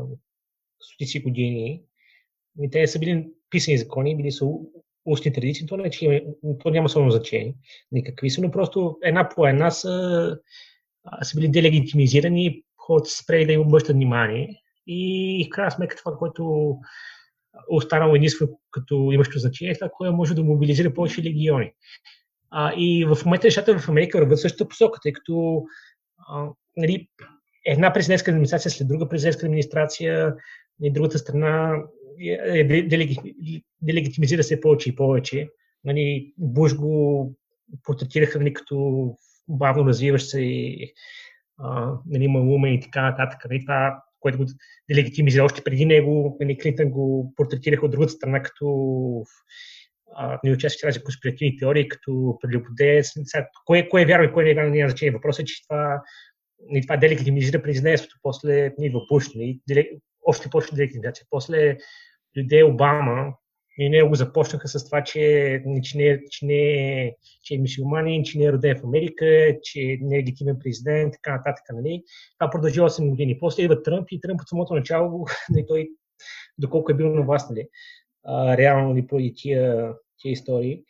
[0.80, 1.82] стотици години,
[2.72, 4.46] те не са били писани закони, били са
[5.06, 6.24] устни традиции, то, не, че
[6.62, 7.54] то няма особено значение
[7.92, 10.36] никакви са, но просто една по една са,
[11.22, 16.16] са били делегитимизирани, хората са спрели да им обръщат внимание и в крайна сметка това,
[16.16, 16.74] което
[17.68, 21.72] останало единствено като имащо значение, това, което може да мобилизира повече легиони.
[22.50, 25.64] А, и в момента нещата в Америка върват същата посока, тъй като
[26.28, 27.08] а, нали,
[27.66, 30.34] една президентска администрация след друга президентска администрация
[30.82, 31.82] и другата страна
[32.20, 33.16] е, е, делеги,
[33.82, 35.48] делегитимизира се повече и повече.
[35.84, 37.32] Нали, Буш го
[37.82, 39.08] портретираха нали, като
[39.48, 40.92] бавно развиващ се и
[42.06, 43.40] нали, и така нататък.
[43.50, 44.44] Нали, това, което го
[44.90, 48.66] делегитимизира още преди него, нали, Клинтън го портретираха от другата страна като
[50.44, 53.12] нали, участие в конспиративни теории, като прелюбодец.
[53.66, 55.12] Кое, кое е вярно и кое не е вярно, няма значение.
[55.12, 56.02] Въпросът е, че това,
[56.70, 58.16] нали, това делегитимизира президентството.
[58.22, 59.90] После идва Буш, нали,
[60.26, 61.26] още почва делегитимизация.
[61.30, 61.76] После
[62.36, 63.34] дойде Обама,
[63.78, 68.38] и не го започнаха с това, че, че, не, че, не, че е мисиоманин, че
[68.38, 71.64] не е роден в Америка, че не е легитимен президент, така нататък.
[71.72, 72.02] Нали?
[72.38, 73.38] Това продължи 8 години.
[73.38, 75.88] После идва Тръмп и Тръмп от самото начало, нали, той
[76.58, 77.68] доколко е бил на власт, нали?
[78.24, 80.82] а, реално ли нали, поради тия, тия истории.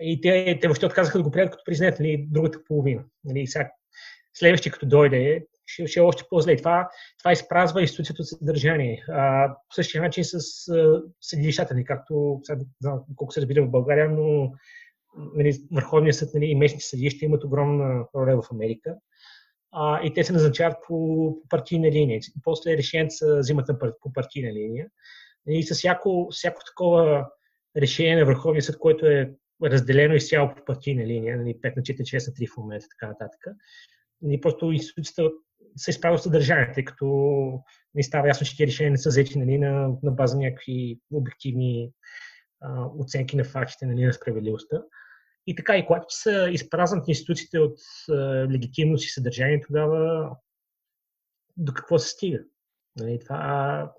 [0.00, 3.04] И те, те въобще отказаха да го приемат като президент, нали, другата половина.
[3.24, 3.70] Нали, сега,
[4.34, 6.56] следващия като дойде, ще, е още по-зле.
[6.56, 6.88] Това,
[7.18, 9.04] това изпразва институцията от съдържание.
[9.08, 10.38] А, по същия начин с
[11.20, 14.52] съдилищата ни, както сега, знам колко се разбира в България, но
[15.16, 18.94] нали, Върховният съд нали, и местните съдилища имат огромна роля в Америка.
[19.72, 20.94] А, и те се назначават по,
[21.42, 22.20] по партийна линия.
[22.42, 23.70] После решението се взимат
[24.00, 24.86] по партийна линия.
[25.48, 27.30] И с всяко, всяко такова
[27.76, 29.32] решение на Върховния съд, което е
[29.62, 33.08] разделено изцяло по партийна линия, нали, 5 на 4, 6 на 3 в момента, така
[33.08, 33.40] нататък.
[34.30, 35.30] И просто институцията
[35.76, 37.06] се изправя съдържание, тъй като
[37.94, 41.92] не става ясно, че тези решения не са взети нали, на, на база някакви обективни
[42.60, 44.82] а, оценки на фактите нали, на справедливостта.
[45.46, 47.78] И така, и когато са изпразнат институциите от
[48.10, 48.14] а,
[48.50, 50.30] легитимност и съдържание, тогава
[51.56, 52.38] до какво се стига?
[52.96, 53.92] Нали, това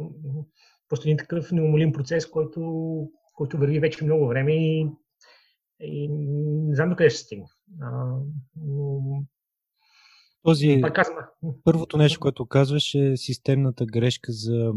[0.89, 2.61] просто един такъв неумолим процес, който,
[3.33, 4.87] който върви вече много време и,
[5.79, 7.45] и не знам до къде ще се стигне.
[7.81, 8.15] А,
[10.45, 10.81] този,
[11.63, 14.71] първото нещо, което казваш е системната грешка за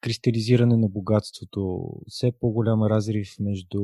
[0.00, 1.90] кристализиране на богатството.
[2.08, 3.82] Все по-голям разрив между,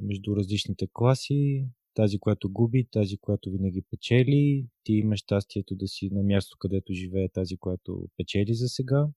[0.00, 4.66] между различните класи, тази, която губи, тази, която винаги печели.
[4.84, 9.08] Ти имаш щастието да си на място, където живее тази, която печели за сега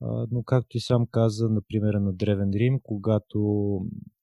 [0.00, 3.40] но както и сам каза, например, на Древен Рим, когато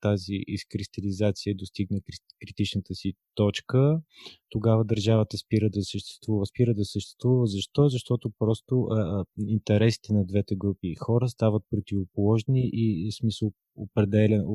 [0.01, 2.01] тази изкристализация достигне
[2.41, 4.01] критичната си точка,
[4.49, 6.45] тогава държавата спира да съществува.
[6.45, 7.47] Спира да съществува.
[7.47, 7.89] Защо?
[7.89, 14.45] Защото просто а, интересите на двете групи хора стават противоположни и, и смисъл определен,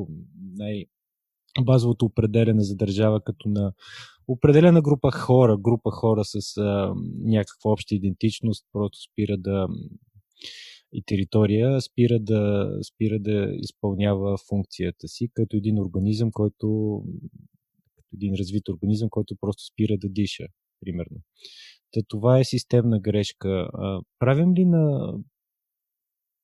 [0.56, 0.84] най-
[1.60, 3.72] базовото определене за държава като на
[4.28, 9.68] определена група хора, група хора с а, някаква обща идентичност, просто спира да
[10.92, 17.02] и територия спира да, спира да изпълнява функцията си като един организъм, който
[17.96, 20.46] като един развит организъм, който просто спира да диша,
[20.80, 21.16] примерно.
[21.92, 23.68] Та това е системна грешка.
[24.18, 25.14] Правим ли на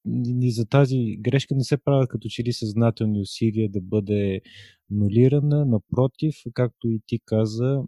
[0.06, 4.40] ни за тази грешка не се правят като че ли съзнателни усилия да бъде
[4.90, 5.66] нулирана.
[5.66, 7.82] Напротив, както и ти каза,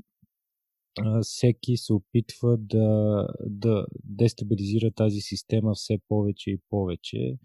[1.22, 7.36] всеки се опитва да, да дестабилизира тази система все повече и повече.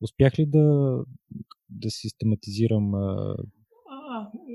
[0.00, 0.98] Успях ли да,
[1.68, 3.36] да систематизирам а,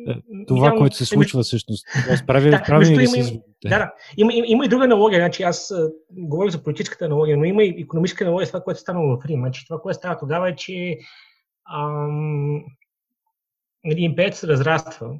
[0.08, 1.88] е, това, няма, което се случва ами, всъщност?
[2.28, 3.94] Прави, да, прави ли има, има, да, да.
[4.18, 5.20] Има, има, има и друга аналогия.
[5.20, 8.78] Значи аз а, говоря за политическата аналогия, но има и економическа аналогия с това, което
[8.78, 9.40] е станало в Рим.
[9.40, 10.98] Значи, това, което става тогава е, че
[11.76, 12.64] ам,
[13.86, 15.20] империята се разраства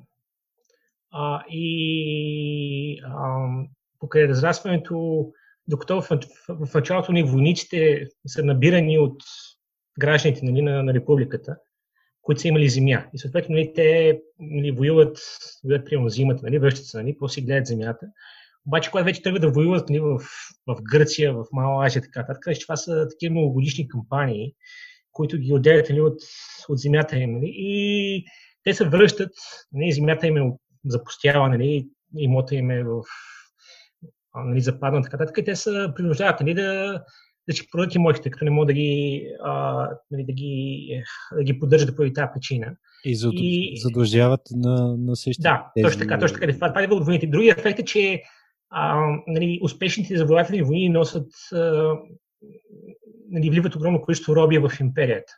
[1.14, 3.48] а, и а,
[4.00, 5.26] покрай разрастването,
[5.68, 9.24] докато в, в, в началото ни войниците са набирани от
[10.00, 11.56] гражданите нали, на, на републиката,
[12.22, 13.06] които са имали земя.
[13.14, 15.18] И съответно нали, те нали, воюват,
[15.64, 18.08] воюват примерно зимата, нали, връщат се, нали, после гледат земята.
[18.68, 20.20] Обаче, когато вече тръгват да воюват нали, в,
[20.68, 24.54] в Гърция, в Мала Азия, така нататък, това са такива многогодишни кампании,
[25.12, 26.22] които ги отделят нали, от,
[26.70, 27.34] от земята им.
[27.34, 28.26] Нали, и
[28.64, 29.32] те се връщат,
[29.72, 30.52] нали, земята им е
[30.86, 31.88] запустява, нали,
[32.18, 33.02] имота им е в
[34.36, 35.46] нали, западна, така нататък.
[35.46, 37.02] те се принуждават нали, да,
[37.48, 41.04] да си продадат имотите, като не могат да ги, а, нали, да ги,
[41.38, 42.76] да ги поддържат по тази причина.
[43.06, 43.34] И, зад...
[43.36, 45.50] и задължават на, на същите.
[45.50, 45.84] Да, тези...
[45.84, 46.20] точно така.
[46.20, 46.54] Точно така.
[46.54, 47.28] Това, това е от войните.
[47.28, 48.22] Другият ефект е, че
[48.70, 51.94] а, нали, успешните завоевателни войни носят, а,
[53.30, 55.34] нали, вливат огромно количество роби в империята.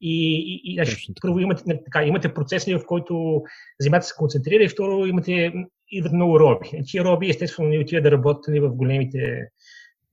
[0.00, 3.42] И, и, и значи, първо имате, нали, така, имате процес, в който
[3.80, 5.52] земята се концентрира и второ имате,
[5.90, 6.70] идват много роби.
[6.86, 9.48] Тия роби естествено не отиват да работят нали, в големите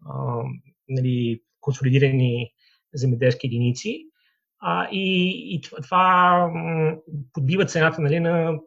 [0.05, 0.41] а,
[0.89, 2.51] нали, консолидирани
[2.93, 4.05] земеделски единици,
[4.59, 6.49] а, и, и това
[7.33, 8.59] подбива цената нали, на,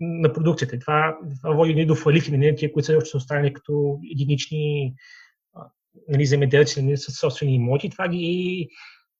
[0.00, 0.78] на продукцията.
[0.78, 4.94] Това, това води до фалити на нали, тия, които са още са останали като единични
[6.08, 7.90] нали, земеделци нали, с собствени имоти.
[7.90, 8.68] Това ги,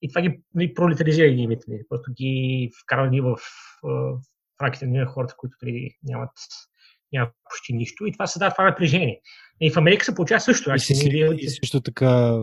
[0.02, 1.58] и това ги нали, пролетаризира ги нали,
[1.88, 3.36] просто ги вкарва ги в,
[3.82, 4.20] в,
[4.62, 6.30] рамките на хората, които нали, нямат,
[7.12, 8.06] нямат почти нищо.
[8.06, 9.20] И това създава това напрежение.
[9.60, 10.74] И в Америка се получава също.
[10.74, 12.40] И, си, и също така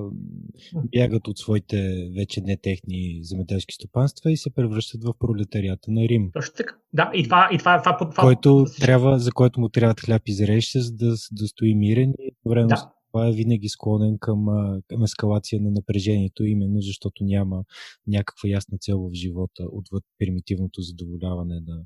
[0.73, 6.29] бягат от своите вече не техни земеделски стопанства и се превръщат в пролетарията на Рим.
[6.33, 6.75] Точно така.
[6.93, 8.85] Да, и това, и това, това, това, който това...
[8.85, 12.67] Трябва, за който му трябват хляб и зрелище, за да, да стои мирен и време
[12.67, 12.92] да.
[13.13, 14.45] Това е винаги склонен към,
[14.87, 17.63] към ескалация на напрежението, именно защото няма
[18.07, 21.83] някаква ясна цел в живота отвъд примитивното задоволяване на,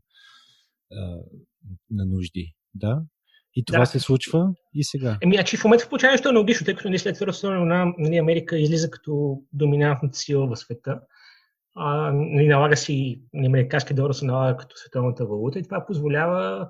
[1.91, 2.54] на нужди.
[2.76, 3.02] Да,
[3.56, 3.86] и това да.
[3.86, 5.18] се случва и сега.
[5.22, 8.60] Еми, значи в момента получава нещо аналогично, тъй като не след Втората на нали, Америка
[8.60, 10.99] излиза като доминантната сила в света.
[11.76, 16.70] А, нали, налага си, нали, американски долар се налага като световната валута и това позволява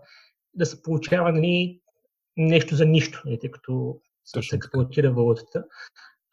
[0.54, 1.82] да се получава нали,
[2.38, 5.64] нещо за нищо, нали, тъй като се експлуатира валутата.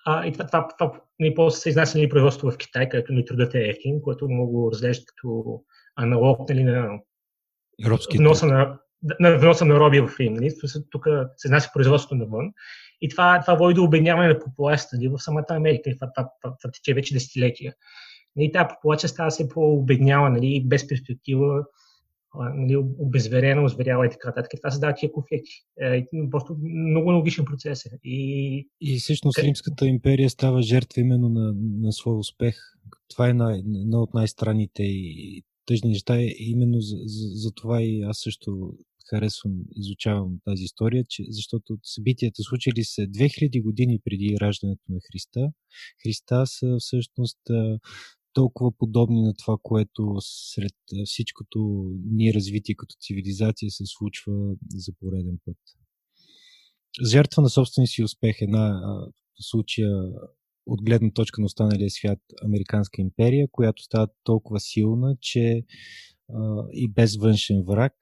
[0.06, 3.24] А, и това, това, това нали, после се изнася нали, производство в Китай, където ни
[3.24, 5.62] трудът е ефтин, което много разглеждат като
[5.96, 6.98] аналог нали, на
[8.18, 8.78] вноса на
[9.20, 10.34] на вноса на роби в Рим.
[10.34, 10.50] Нали?
[10.90, 11.06] Тук
[11.36, 12.52] се изнася производството навън.
[13.00, 15.08] И това, това води до обедняване на популацията нали?
[15.08, 15.90] в самата Америка.
[15.90, 17.74] И това, това, това, това тече вече десетилетия.
[18.36, 18.52] Нали?
[18.52, 20.64] Тази популация става все по-обеднява, нали?
[20.66, 21.64] без перспектива,
[22.34, 22.76] нали?
[22.76, 24.50] обезверена, озверява и така нататък.
[24.60, 25.50] Това създава тия конфликти.
[25.80, 27.90] Е, просто много логичен процес е.
[28.04, 32.56] И, и всъщност Римската империя става жертва именно на, на своя успех.
[33.10, 36.16] Това е една, една от най-странните и тъжни неща.
[36.38, 38.74] Именно за, за, за това и аз също
[39.10, 45.50] харесвам, изучавам тази история, че, защото събитията случили се 2000 години преди раждането на Христа.
[46.02, 47.40] Христа са всъщност
[48.34, 55.38] толкова подобни на това, което сред всичкото ни развитие като цивилизация се случва за пореден
[55.44, 55.56] път.
[57.06, 58.80] Жертва на собствения си успех една
[59.40, 60.12] случая
[60.66, 65.62] от гледна точка на останалия свят Американска империя, която става толкова силна, че
[66.72, 67.92] и без външен враг,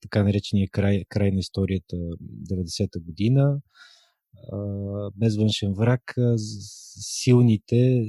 [0.00, 1.96] така наречения край, край на историята
[2.50, 3.60] 90-та година,
[5.16, 6.14] без външен враг,
[6.96, 8.04] силните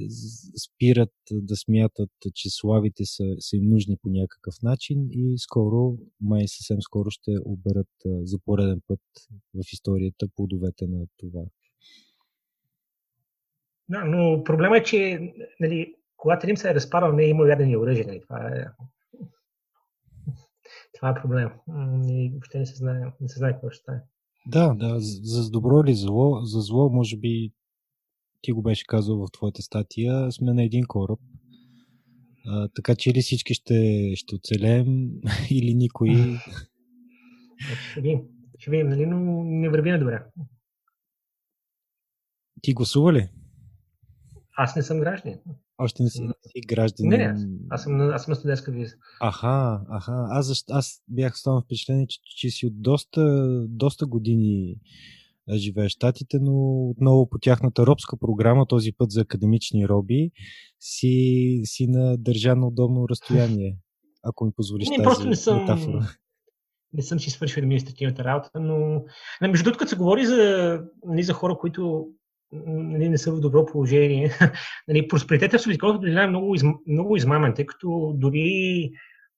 [0.64, 6.42] спират да смятат, че славите са, са им нужни по някакъв начин и скоро, май
[6.46, 9.00] съвсем скоро ще оберат за пореден път
[9.54, 11.42] в историята плодовете на това.
[13.88, 17.76] Да, но проблема е, че нали, когато Рим се е разпарал, не е имал ядени
[17.76, 18.06] оръжия.
[18.06, 18.66] Нали, това е
[20.96, 21.50] това е проблем.
[22.08, 24.00] И въобще не се знае, не се знае какво ще стане.
[24.46, 27.52] Да, да, за добро или зло, за зло, може би
[28.42, 31.20] ти го беше казал в твоята статия, сме на един кораб.
[32.46, 35.10] А, така че или всички ще, ще оцелеем,
[35.50, 36.08] или никой.
[37.90, 38.22] Ще видим,
[38.58, 40.24] ще видим, нали, но не върви на добре.
[42.62, 43.28] Ти гласува ли?
[44.56, 45.38] Аз не съм гражданин.
[45.78, 47.10] Още не си, не си гражданин.
[47.10, 48.94] Не, не, аз съм, аз съм на студентска виза.
[49.20, 50.26] Аха, аха.
[50.30, 50.64] Аз, защ...
[50.70, 54.76] аз бях станал впечатление, че, че си от доста, доста години
[55.54, 60.30] живееш в Штатите, но отново по тяхната робска програма, този път за академични роби,
[60.80, 63.78] си, си на държано удобно разстояние,
[64.22, 66.08] ако ми позволиш не, тази просто не съм, метафора.
[66.92, 69.04] Не съм си свършил административната работа, но
[69.40, 72.08] между другото, като се говори за, нали, за хора, които
[72.52, 74.30] нали, не са в добро положение.
[74.88, 76.54] нали, просперитета в Светикалната долина е много,
[76.86, 78.90] много измамен, тъй като дори,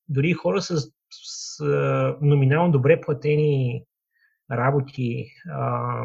[0.09, 0.77] дори хора с,
[1.11, 1.65] с
[2.21, 3.85] номинално добре платени
[4.53, 6.03] работи, а,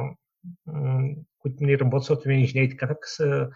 [1.40, 3.50] които нали, работят софтуерни инженери, така така са,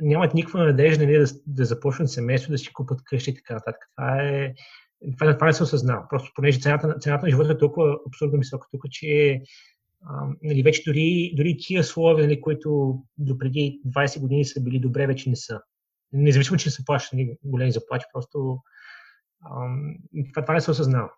[0.00, 3.80] нямат никаква надежда нали, да, да започнат семейство, да си купат къщи и така нататък.
[3.96, 4.54] Това е,
[5.18, 6.08] това, това не се осъзнава.
[6.08, 9.40] Просто понеже цената, цената на живота е толкова абсурдно висока тук, че
[10.02, 14.78] а, нали, вече дори, дори тия слове, нали, които до преди 20 години са били
[14.78, 15.60] добре, вече не са.
[16.12, 18.58] Независимо, че се плащат нали, големи заплати, просто
[19.40, 19.66] а,
[20.32, 21.10] това, това не се осъзнава.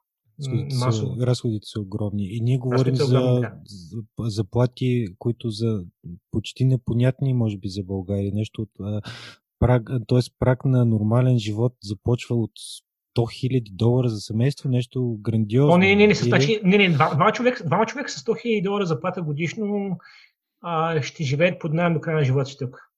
[0.86, 2.36] Разходите, разходите са огромни.
[2.36, 5.84] И ние говорим за, за заплати, които за
[6.30, 8.32] почти непонятни, може би, за България.
[8.34, 9.02] Нещо от
[9.58, 10.18] праг, т.е.
[10.38, 12.52] праг на нормален живот започва от
[13.18, 15.74] 100 хиляди долара за семейство, нещо грандиозно.
[15.74, 18.42] О, не, не, не, с, значи, не, не два, двама, човек, двама човека с 100
[18.42, 19.98] хиляди долара заплата годишно
[20.60, 22.90] а, ще живеят под найем до края на живота си тук.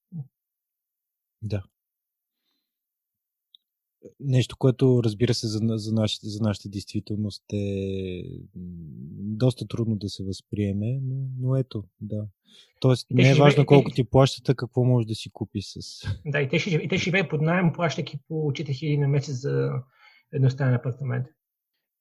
[1.43, 1.63] Да.
[4.21, 8.23] Нещо, което разбира се за, за, нашата, за нашата действителност е
[9.37, 12.27] доста трудно да се възприеме, но, но ето, да.
[12.81, 15.77] Тоест, не е важно живее, колко ти плащат, а какво можеш да си купи с.
[16.27, 19.35] Да, и те ще, и те ще живеят под найем, плащайки по 4000 на месец
[19.35, 19.71] за
[20.33, 21.27] едностранен апартамент.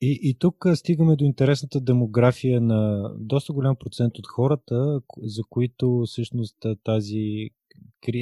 [0.01, 6.03] И, и тук стигаме до интересната демография на доста голям процент от хората, за които
[6.05, 7.49] всъщност тази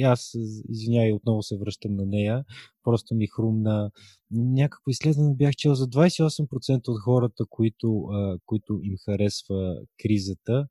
[0.04, 0.36] аз,
[0.68, 2.44] извинявай, отново се връщам на нея,
[2.84, 3.90] просто ми хрумна.
[4.30, 8.08] Някакво изследване бях чел за 28% от хората, които,
[8.46, 10.66] които им харесва кризата,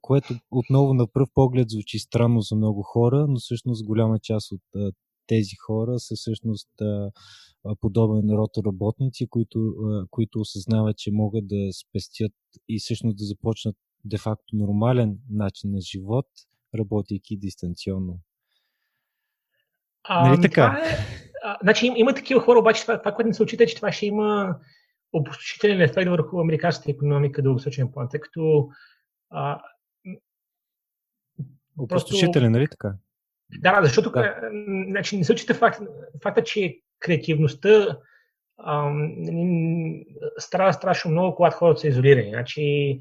[0.00, 4.94] което отново на пръв поглед звучи странно за много хора, но всъщност голяма част от
[5.30, 6.70] тези хора са всъщност
[7.80, 9.74] подобен род работници, които,
[10.10, 12.32] които осъзнават, че могат да спестят
[12.68, 16.26] и всъщност да започнат де-факто нормален начин на живот,
[16.78, 18.18] работейки дистанционно.
[20.04, 20.80] А, нали така?
[20.84, 20.96] е,
[21.44, 23.76] а, значи има, има такива хора, обаче това, това, което не се очита, е, че
[23.76, 24.56] това ще има
[25.12, 28.68] опустошителен ефект върху американската економика дългосрочен план, тъй като
[29.30, 29.60] а,
[31.78, 32.94] Опустошителен, нали така?
[33.58, 34.36] Да, защото да.
[34.88, 35.80] Значи, не се очита факт,
[36.22, 37.98] факта, че креативността
[40.38, 42.30] страда страшно много, когато хората са изолирани.
[42.30, 42.98] Значи,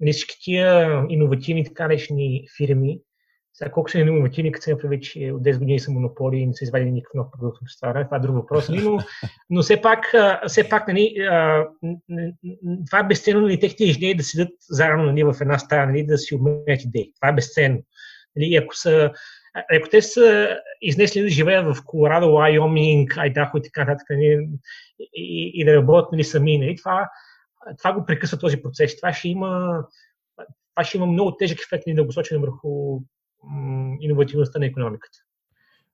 [0.00, 3.00] нали, всички тия иновативни така наречени фирми,
[3.54, 6.54] сега колко са иновативни, като се направи, че от 10 години са монополи и не
[6.54, 8.98] са извадили никакъв нов продукт от това, това е друг въпрос, но,
[9.50, 10.14] но все пак,
[10.46, 11.14] все пак нали,
[12.86, 16.18] това е безценно нали, техните инженери да седят заедно нали, в една стая, нали, да
[16.18, 17.12] си обменят идеи.
[17.20, 17.78] Това е безценно.
[18.36, 19.10] Нали, ако са
[19.54, 24.48] ако те са изнесли да живеят в Колорадо, Лайоминг, Айдахо и така нататък, нали,
[25.14, 27.10] и, и, да работят нали, сами, нали, това,
[27.78, 28.96] това го прекъсва този процес.
[28.96, 29.82] Това ще има,
[30.74, 33.00] това ще има много тежък ефект на дългосрочен върху
[33.44, 35.18] м- иновативността на економиката.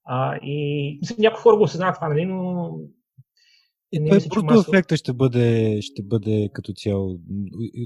[0.04, 2.70] А, и мисля, някои хора го осъзнават това, нали, но
[3.96, 7.18] и не той брутно ефекта ще бъде, ще бъде като цяло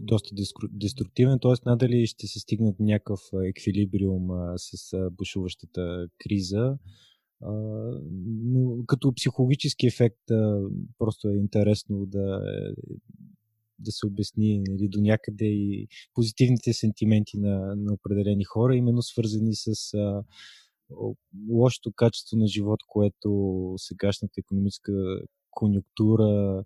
[0.03, 0.35] доста
[0.71, 1.53] деструктивен, т.е.
[1.67, 6.79] надали ще се стигнат някакъв еквилибриум а, с а, бушуващата криза.
[7.43, 7.53] А,
[8.45, 10.61] но като психологически ефект а,
[10.99, 12.41] просто е интересно да,
[13.79, 19.55] да се обясни нали, до някъде и позитивните сентименти на, на определени хора, именно свързани
[19.55, 20.23] с а,
[21.51, 24.93] лошото качество на живот, което сегашната економическа
[25.51, 26.65] конюнктура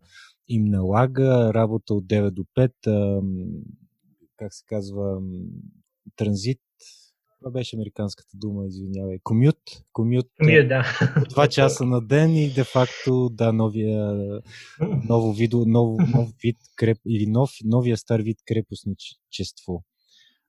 [0.49, 3.23] им налага, работа от 9 до 5,
[4.37, 5.23] как се казва,
[6.17, 6.61] транзит,
[7.45, 9.19] това беше американската дума, извинявай.
[9.23, 9.59] Комют.
[9.93, 10.27] Комют.
[10.39, 10.85] Комют, да.
[11.31, 14.41] Два часа на ден и де-факто, да, новия,
[15.09, 19.85] ново видо, нов, нов вид креп, или нов, новия стар вид крепостничество.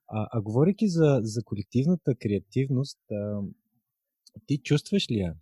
[0.08, 3.40] А, а говорейки за, за колективната креативност, а,
[4.46, 5.34] ти чувстваш ли я?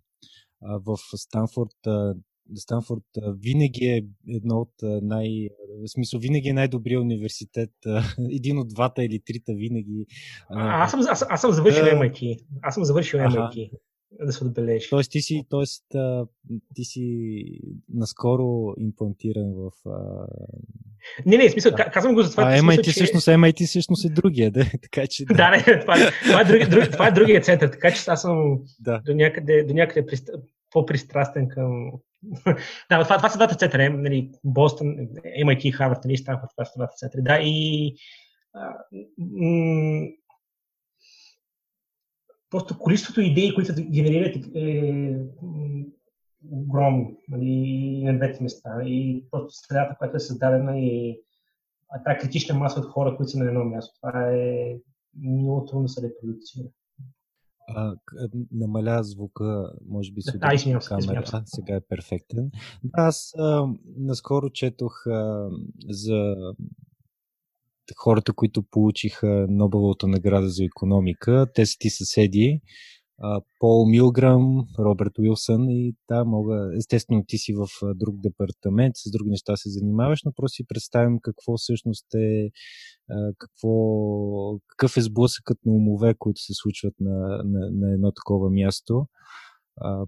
[0.61, 2.15] А, в Станфорд а,
[2.55, 3.03] Станфорд
[3.41, 5.49] винаги е едно от най...
[5.85, 7.71] В смисъл, винаги е най-добрият университет.
[8.31, 10.05] Един от двата или трита винаги.
[10.49, 12.39] А, аз, съм, аз, аз съм завършил MIT.
[12.61, 13.29] Аз съм завършил ага.
[13.29, 13.69] MIT.
[14.21, 14.87] Да се отбележи.
[14.89, 15.85] Тоест ти си, тоест,
[16.75, 17.35] ти си
[17.93, 19.71] наскоро имплантиран в...
[21.25, 21.91] Не, не, смисъл, да.
[21.91, 22.43] казвам го за това.
[22.43, 22.91] А MIT че...
[22.91, 24.65] всъщност, MIT всъщност е другия, да?
[24.81, 25.25] така че...
[25.25, 28.21] Да, да не, това, това, е други, друг, това е другия център, така че аз
[28.21, 29.01] съм да.
[29.05, 30.07] до някъде, до някъде
[30.71, 31.91] по-пристрастен към,
[32.89, 34.87] да, това, това са двата центъра, нали, Бостън,
[35.45, 37.21] MIT, Харвард, нали, Станфорд, това са двата центъра.
[37.21, 37.95] Да, и
[38.53, 38.73] а,
[39.17, 40.07] м-
[42.49, 45.15] просто количеството идеи, които се генерират е
[46.51, 48.83] огромно нали, на двете места.
[48.83, 51.21] И просто средата, която е създадена и
[52.05, 53.99] тази критична маса от хора, които са на едно място.
[54.01, 54.75] Това е
[55.23, 56.67] много трудно се репродуцира.
[57.67, 57.95] А,
[58.51, 60.47] намаля звука, може би се да,
[60.87, 61.23] камера.
[61.33, 62.49] А, сега е перфектен.
[62.83, 63.67] Да, аз а,
[63.97, 65.49] наскоро четох а,
[65.89, 66.35] за
[67.97, 71.47] хората, които получиха Нобеловата награда за економика.
[71.53, 72.61] Те са ти съседи.
[73.59, 79.29] Пол Милграм, Роберт Уилсън и да, мога, естествено ти си в друг департамент, с други
[79.29, 82.49] неща се занимаваш, но просто си представим какво всъщност е,
[83.37, 83.69] какво,
[84.67, 89.07] какъв е сблъсъкът на умове, които се случват на, на, на едно такова място,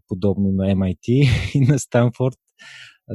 [0.07, 2.37] подобно на MIT и на Станфорд.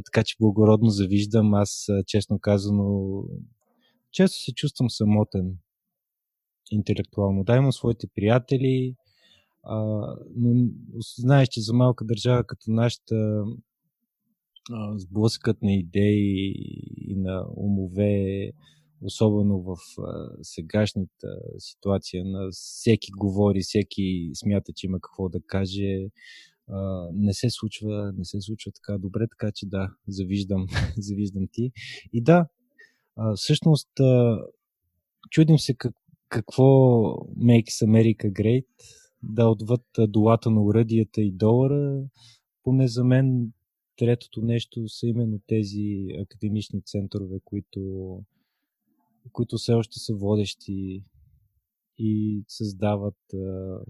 [0.05, 1.53] Така че благородно завиждам.
[1.53, 3.13] Аз, честно казано,
[4.11, 5.57] често се чувствам самотен
[6.71, 7.43] интелектуално.
[7.43, 8.95] Да, имам своите приятели,
[9.63, 9.77] а,
[10.35, 10.69] но
[11.17, 13.43] знаеш, че за малка държава като нашата
[14.95, 16.53] сблъскът на идеи
[17.07, 18.51] и на умове,
[19.01, 21.27] особено в а, сегашната
[21.57, 26.07] ситуация на всеки говори, всеки смята, че има какво да каже.
[26.67, 30.67] а, не се случва, не се случва така добре, така че да, завиждам,
[30.97, 31.71] завиждам ти.
[32.13, 32.47] И да,
[33.15, 34.37] а, всъщност а,
[35.29, 35.93] чудим се как,
[36.29, 36.63] какво
[37.37, 38.65] Makes America Great,
[39.23, 42.03] да отвъд долата на уръдията и долара,
[42.63, 43.53] поне за мен
[43.97, 48.21] третото нещо са именно тези академични центрове, които,
[49.31, 51.03] които все още са водещи
[51.97, 53.19] и създават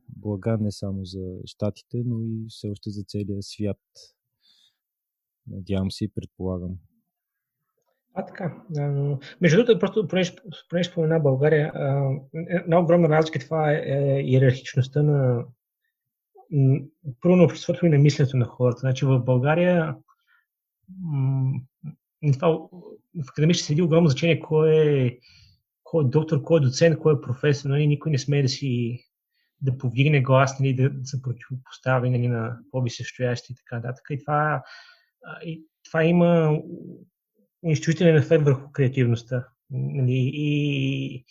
[0.10, 3.80] блага не само за щатите, но и все още за целия свят.
[5.47, 6.77] Надявам се и предполагам.
[8.14, 8.56] А, така.
[9.41, 10.35] Между другото, просто понеже,
[10.69, 15.44] понеже спомена България, а, една огромна разлика това е, е иерархичността на
[17.22, 18.80] първо на обществото и на мисленето на хората.
[18.80, 19.95] Значи в България
[22.34, 22.48] това,
[23.23, 25.18] в академични седи огромно значение кой е
[25.84, 28.99] кой е доктор, кой е доцент, кой е професор, нали, никой не смее да си
[29.61, 34.06] да повдигне глас, нали, да, да се противопостави нали, на по-висещоящи и така нататък.
[34.10, 34.64] И това,
[35.45, 36.60] и това има
[37.64, 39.48] унищожителен ефект върху креативността.
[39.69, 41.26] Нали, и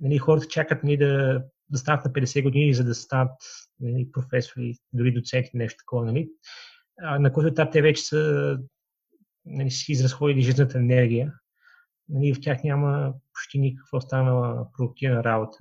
[0.00, 3.32] нали, хората чакат нали, да, да станат на 50 години, за да станат
[3.80, 6.04] нали, професори, дори доценти, нещо такова.
[6.04, 6.28] Нали.
[7.02, 8.58] А, на който етап те вече са
[9.44, 11.32] нали, си изразходили жизнената енергия
[12.10, 15.58] нали, в тях няма почти никаква останала продуктивна работа.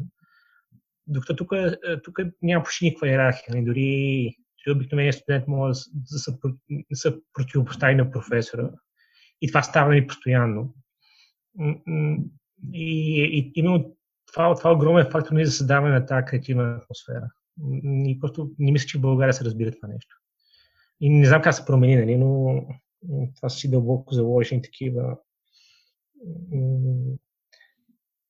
[1.07, 3.55] Докато тук, е, тук няма почти никаква иерархия.
[3.55, 6.31] Нали, дори, дори обикновеният студент може да се,
[6.69, 8.71] да се противопостави на професора.
[9.41, 10.73] И това става нали, постоянно.
[12.73, 13.95] И, и именно
[14.33, 17.29] това, това е огромен фактор нали, за създаване на тази креативна атмосфера.
[17.83, 20.15] И просто не мисля, че в България се разбира това нещо.
[21.01, 22.61] И не знам как се промени, нали, но
[23.35, 25.17] това са си дълбоко заложени такива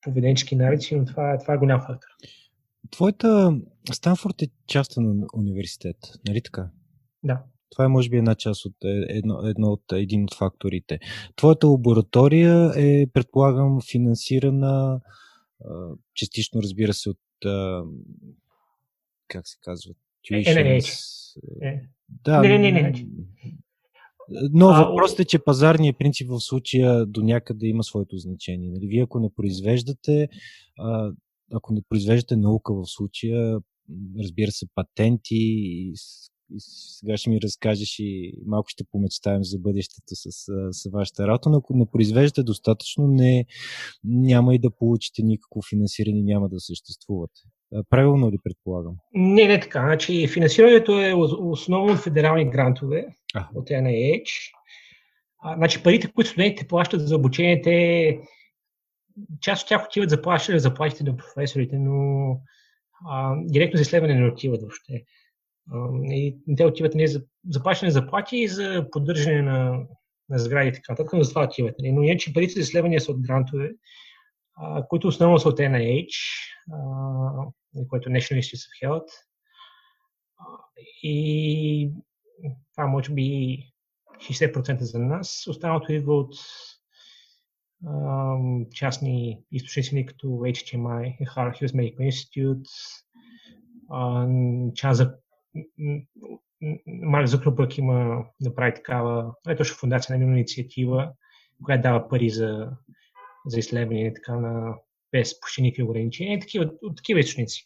[0.00, 2.08] поведенчески навици, но това, това е голям фактор.
[2.90, 3.60] Твоята
[3.92, 5.96] Станфорд е частен университет,
[6.28, 6.70] нали така?
[7.22, 7.42] Да.
[7.70, 10.98] Това е, може би, една част от е, едно, едно от, един от факторите.
[11.36, 15.00] Твоята лаборатория е, предполагам, финансирана
[16.14, 17.18] частично, разбира се, от
[19.28, 19.94] как се казва?
[21.62, 21.80] Е.
[22.24, 23.06] Да, не, не, не, не.
[24.52, 28.70] Но въпросът е, че пазарният принцип в случая до някъде има своето значение.
[28.70, 28.86] Нали?
[28.86, 30.28] Вие ако не произвеждате,
[31.52, 33.58] ако не произвеждате наука в случая,
[34.18, 35.92] разбира се, патенти и,
[36.54, 40.30] и сега ще ми разкажеш и малко ще помечтаем за бъдещето с,
[40.70, 43.46] с вашата работа, но ако не произвеждате достатъчно, не,
[44.04, 47.40] няма и да получите никакво финансиране, няма да съществувате.
[47.90, 48.94] Правилно ли предполагам?
[49.14, 49.80] Не, не така.
[49.80, 53.48] Значи, финансирането е основно федерални грантове а.
[53.54, 54.52] от NIH.
[55.42, 58.18] А, значи, парите, които студентите плащат за обучение, те
[59.40, 62.30] част от тях отиват за плащане за заплатите на професорите, но
[63.08, 65.04] а, директно за изследване не отиват въобще.
[66.10, 69.86] И те отиват не за заплащане за заплати и за поддържане на,
[70.28, 71.74] на сгради и така нататък, но за това отиват.
[71.78, 71.92] Нали.
[71.92, 73.70] Но иначе парите за изследвания са от грантове,
[74.88, 76.14] които основно са от NIH.
[76.72, 79.10] А, което е National Institutes of Health.
[81.02, 81.92] И
[82.74, 83.58] това може би
[84.18, 85.46] 60% за нас.
[85.48, 86.34] Останалото идва от
[88.74, 92.68] частни източници, като HTMI, Harvard Hughes Medical Institute,
[94.74, 95.14] част за
[96.86, 101.12] Марк Зукърбърг има да прави такава, е точно фундация на инициатива,
[101.64, 102.70] която дава пари за,
[103.46, 104.74] за изследвания и така на
[105.12, 107.64] без почти никакви ограничения, такива, от такива източници.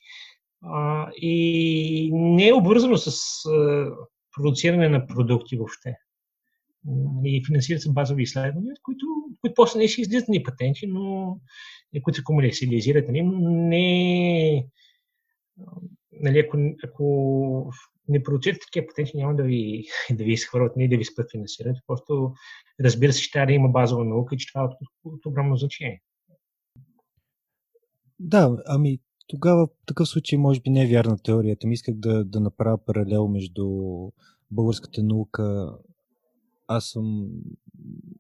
[1.17, 3.09] И не е обвързано с
[3.49, 3.91] а,
[4.33, 5.97] продуциране на продукти въобще.
[7.25, 9.07] И финансират се базови изследвания, които,
[9.41, 11.37] които после не ще излизат ни патенти, но
[12.03, 14.67] които се комерциализират, нали, но не
[16.21, 17.73] нали, ако, ако
[18.09, 21.81] не продуцирате такива патенти, няма да ви, да ви изхвърлят, не да ви спрат финансирането.
[21.87, 22.33] Просто,
[22.81, 24.75] разбира се, че трябва да има базова наука и че това е от,
[25.05, 26.03] от огромно значение.
[28.19, 31.67] Да, ами тогава в такъв случай може би не е вярна теорията.
[31.67, 33.67] Ми исках да, да направя паралел между
[34.51, 35.73] българската наука.
[36.67, 37.29] Аз съм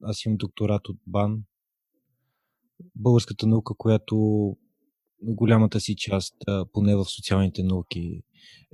[0.02, 1.42] аз имам докторат от БАН.
[2.94, 4.16] Българската наука, която
[5.26, 6.34] голямата си част,
[6.72, 8.22] поне в социалните науки,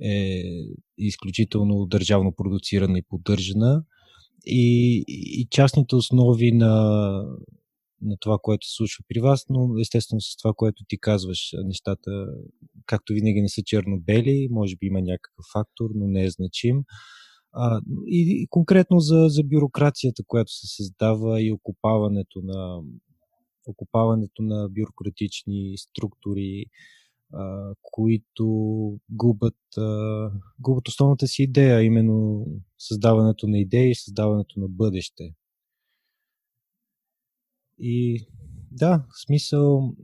[0.03, 0.43] е
[0.97, 3.83] изключително държавно продуцирана и поддържана.
[4.45, 7.23] И, и частните основи на
[8.01, 12.27] на това, което се случва при вас, но естествено с това, което ти казваш, нещата,
[12.85, 16.83] както винаги, не са черно-бели, може би има някакъв фактор, но не е значим.
[17.53, 22.81] А, и, и конкретно за, за бюрокрацията, която се създава и окупаването на,
[23.67, 26.65] окупаването на бюрократични структури,
[27.33, 28.45] а, които
[29.09, 32.45] губят, а, губят основната си идея, именно
[32.79, 35.33] създаването на идеи, създаването на бъдеще.
[37.79, 38.25] И
[38.71, 39.95] да, в смисъл,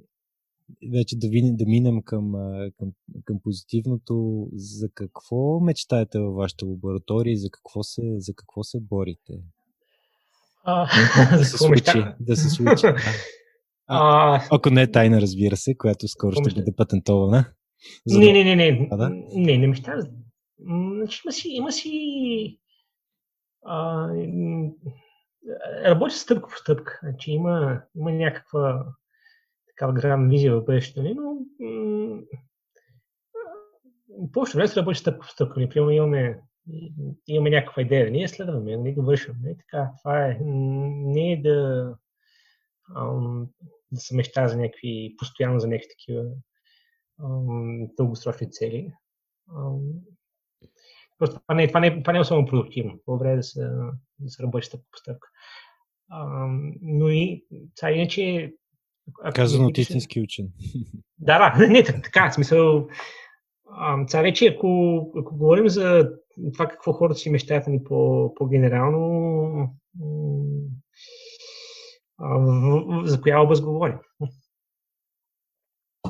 [0.92, 2.32] вече да, вин, да минем към,
[2.78, 2.92] към,
[3.26, 4.48] към позитивното.
[4.54, 9.34] За какво мечтаете във вашата лаборатория и за какво се, за какво се борите?
[10.64, 10.88] А,
[11.38, 12.88] да, се случи, да се случи.
[13.88, 17.46] А, ако не е тайна, разбира се, която скоро ще бъде патентована.
[18.08, 18.88] Не, не, не, не.
[18.92, 19.10] А, да?
[19.34, 20.02] Не, не мечтая.
[20.60, 22.60] Значи има си, има си
[23.66, 24.08] а,
[25.86, 27.00] работи стъпка по стъпка.
[27.04, 28.86] Значи има, има някаква
[29.68, 31.14] такава грам визия в бъдещето, нали?
[31.14, 32.22] но м-
[34.34, 35.60] повечето време се работи стъпка по стъпка.
[35.60, 36.40] Например, имаме,
[37.28, 39.34] имаме някаква идея, ние следваме, ние го вършим.
[39.34, 39.58] Не, нали?
[39.58, 41.96] така, това е не е да,
[42.96, 43.48] ам,
[43.92, 46.24] да се мечта за някакви, постоянно за някакви такива
[47.24, 48.94] ам, дългосрочни цели.
[49.58, 49.80] Ам,
[51.18, 53.00] просто това не, това не, това не е особено продуктивно.
[53.06, 53.70] По-добре е да се,
[54.20, 55.28] да се работи стъпка по стъпка.
[56.12, 57.46] Ам, но и,
[57.76, 58.54] сега иначе
[59.34, 60.50] Казано от истински учен.
[61.20, 62.88] Да, да, не, така, в смисъл.
[64.08, 66.12] Сега вече, ако, ако говорим за
[66.54, 69.76] това какво хората си мечтаят ни по, по-генерално,
[73.04, 73.98] за коя област говорим?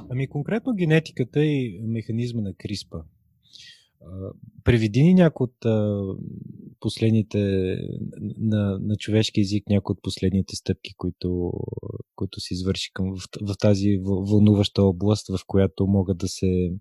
[0.09, 2.97] Ами конкретно генетиката и механизма на Криспа.
[4.63, 5.65] Преведи ни някои от
[6.79, 7.39] последните
[8.37, 11.51] на, на човешки език, някои от последните стъпки, които,
[12.15, 16.71] които се извърши към, в, в тази вълнуваща област, в която могат да се,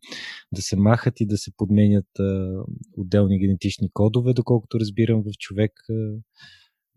[0.53, 2.62] да се махат и да се подменят а,
[2.97, 5.73] отделни генетични кодове, доколкото разбирам в човек.
[5.90, 5.94] А,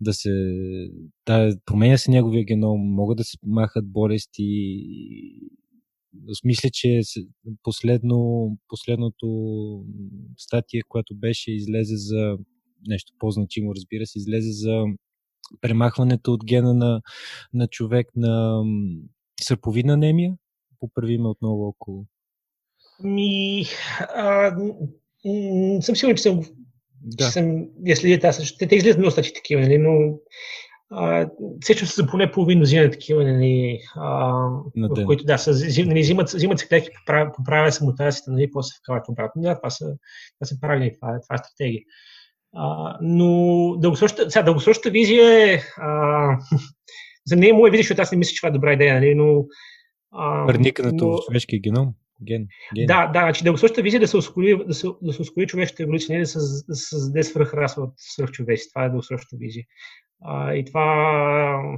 [0.01, 0.29] да се.
[1.25, 4.43] Да, променя се неговия геном, могат да се махат болести
[6.43, 7.01] мисля, че
[7.63, 9.27] последно, последното
[10.37, 12.37] статия, която беше излезе за
[12.87, 14.83] нещо по-значимо, разбира се, излезе за
[15.61, 17.01] премахването от гена на,
[17.53, 18.63] на човек на
[19.41, 20.33] сърповидна анемия.
[20.79, 22.05] Поправи ме отново около.
[23.03, 23.63] Ми,
[24.15, 24.55] а,
[25.25, 26.41] м- съм сигурен, че съм,
[27.01, 27.25] да.
[27.25, 28.57] че съм я следите аз.
[28.57, 30.19] Те, те излизат много статии такива, нали, но
[31.63, 34.33] сещам се за поне половин мнозина такива, нали, а,
[34.75, 35.51] в които да, са,
[35.85, 36.89] нали, взимат, взимат се клетки,
[37.37, 39.41] поправя се мутацията, нали, после се вкарват обратно.
[39.41, 39.85] Да, това са,
[40.39, 41.81] това са правилни, това, това е стратегия.
[42.55, 43.27] А, но
[43.77, 45.61] дългосрочната, сега, дългосрочната визия е...
[45.77, 46.37] А,
[47.25, 49.45] за нея моя визия, защото аз не мисля, че това е добра идея, нали, но...
[50.47, 51.17] Проникането но...
[51.17, 51.93] в човешкия геном?
[52.23, 52.85] Ген, ген.
[52.85, 55.83] Да, да, значи дългосрочната визия е да се ускори, да се, да се ускори човешката
[55.83, 58.69] еволюция, не да се да създаде свръхраса от свръхчовеци.
[58.69, 59.65] Това е дългосрочната визия.
[60.21, 61.77] А, и това,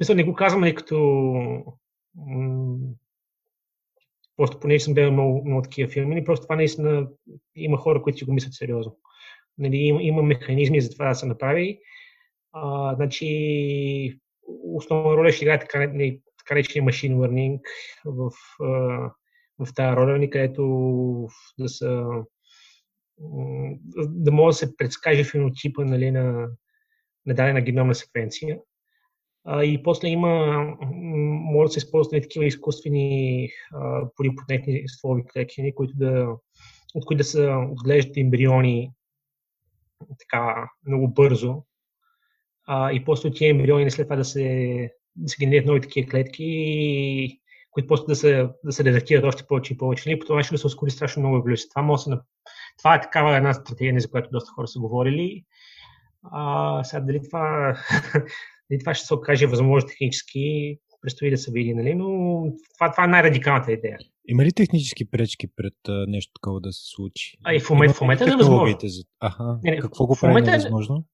[0.00, 0.98] мисля, не го казвам като
[2.14, 2.78] м-
[4.36, 7.08] просто понеже съм гледал много, много такива филми, просто това наистина
[7.54, 8.96] има хора, които си го мислят сериозно.
[9.58, 11.80] Нали, има, има механизми за това да се направи.
[12.52, 14.20] А, значи,
[14.64, 17.60] основна роля ще играе така, нали, така речения learning
[18.04, 18.30] в,
[19.60, 21.28] в тази роля, нали, където
[21.58, 22.06] да са
[24.08, 26.48] да може да се предскаже фенотипа нали, на,
[27.26, 28.58] на дадена геномна секвенция.
[29.44, 30.64] А, и после има,
[31.52, 33.48] може да се използват и такива изкуствени
[34.16, 36.36] полипотентни стволови клетки, които да,
[36.94, 38.90] от които да се отглеждат ембриони
[40.18, 41.62] така много бързо.
[42.66, 46.10] А, и после от тези ембриони след това да се, да се генерират нови такива
[46.10, 47.39] клетки,
[47.70, 50.08] които после да се, да се редактират още повече и повече.
[50.08, 51.68] И нали, по това ще да се ускори страшно много еволюция.
[51.68, 52.22] Това, може да се,
[52.78, 55.44] това е такава една стратегия, за която доста хора са говорили.
[56.22, 57.76] А, сега дали това,
[58.70, 61.94] дали това ще се окаже възможно технически, предстои да се види, нали?
[61.94, 62.06] но
[62.74, 63.98] това, това е най-радикалната идея.
[64.28, 67.38] Има ли технически пречки пред а, нещо такова да се случи?
[67.44, 68.78] А и в момента, в момента е невъзможно.
[68.84, 69.02] За...
[69.20, 71.04] Аха, не, не, какво го прави невъзможно?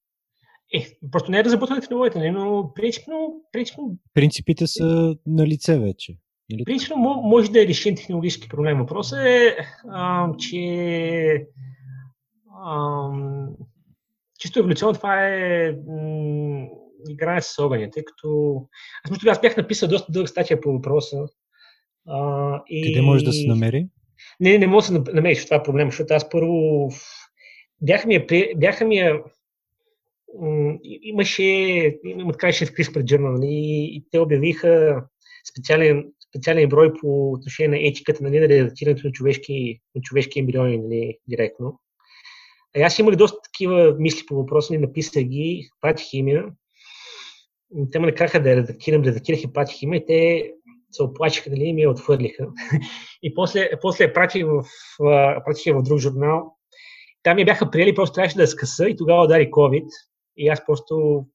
[0.75, 2.31] Е, просто не е разработване технологията, нали?
[2.31, 3.99] но принципно, принципно...
[4.15, 6.17] Принципите са на лице вече.
[6.51, 6.65] Нали?
[6.65, 8.79] Принципно може да е решен технологически проблем.
[8.79, 9.57] Въпросът е,
[9.89, 11.47] а, че
[12.65, 13.11] а,
[14.39, 16.67] чисто еволюционно това е м-
[17.09, 18.61] играе с огъня, тъй като
[19.05, 21.27] аз между аз бях написал доста дълга статия по въпроса.
[22.09, 22.83] А, и...
[22.83, 23.89] Къде може да се намери?
[24.41, 26.89] Не, не може да се намери, това е проблем, защото аз първо
[27.83, 29.23] бяха ми я, бяха ми я
[31.03, 31.43] имаше,
[32.05, 35.03] има така ще в CRISPR Journal нали, и те обявиха
[35.51, 40.79] специален, специален брой по отношение на етиката нали, на редактирането на човешки, на човешки ембриони
[40.79, 41.81] нали, директно.
[42.77, 46.45] А аз имах доста такива мисли по въпроса, не написах ги, пратих им я.
[47.93, 50.53] Те ме накараха да редактирам, редактирах и пратих им и те
[50.93, 52.47] се оплачиха, нали, и ми я отхвърлиха.
[53.23, 54.65] и после, после пратих в,
[55.45, 56.57] пратих в друг журнал.
[57.23, 59.87] Там я бяха приели, просто трябваше да скъса и тогава удари COVID.
[60.37, 61.27] И аз просто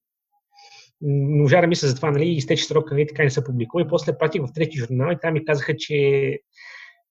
[1.02, 3.82] не можа да мисля за това, нали, изтече срока, нали, така не се публикува.
[3.82, 6.40] И после пратих в трети журнал и там ми казаха, че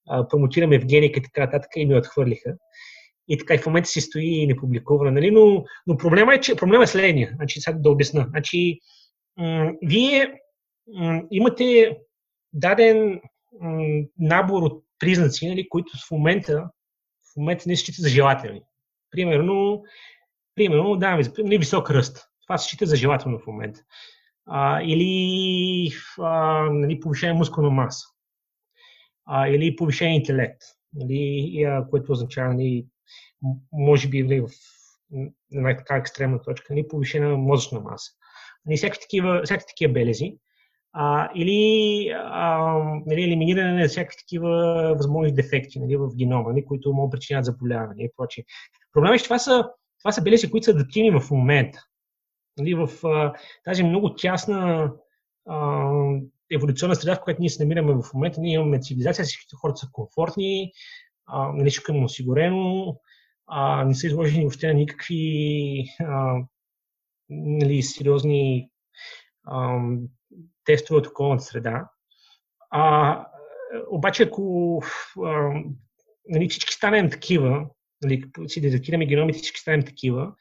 [0.08, 2.54] а, промотираме Евгеника и така нататък и ми отхвърлиха.
[3.28, 5.10] И така и в момента си стои непубликувана.
[5.10, 5.30] Нали?
[5.30, 7.32] Но, но проблема е, че проблема е следния.
[7.36, 8.26] Значи, сега да обясна.
[8.30, 8.78] Значи,
[9.36, 10.34] м- вие
[10.94, 11.98] м- имате
[12.52, 13.20] даден
[13.60, 16.70] м- набор от признаци, нали, които в момента,
[17.32, 18.62] в момента не считат за желателни.
[19.10, 19.82] Примерно,
[20.54, 22.29] примерно даваме за нали, висок ръст.
[22.50, 23.80] Това се счита за желателно в момента.
[24.82, 25.92] Или
[26.70, 28.06] нали, повишение мускулна маса.
[29.26, 30.62] А, или повишение интелект.
[30.94, 32.86] Нали, което означава нали,
[33.72, 34.48] може би нали, в
[35.52, 38.10] една така екстремна точка, нали, повишена мозъчна маса.
[38.66, 40.34] Нали, всякакви, такива, всякакви такива белези.
[40.92, 42.58] А, или а,
[43.06, 44.50] нали, елиминиране на всякакви такива
[44.96, 48.44] възможни дефекти нали, в генома, нали, които могат причинят заболяване и прочее.
[48.92, 49.68] Проблемът е, че това са,
[49.98, 51.86] това са белези, които са адаптивни в момента.
[52.58, 54.92] Нали, в а, тази много тясна
[55.48, 55.90] а,
[56.52, 59.88] еволюционна среда, в която ние се намираме в момента, ние имаме цивилизация, всички хората са
[59.92, 60.72] комфортни,
[61.26, 62.96] а, нали, всичко е осигурено,
[63.46, 66.36] а, не са изложени въобще на никакви а,
[67.28, 68.70] нали, сериозни
[69.46, 69.80] а,
[70.64, 71.88] тестове от околната среда.
[72.70, 73.26] А,
[73.90, 74.82] обаче, ако
[75.24, 75.50] а,
[76.28, 77.66] нали, всички станем такива,
[78.02, 80.32] нали, си детектираме геномите, всички станем такива,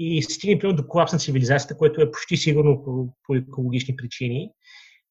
[0.00, 3.96] и се стигне примерно до колапс на цивилизацията, което е почти сигурно по, по екологични
[3.96, 4.50] причини,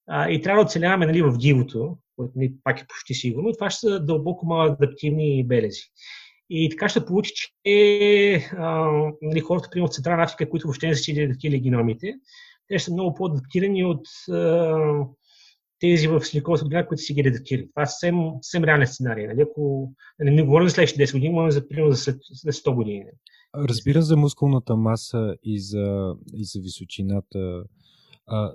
[0.07, 3.69] а, и трябва да оцеляваме нали, в дивото, което нали, пак е почти сигурно, това
[3.69, 5.81] ще са дълбоко малко адаптивни белези.
[6.49, 7.51] И така ще получи, че
[8.57, 8.91] а,
[9.21, 12.13] нали, хората, примерно в Централна Африка, които въобще не са си детектирали геномите,
[12.67, 15.05] те са много по-адаптирани от а,
[15.79, 17.69] тези в Силиконовата долина, които си ги редактирали.
[17.69, 19.27] Това е съвсем, съвсем реален сценарий.
[19.27, 19.41] Нали?
[19.41, 22.75] Ако не, не говорим за следващите 10 години, говорим за, примерно, за след, след 100
[22.75, 23.05] години.
[23.55, 27.63] Разбира за мускулната маса и за, и за височината.
[28.27, 28.51] А,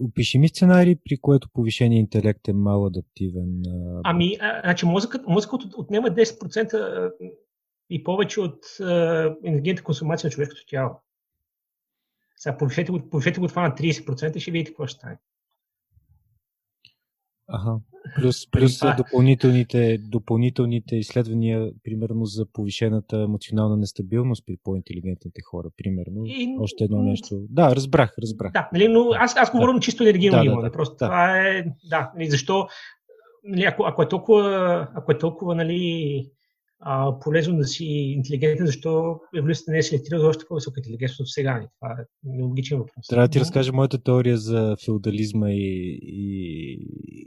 [0.00, 3.62] Опиши ми сценарий, при което повишение интелект е мал адаптивен.
[4.04, 7.12] Ами, а, значи мозъкът, мозъкът отнема 10%
[7.90, 8.58] и повече от
[9.44, 10.90] енергийната консумация на човешкото тяло.
[12.36, 15.18] Сега повишете го, повишете го това на 30% и ще видите какво ще стане.
[17.48, 17.78] Ага.
[18.16, 26.22] Плюс, плюс допълнителните, допълнителните изследвания, примерно за повишената емоционална нестабилност при по-интелигентните хора, примерно.
[26.26, 26.56] И...
[26.60, 27.40] Още едно нещо.
[27.50, 28.52] Да, разбрах, разбрах.
[28.52, 29.80] Да, нали, но аз, аз говорим да.
[29.80, 30.44] чисто енергийно да.
[30.44, 31.06] Да, да, просто да.
[31.06, 31.64] това е.
[31.90, 32.66] Да, нали, защо.
[33.44, 36.30] Нали, ако, ако, е толкова, ако е толкова нали,
[36.80, 41.68] а, полезно да си интелигентен, защо еволюцията не е селектирала още по-висока интелигентност от сега.
[41.80, 43.06] Това е нелогичен въпрос.
[43.08, 46.72] Трябва да ти разкажа моята теория за феодализма и, и,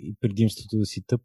[0.03, 1.21] и предимството да си тъп.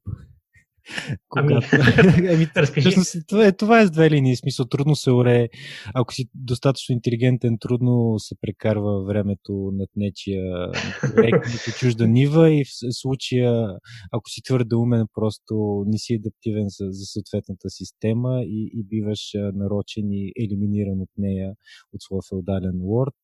[1.29, 1.67] Когато...
[1.99, 2.47] Ами, ами
[2.81, 4.37] всъщност, това, е, това е с две линии.
[4.37, 5.49] Смисъл, трудно се оре.
[5.95, 10.73] Ако си достатъчно интелигентен, трудно се прекарва времето над нечия
[11.19, 13.79] рекните чужда нива и в случая,
[14.13, 19.31] ако си твърде умен, просто не си адаптивен за, за съответната система и, и биваш
[19.35, 21.53] нарочен и елиминиран от нея,
[21.93, 23.15] от своя феодален лорд.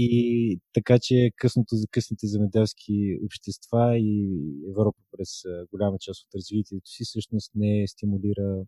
[0.00, 4.30] И така че късното, късните земеделски общества и
[4.70, 5.28] Европа през
[5.70, 8.64] голяма част от развитието си всъщност не стимулира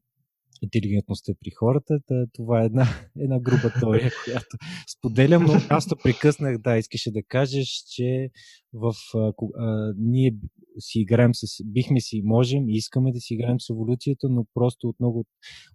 [0.62, 1.98] интелигентността при хората.
[2.06, 2.84] Та, това е една,
[3.20, 4.56] една груба теория, която
[4.98, 8.30] споделям, но аз то прекъснах, да, искаше да кажеш, че
[8.72, 10.36] в, а, а, ние
[10.78, 14.88] си играем с, бихме си, можем и искаме да си играем с еволюцията, но просто
[14.88, 15.24] от много,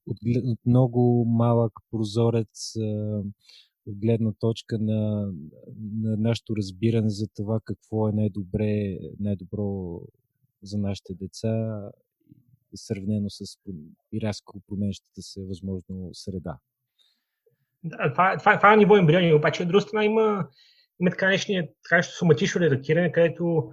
[0.07, 3.21] от, от много малък прозорец а,
[3.87, 5.31] от гледна точка на,
[6.01, 10.01] на нашето разбиране за това какво е най-добре, най-добро
[10.63, 11.81] за нашите деца,
[12.75, 13.57] сравнено с
[14.11, 14.19] и
[14.67, 16.57] променящата се възможно среда.
[17.83, 20.47] Да, това, това, това е ниво ембриони, обаче от друга страна има,
[20.99, 21.51] има така нещо,
[22.17, 23.71] соматично редактиране, където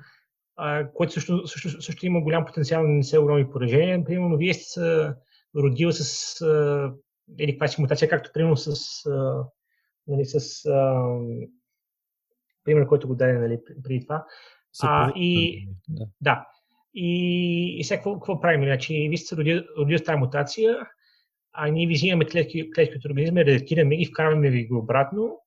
[0.56, 4.04] а, което също, също, също, има голям потенциал на не огромни поражения.
[4.04, 5.14] Примерно, вие сте се
[5.56, 6.92] родила с а,
[7.38, 8.70] или каква си мутация, както примерно с
[9.06, 9.44] а,
[10.06, 11.04] нали, с а,
[12.64, 14.26] пример, който го даде нали, преди това.
[14.82, 16.06] А, и, да.
[16.20, 16.46] да.
[16.94, 18.64] И, и сега какво, какво правим?
[18.64, 20.76] Значи, вие сте родили, родили с тази мутация,
[21.52, 25.38] а ние ви взимаме клетки, клетки от организма, редактираме ги, вкарваме ви го обратно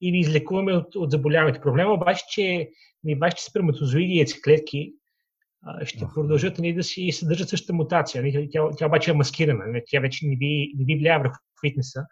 [0.00, 1.60] и ви излекуваме от, от заболяването.
[1.60, 2.70] Проблема обаче, че
[3.04, 4.94] нали, вашите сперматозоиди и яйцеклетки
[5.84, 8.22] ще продължат нали, да си съдържат същата мутация.
[8.22, 9.66] Нали, тя, тя обаче е маскирана.
[9.66, 11.36] Нали, тя вече не ви, не ви влияе върху
[11.66, 12.06] фитнеса.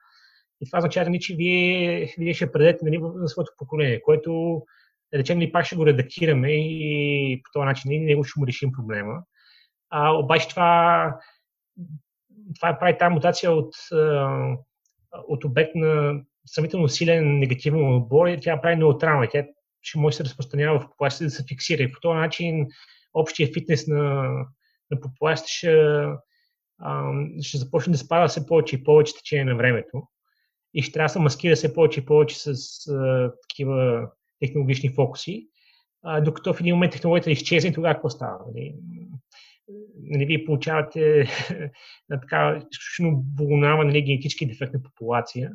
[0.60, 4.62] И това означава, нали, че вие, вие ще предадете нали, на своето поколение, което
[5.12, 8.46] да речем ли пак ще го редактираме и по този начин и него ще му
[8.46, 9.22] решим проблема.
[9.90, 11.16] А, обаче това,
[12.54, 13.74] това прави тази мутация от,
[15.12, 19.28] от обект на сравнително силен негативен отбор и тя прави неутрална.
[19.30, 19.44] Тя
[19.82, 21.82] ще може да се разпространява в популацията да се фиксира.
[21.82, 22.66] И по този начин
[23.14, 24.22] общия фитнес на,
[24.90, 25.86] на популацията ще,
[27.42, 30.02] ще започне да спада все повече и повече течение на времето.
[30.74, 32.54] И ще трябва да се маскира все повече и повече с
[32.88, 34.08] а, такива
[34.40, 35.48] технологични фокуси.
[36.02, 38.38] А, докато в един момент технологията изчезне, тогава какво става?
[38.46, 38.74] Нали?
[40.02, 41.24] Нали, вие получавате
[42.20, 45.50] така изключително волнава нали, генетически дефектна популация.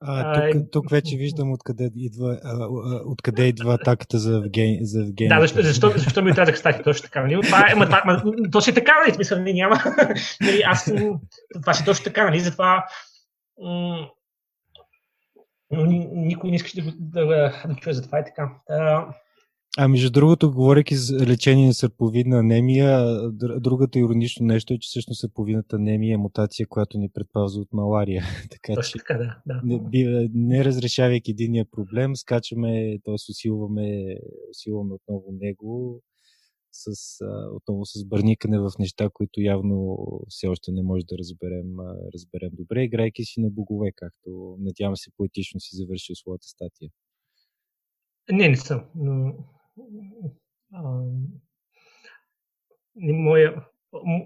[0.00, 2.68] А, тук, тук вече виждам откъде идва, а,
[3.06, 4.78] откъде идва атаката за Евгений.
[4.82, 5.28] За Евгений.
[5.28, 7.22] Да, защо, защо, защо ми отрязах стати точно така.
[7.22, 7.40] Нали?
[7.42, 8.22] Това, е, ма, това, ма,
[8.52, 9.14] то си така, нали?
[9.14, 9.76] Смисъл, нали, няма.
[10.40, 10.92] нали, аз,
[11.62, 12.40] това си точно така, нали?
[12.40, 12.84] Затова
[13.62, 14.08] м-
[16.12, 18.50] никой не искаше да, да, да, да чуе за това и така.
[19.78, 23.20] А между другото, говоряки за лечение на сърповидна анемия,
[23.60, 28.24] другото иронично нещо е, че всъщност сърповидната анемия е мутация, която ни предпазва от малария.
[28.50, 29.36] така Точно че, така, да.
[29.46, 29.60] да.
[29.64, 33.14] Не, не разрешавайки единия проблем, скачаме, т.е.
[33.14, 34.16] усилваме,
[34.50, 36.02] усилваме отново него
[36.74, 37.18] с,
[37.52, 39.98] отново с бърникане в неща, които явно
[40.28, 41.80] все още не може да разберем,
[42.14, 46.90] разберем добре, играйки си на богове, както надявам се поетично си завършил своята статия.
[48.32, 48.84] Не, не съм.
[48.94, 49.34] Но
[52.96, 53.66] моя,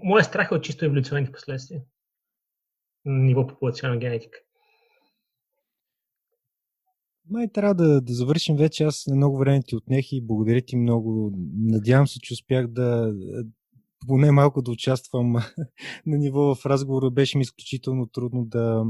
[0.03, 1.81] моя страх е от чисто еволюционните последствия
[3.05, 4.39] ниво популационна генетика.
[7.29, 8.83] Май трябва да, да завършим вече.
[8.83, 11.31] Аз на много време ти отнех и благодаря ти много.
[11.57, 13.13] Надявам се, че успях да
[14.07, 15.31] поне малко да участвам
[16.05, 17.11] на ниво в разговора.
[17.11, 18.85] Беше ми изключително трудно да,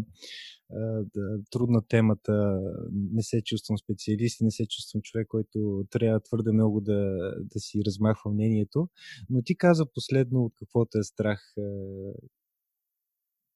[1.15, 2.59] да, трудна темата,
[2.91, 7.59] не се чувствам специалист и не се чувствам човек, който трябва твърде много да, да
[7.59, 8.89] си размахва мнението.
[9.29, 11.53] Но ти каза последно от какво те е страх.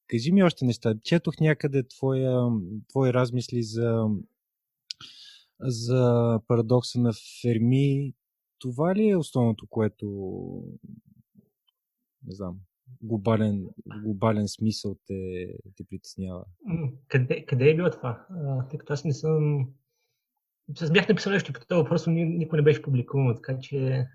[0.08, 0.96] Кажи ми още неща.
[1.04, 2.50] Четох някъде твоя,
[2.90, 4.06] твои размисли за,
[5.64, 7.12] за парадокса на
[7.42, 8.14] Ферми.
[8.60, 10.08] Това ли е основното, което
[12.28, 12.56] не знам,
[13.02, 13.66] глобален,
[14.04, 16.44] глобален смисъл те, те притеснява.
[17.08, 18.26] Къде, къде е било това?
[18.30, 19.68] А, тъй като аз не съм...
[20.82, 24.08] Аз бях написал нещо по този въпрос, но никой не беше публикувано, така че...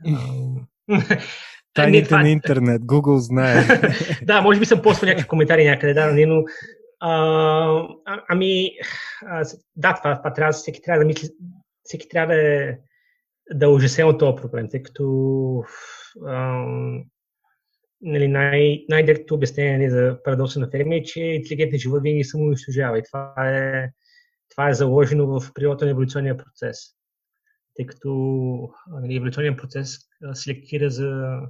[1.74, 2.22] Тайните това...
[2.22, 3.64] на интернет, Google знае.
[4.22, 6.44] да, може би съм поствал някакви коментари някъде, да, но...
[7.00, 7.12] А,
[8.04, 8.70] а, ами,
[9.26, 9.44] а,
[9.76, 11.28] да, това, това трябва, всеки трябва да мисли,
[11.84, 12.78] всеки трябва да е,
[13.54, 15.64] да е ужасен от този проблем, тъй като
[16.26, 16.64] а,
[18.00, 22.36] нали, най- най-директното обяснение нали, за парадокса на Ферми е, че интелигентният живот винаги се
[22.36, 23.90] унищожава и това е,
[24.50, 26.78] това е заложено в природата на еволюционния процес.
[27.76, 28.08] Тъй като
[28.90, 29.98] нали, еволюционният процес
[30.32, 31.40] селектира за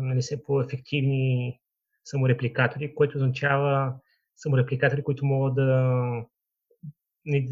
[0.00, 1.60] нали, все по-ефективни
[2.04, 3.94] саморепликатори, което означава
[4.38, 6.02] саморепликатори, които могат да,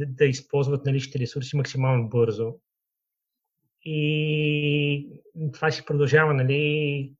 [0.06, 2.54] да, използват наличните ресурси максимално бързо.
[3.84, 5.08] И
[5.52, 7.12] това си продължава нали,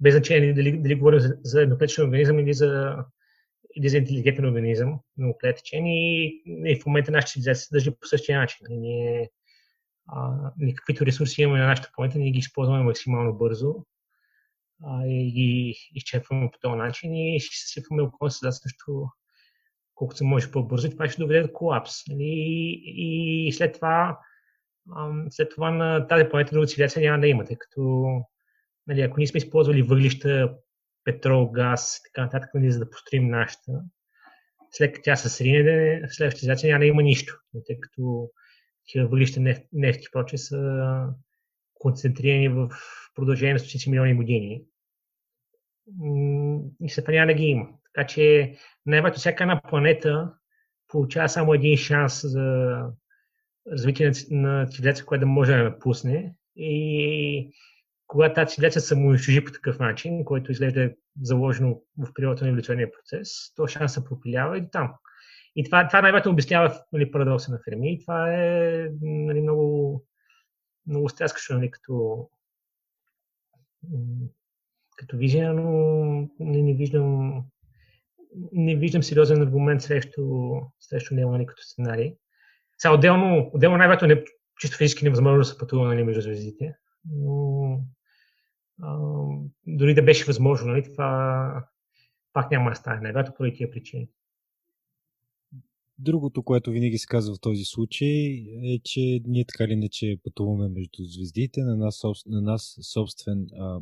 [0.00, 2.96] без значение дали, дали говорим за, за едноклетъчен организъм или за,
[3.76, 8.38] или за интелигентен организъм, многоклетъчен и, и в момента нашата цивилизация се държи по същия
[8.38, 8.58] начин.
[8.62, 9.30] Нали, ние,
[10.06, 13.74] а, каквито ресурси имаме на нашата планета, ние ги използваме максимално бързо
[14.86, 19.08] а, и ги изчерпваме по този начин и ще сипваме около среда също
[19.94, 20.90] колкото се може по-бързо.
[20.90, 21.92] Това ще доведе до колапс.
[22.08, 22.24] Нали?
[22.24, 24.18] И, и след това,
[25.30, 28.06] след това на тази планета друга цивилизация няма да има, тъй като
[28.86, 30.54] нали, ако ние сме използвали въглища,
[31.04, 33.72] петрол, газ и така нататък, нали, за да построим нашата,
[34.70, 37.34] след като тя се срине, следващата цивилизация няма да има нищо,
[37.66, 38.30] тъй като
[38.86, 41.06] такива въглища, нефт, нефт и прочее са
[41.74, 42.70] концентрирани в
[43.14, 44.64] продължение на стотици милиони години.
[46.82, 47.68] И това няма да ги има.
[47.94, 48.54] Така че
[48.86, 50.32] най-вероятно всяка една планета
[50.88, 52.78] получава само един шанс за
[53.72, 56.34] развитие на цивилизация, която да може да напусне.
[56.56, 57.50] И
[58.06, 60.90] когато тази цивилизация се самоунищожи по такъв начин, който изглежда
[61.22, 64.94] заложено в природата на еволюционния процес, то шанс се пропилява и там.
[65.56, 67.92] И това, това най-вероятно обяснява нали, парадокса на Ферми.
[67.92, 70.04] И това е нали, много,
[70.86, 72.28] много стряскащо нали, като,
[74.96, 75.70] като визия, но
[76.40, 77.42] не, не виждам
[78.52, 80.22] не виждам сериозен аргумент срещу,
[80.80, 82.14] срещу него нали, като сценарий.
[82.78, 84.24] Сега отделно, отделно най-вероятно не,
[84.60, 86.74] чисто физически невъзможно да се пътува нали, между звездите,
[87.10, 87.80] но
[88.82, 88.98] а,
[89.66, 91.64] дори да беше възможно, нали, това
[92.32, 94.08] пак няма да стане, най-вероятно поради тия причини.
[95.98, 100.16] другото, което винаги се казва в този случай е, че ние така ли не че
[100.24, 103.80] пътуваме между звездите, на нас, на нас собствен а,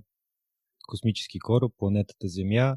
[0.89, 2.77] космически кораб, планетата Земя,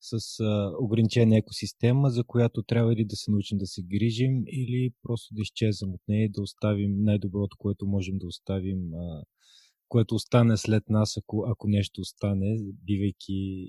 [0.00, 4.90] с а, ограничена екосистема, за която трябва или да се научим да се грижим, или
[5.02, 9.22] просто да изчезнем от нея и да оставим най-доброто, което можем да оставим, а,
[9.88, 12.56] което остане след нас, ако, ако нещо остане,
[12.86, 13.68] бивайки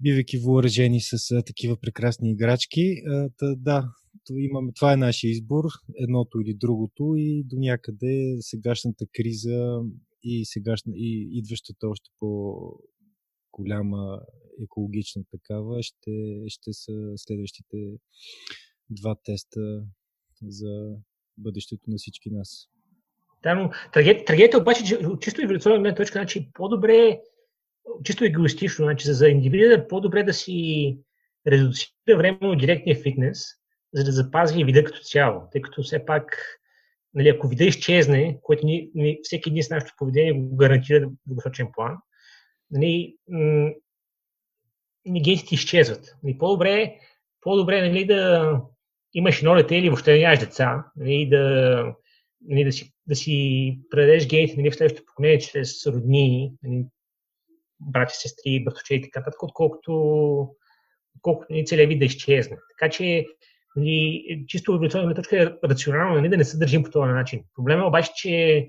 [0.00, 2.94] бивайки въоръжени с а, такива прекрасни играчки.
[3.06, 3.88] А, та, да,
[4.30, 5.64] имаме, това е нашия избор,
[5.98, 9.80] едното или другото и до някъде сегашната криза
[10.24, 12.58] и, сегашна, и идващата още по
[13.52, 14.20] голяма
[14.62, 17.76] екологична такава ще, ще са следващите
[18.90, 19.82] два теста
[20.42, 20.96] за
[21.38, 22.68] бъдещето на всички нас.
[23.42, 27.20] Да, но трагедията обаче, че чисто еволюционна гледна точка, значи по-добре,
[28.04, 30.98] чисто егоистично, значи за индивида по-добре да си
[31.46, 33.44] редуцира временно директния фитнес,
[33.94, 36.58] за да запази вида като цяло, тъй като все пак
[37.14, 41.12] нали, ако вида изчезне, което ни, ни, всеки един с нашето поведение го гарантира в
[41.26, 41.96] дългосрочен план,
[42.70, 43.70] нали, м-
[45.08, 46.16] генетите изчезват.
[46.22, 46.96] Нали, по-добре,
[47.40, 48.60] по-добре нали, да
[49.14, 51.94] имаш едно дете или въобще да нямаш деца, нали, да,
[52.40, 56.84] нали, да, си, да си предадеш гените нали, в следващото поколение чрез роднини, нали,
[57.80, 59.92] брати, сестри, братовче и така отколкото,
[61.16, 62.56] отколкото нали, целият вид да изчезне.
[62.78, 63.26] Така че
[63.76, 67.44] нали, чисто еволюционна точка е рационално нали, да не се държим по този начин.
[67.54, 68.66] Проблема е обаче, че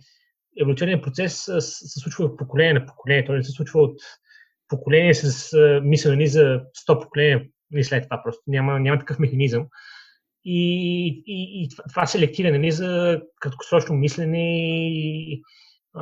[0.61, 3.26] еволюционният процес се случва от поколение на поколение.
[3.26, 3.99] Той не се случва от
[4.68, 8.23] поколение с мисъл нали, за 100 поколения нали, след това.
[8.23, 9.68] Просто няма, няма такъв механизъм.
[10.45, 14.57] И, и, и това селектира нали, за краткосрочно мислене
[14.90, 15.34] и,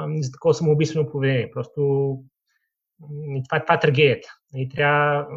[0.09, 1.51] и за такова самоубийствено поведение.
[1.51, 2.17] Просто
[3.35, 4.27] и това, това е трагедията.
[4.55, 5.27] И трябва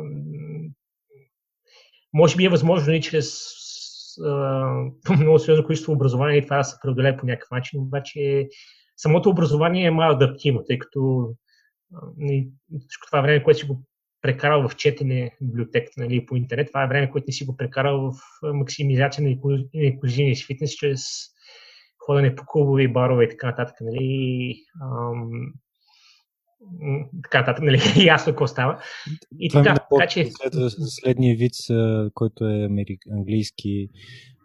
[2.16, 3.50] може би е възможно и чрез
[5.18, 8.48] много сериозно количество образование и това да се преодолее по някакъв начин, обаче
[8.96, 11.30] самото образование е малко адаптивно, тъй като
[12.16, 12.48] нали,
[12.80, 13.82] всичко това време, което си го
[14.22, 17.56] прекарал в четене в библиотеката нали, по интернет, това е време, което не си го
[17.56, 18.14] прекарал в
[18.54, 19.36] максимизация на
[19.72, 21.02] инклюзивния си фитнес чрез
[21.98, 23.76] ходене по клубове и барове и така нататък.
[23.80, 25.30] Нали, ам,
[27.22, 28.82] така нататък, нали, ясно какво става.
[29.38, 30.30] И Това така, така че...
[30.68, 31.52] Следния вид,
[32.14, 33.00] който е америк...
[33.12, 33.88] английски.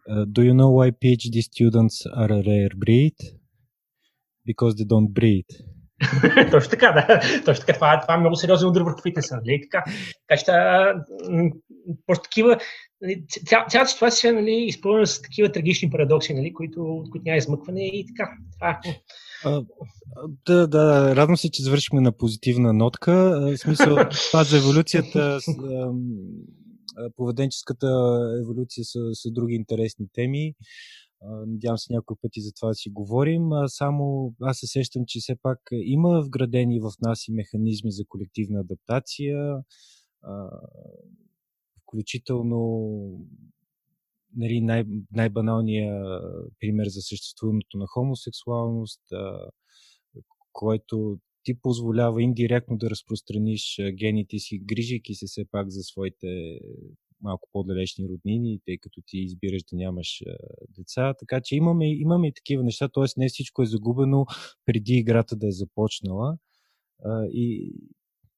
[0.10, 3.18] Do you know why PhD students are a rare breed?
[4.48, 5.46] Because they don't breed.
[6.52, 7.22] Точно така, да.
[7.46, 7.74] Точно така.
[7.74, 9.36] Това, това е много сериозен удар върху фитнеса.
[9.36, 9.62] Нали?
[9.62, 9.84] Така,
[10.28, 10.46] така че,
[12.08, 12.58] просто такива,
[13.02, 17.38] нали, ця, цялата ситуация е нали, изпълнена с такива трагични парадокси, нали, които, които няма
[17.38, 18.32] измъкване и така.
[18.58, 18.90] Това, а,
[20.46, 23.14] да, да, радвам се, че завършихме на позитивна нотка.
[23.42, 23.96] В смисъл,
[24.32, 25.40] това за еволюцията,
[27.16, 27.88] поведенческата
[28.42, 30.54] еволюция са, са други интересни теми.
[31.48, 33.50] Надявам се някой пъти за това да си говорим.
[33.68, 38.60] Само аз се сещам, че все пак има вградени в нас и механизми за колективна
[38.60, 39.56] адаптация,
[41.84, 42.60] включително
[44.36, 46.06] нали, най- най-баналният
[46.60, 49.02] пример за съществуването на хомосексуалност,
[50.54, 56.60] който ти позволява индиректно да разпространиш гените си, грижайки се все пак за своите
[57.22, 60.22] малко по-далечни роднини, тъй като ти избираш да нямаш
[60.70, 61.14] деца.
[61.20, 63.04] Така че имаме, имаме и такива неща, т.е.
[63.18, 64.26] не всичко е загубено
[64.66, 66.38] преди играта да е започнала.
[67.32, 67.74] И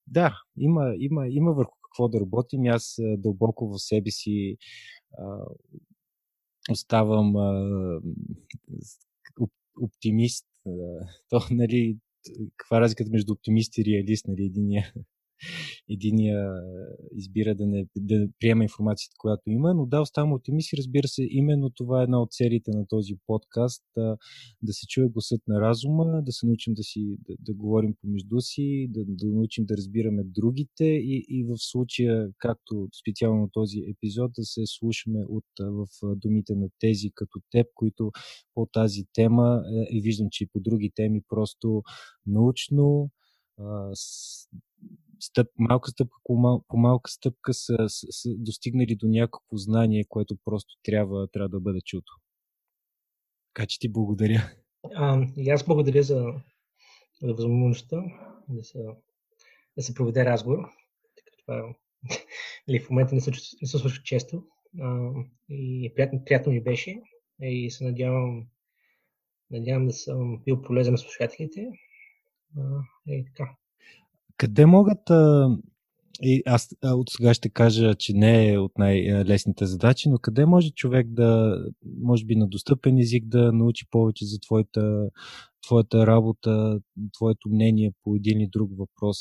[0.07, 2.65] да, има, има, има върху какво да работим.
[2.65, 5.02] Аз дълбоко в себе си а,
[6.69, 7.34] оставам
[9.81, 10.45] оптимист.
[11.30, 11.98] То, нали,
[12.57, 14.94] каква е разликата между оптимист и реалист, нали, единия
[15.89, 16.49] единия
[17.15, 21.27] избира да не да приема информацията, която има, но да, оставам оптимист и разбира се,
[21.29, 24.17] именно това е една от целите на този подкаст, да,
[24.61, 28.39] да се чуе гласът на разума, да се научим да си да, да говорим помежду
[28.39, 34.31] си, да, да научим да разбираме другите и, и в случая, както специално този епизод,
[34.37, 38.11] да се слушаме от, в думите на тези като теб, които
[38.53, 41.83] по тази тема е, и виждам, че и по други теми просто
[42.25, 43.09] научно,
[45.23, 50.37] стъп, малка стъпка по, мал, по малка стъпка са, са, достигнали до някакво знание, което
[50.45, 52.13] просто трябва, трябва да бъде чуто.
[53.53, 54.51] Така че ти благодаря.
[54.95, 56.25] А, и аз благодаря за,
[57.21, 58.03] за възможността
[58.49, 58.79] да се,
[59.77, 60.59] да се проведе разговор.
[61.45, 61.75] Това
[62.67, 63.31] нали, в момента не се,
[63.61, 64.43] не се случва често.
[64.81, 65.11] А,
[65.49, 67.01] и приятно, приятно ми беше.
[67.41, 68.47] И се надявам,
[69.51, 71.67] надявам да съм бил полезен на слушателите.
[72.57, 73.55] А, и така.
[74.38, 75.49] Къде могат а,
[76.22, 80.72] и аз от сега ще кажа, че не е от най-лесните задачи, но къде може
[80.72, 81.60] човек да,
[82.01, 85.10] може би на достъпен език да научи повече за твоята,
[85.64, 86.80] твоята работа,
[87.14, 89.18] твоето мнение по един или друг въпрос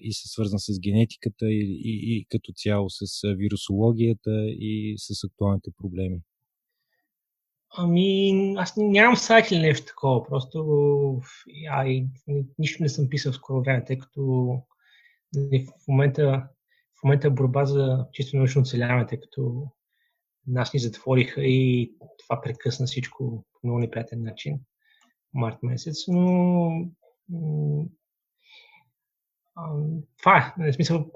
[0.00, 5.70] и се свързан с генетиката и, и, и като цяло с вирусологията и с актуалните
[5.78, 6.20] проблеми?
[7.78, 11.20] Ами, аз нямам сайт или нещо такова, просто
[11.70, 12.06] а, и,
[12.58, 14.52] нищо не съм писал в скоро време, тъй като
[15.34, 16.48] нали, в момента,
[17.00, 19.66] в момента борба за чисто научно оцеляване, тъй като
[20.46, 24.60] нас ни затвориха и това прекъсна всичко по много неприятен начин
[25.34, 26.70] март месец, но
[30.18, 31.10] това е, нали, смисъл,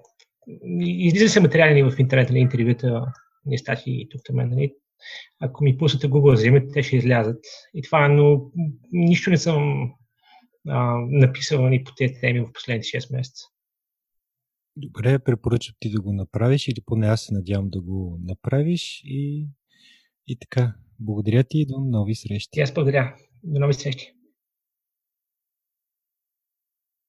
[0.81, 3.13] излиза се материали в интернет на нали, интервюта,
[3.47, 4.75] не стати тук там, нали,
[5.41, 7.45] ако ми пуснете Google Zimmer, те ще излязат.
[7.75, 8.51] И това, но
[8.93, 9.91] нищо не съм
[10.69, 13.45] а, написал ни по тези теми в последните 6 месеца.
[14.77, 19.47] Добре, препоръчвам ти да го направиш или поне аз се надявам да го направиш и,
[20.27, 20.75] и така.
[21.01, 22.61] Благодаря ти и до нови срещи.
[22.61, 23.17] И аз благодаря.
[23.43, 24.13] До нови срещи.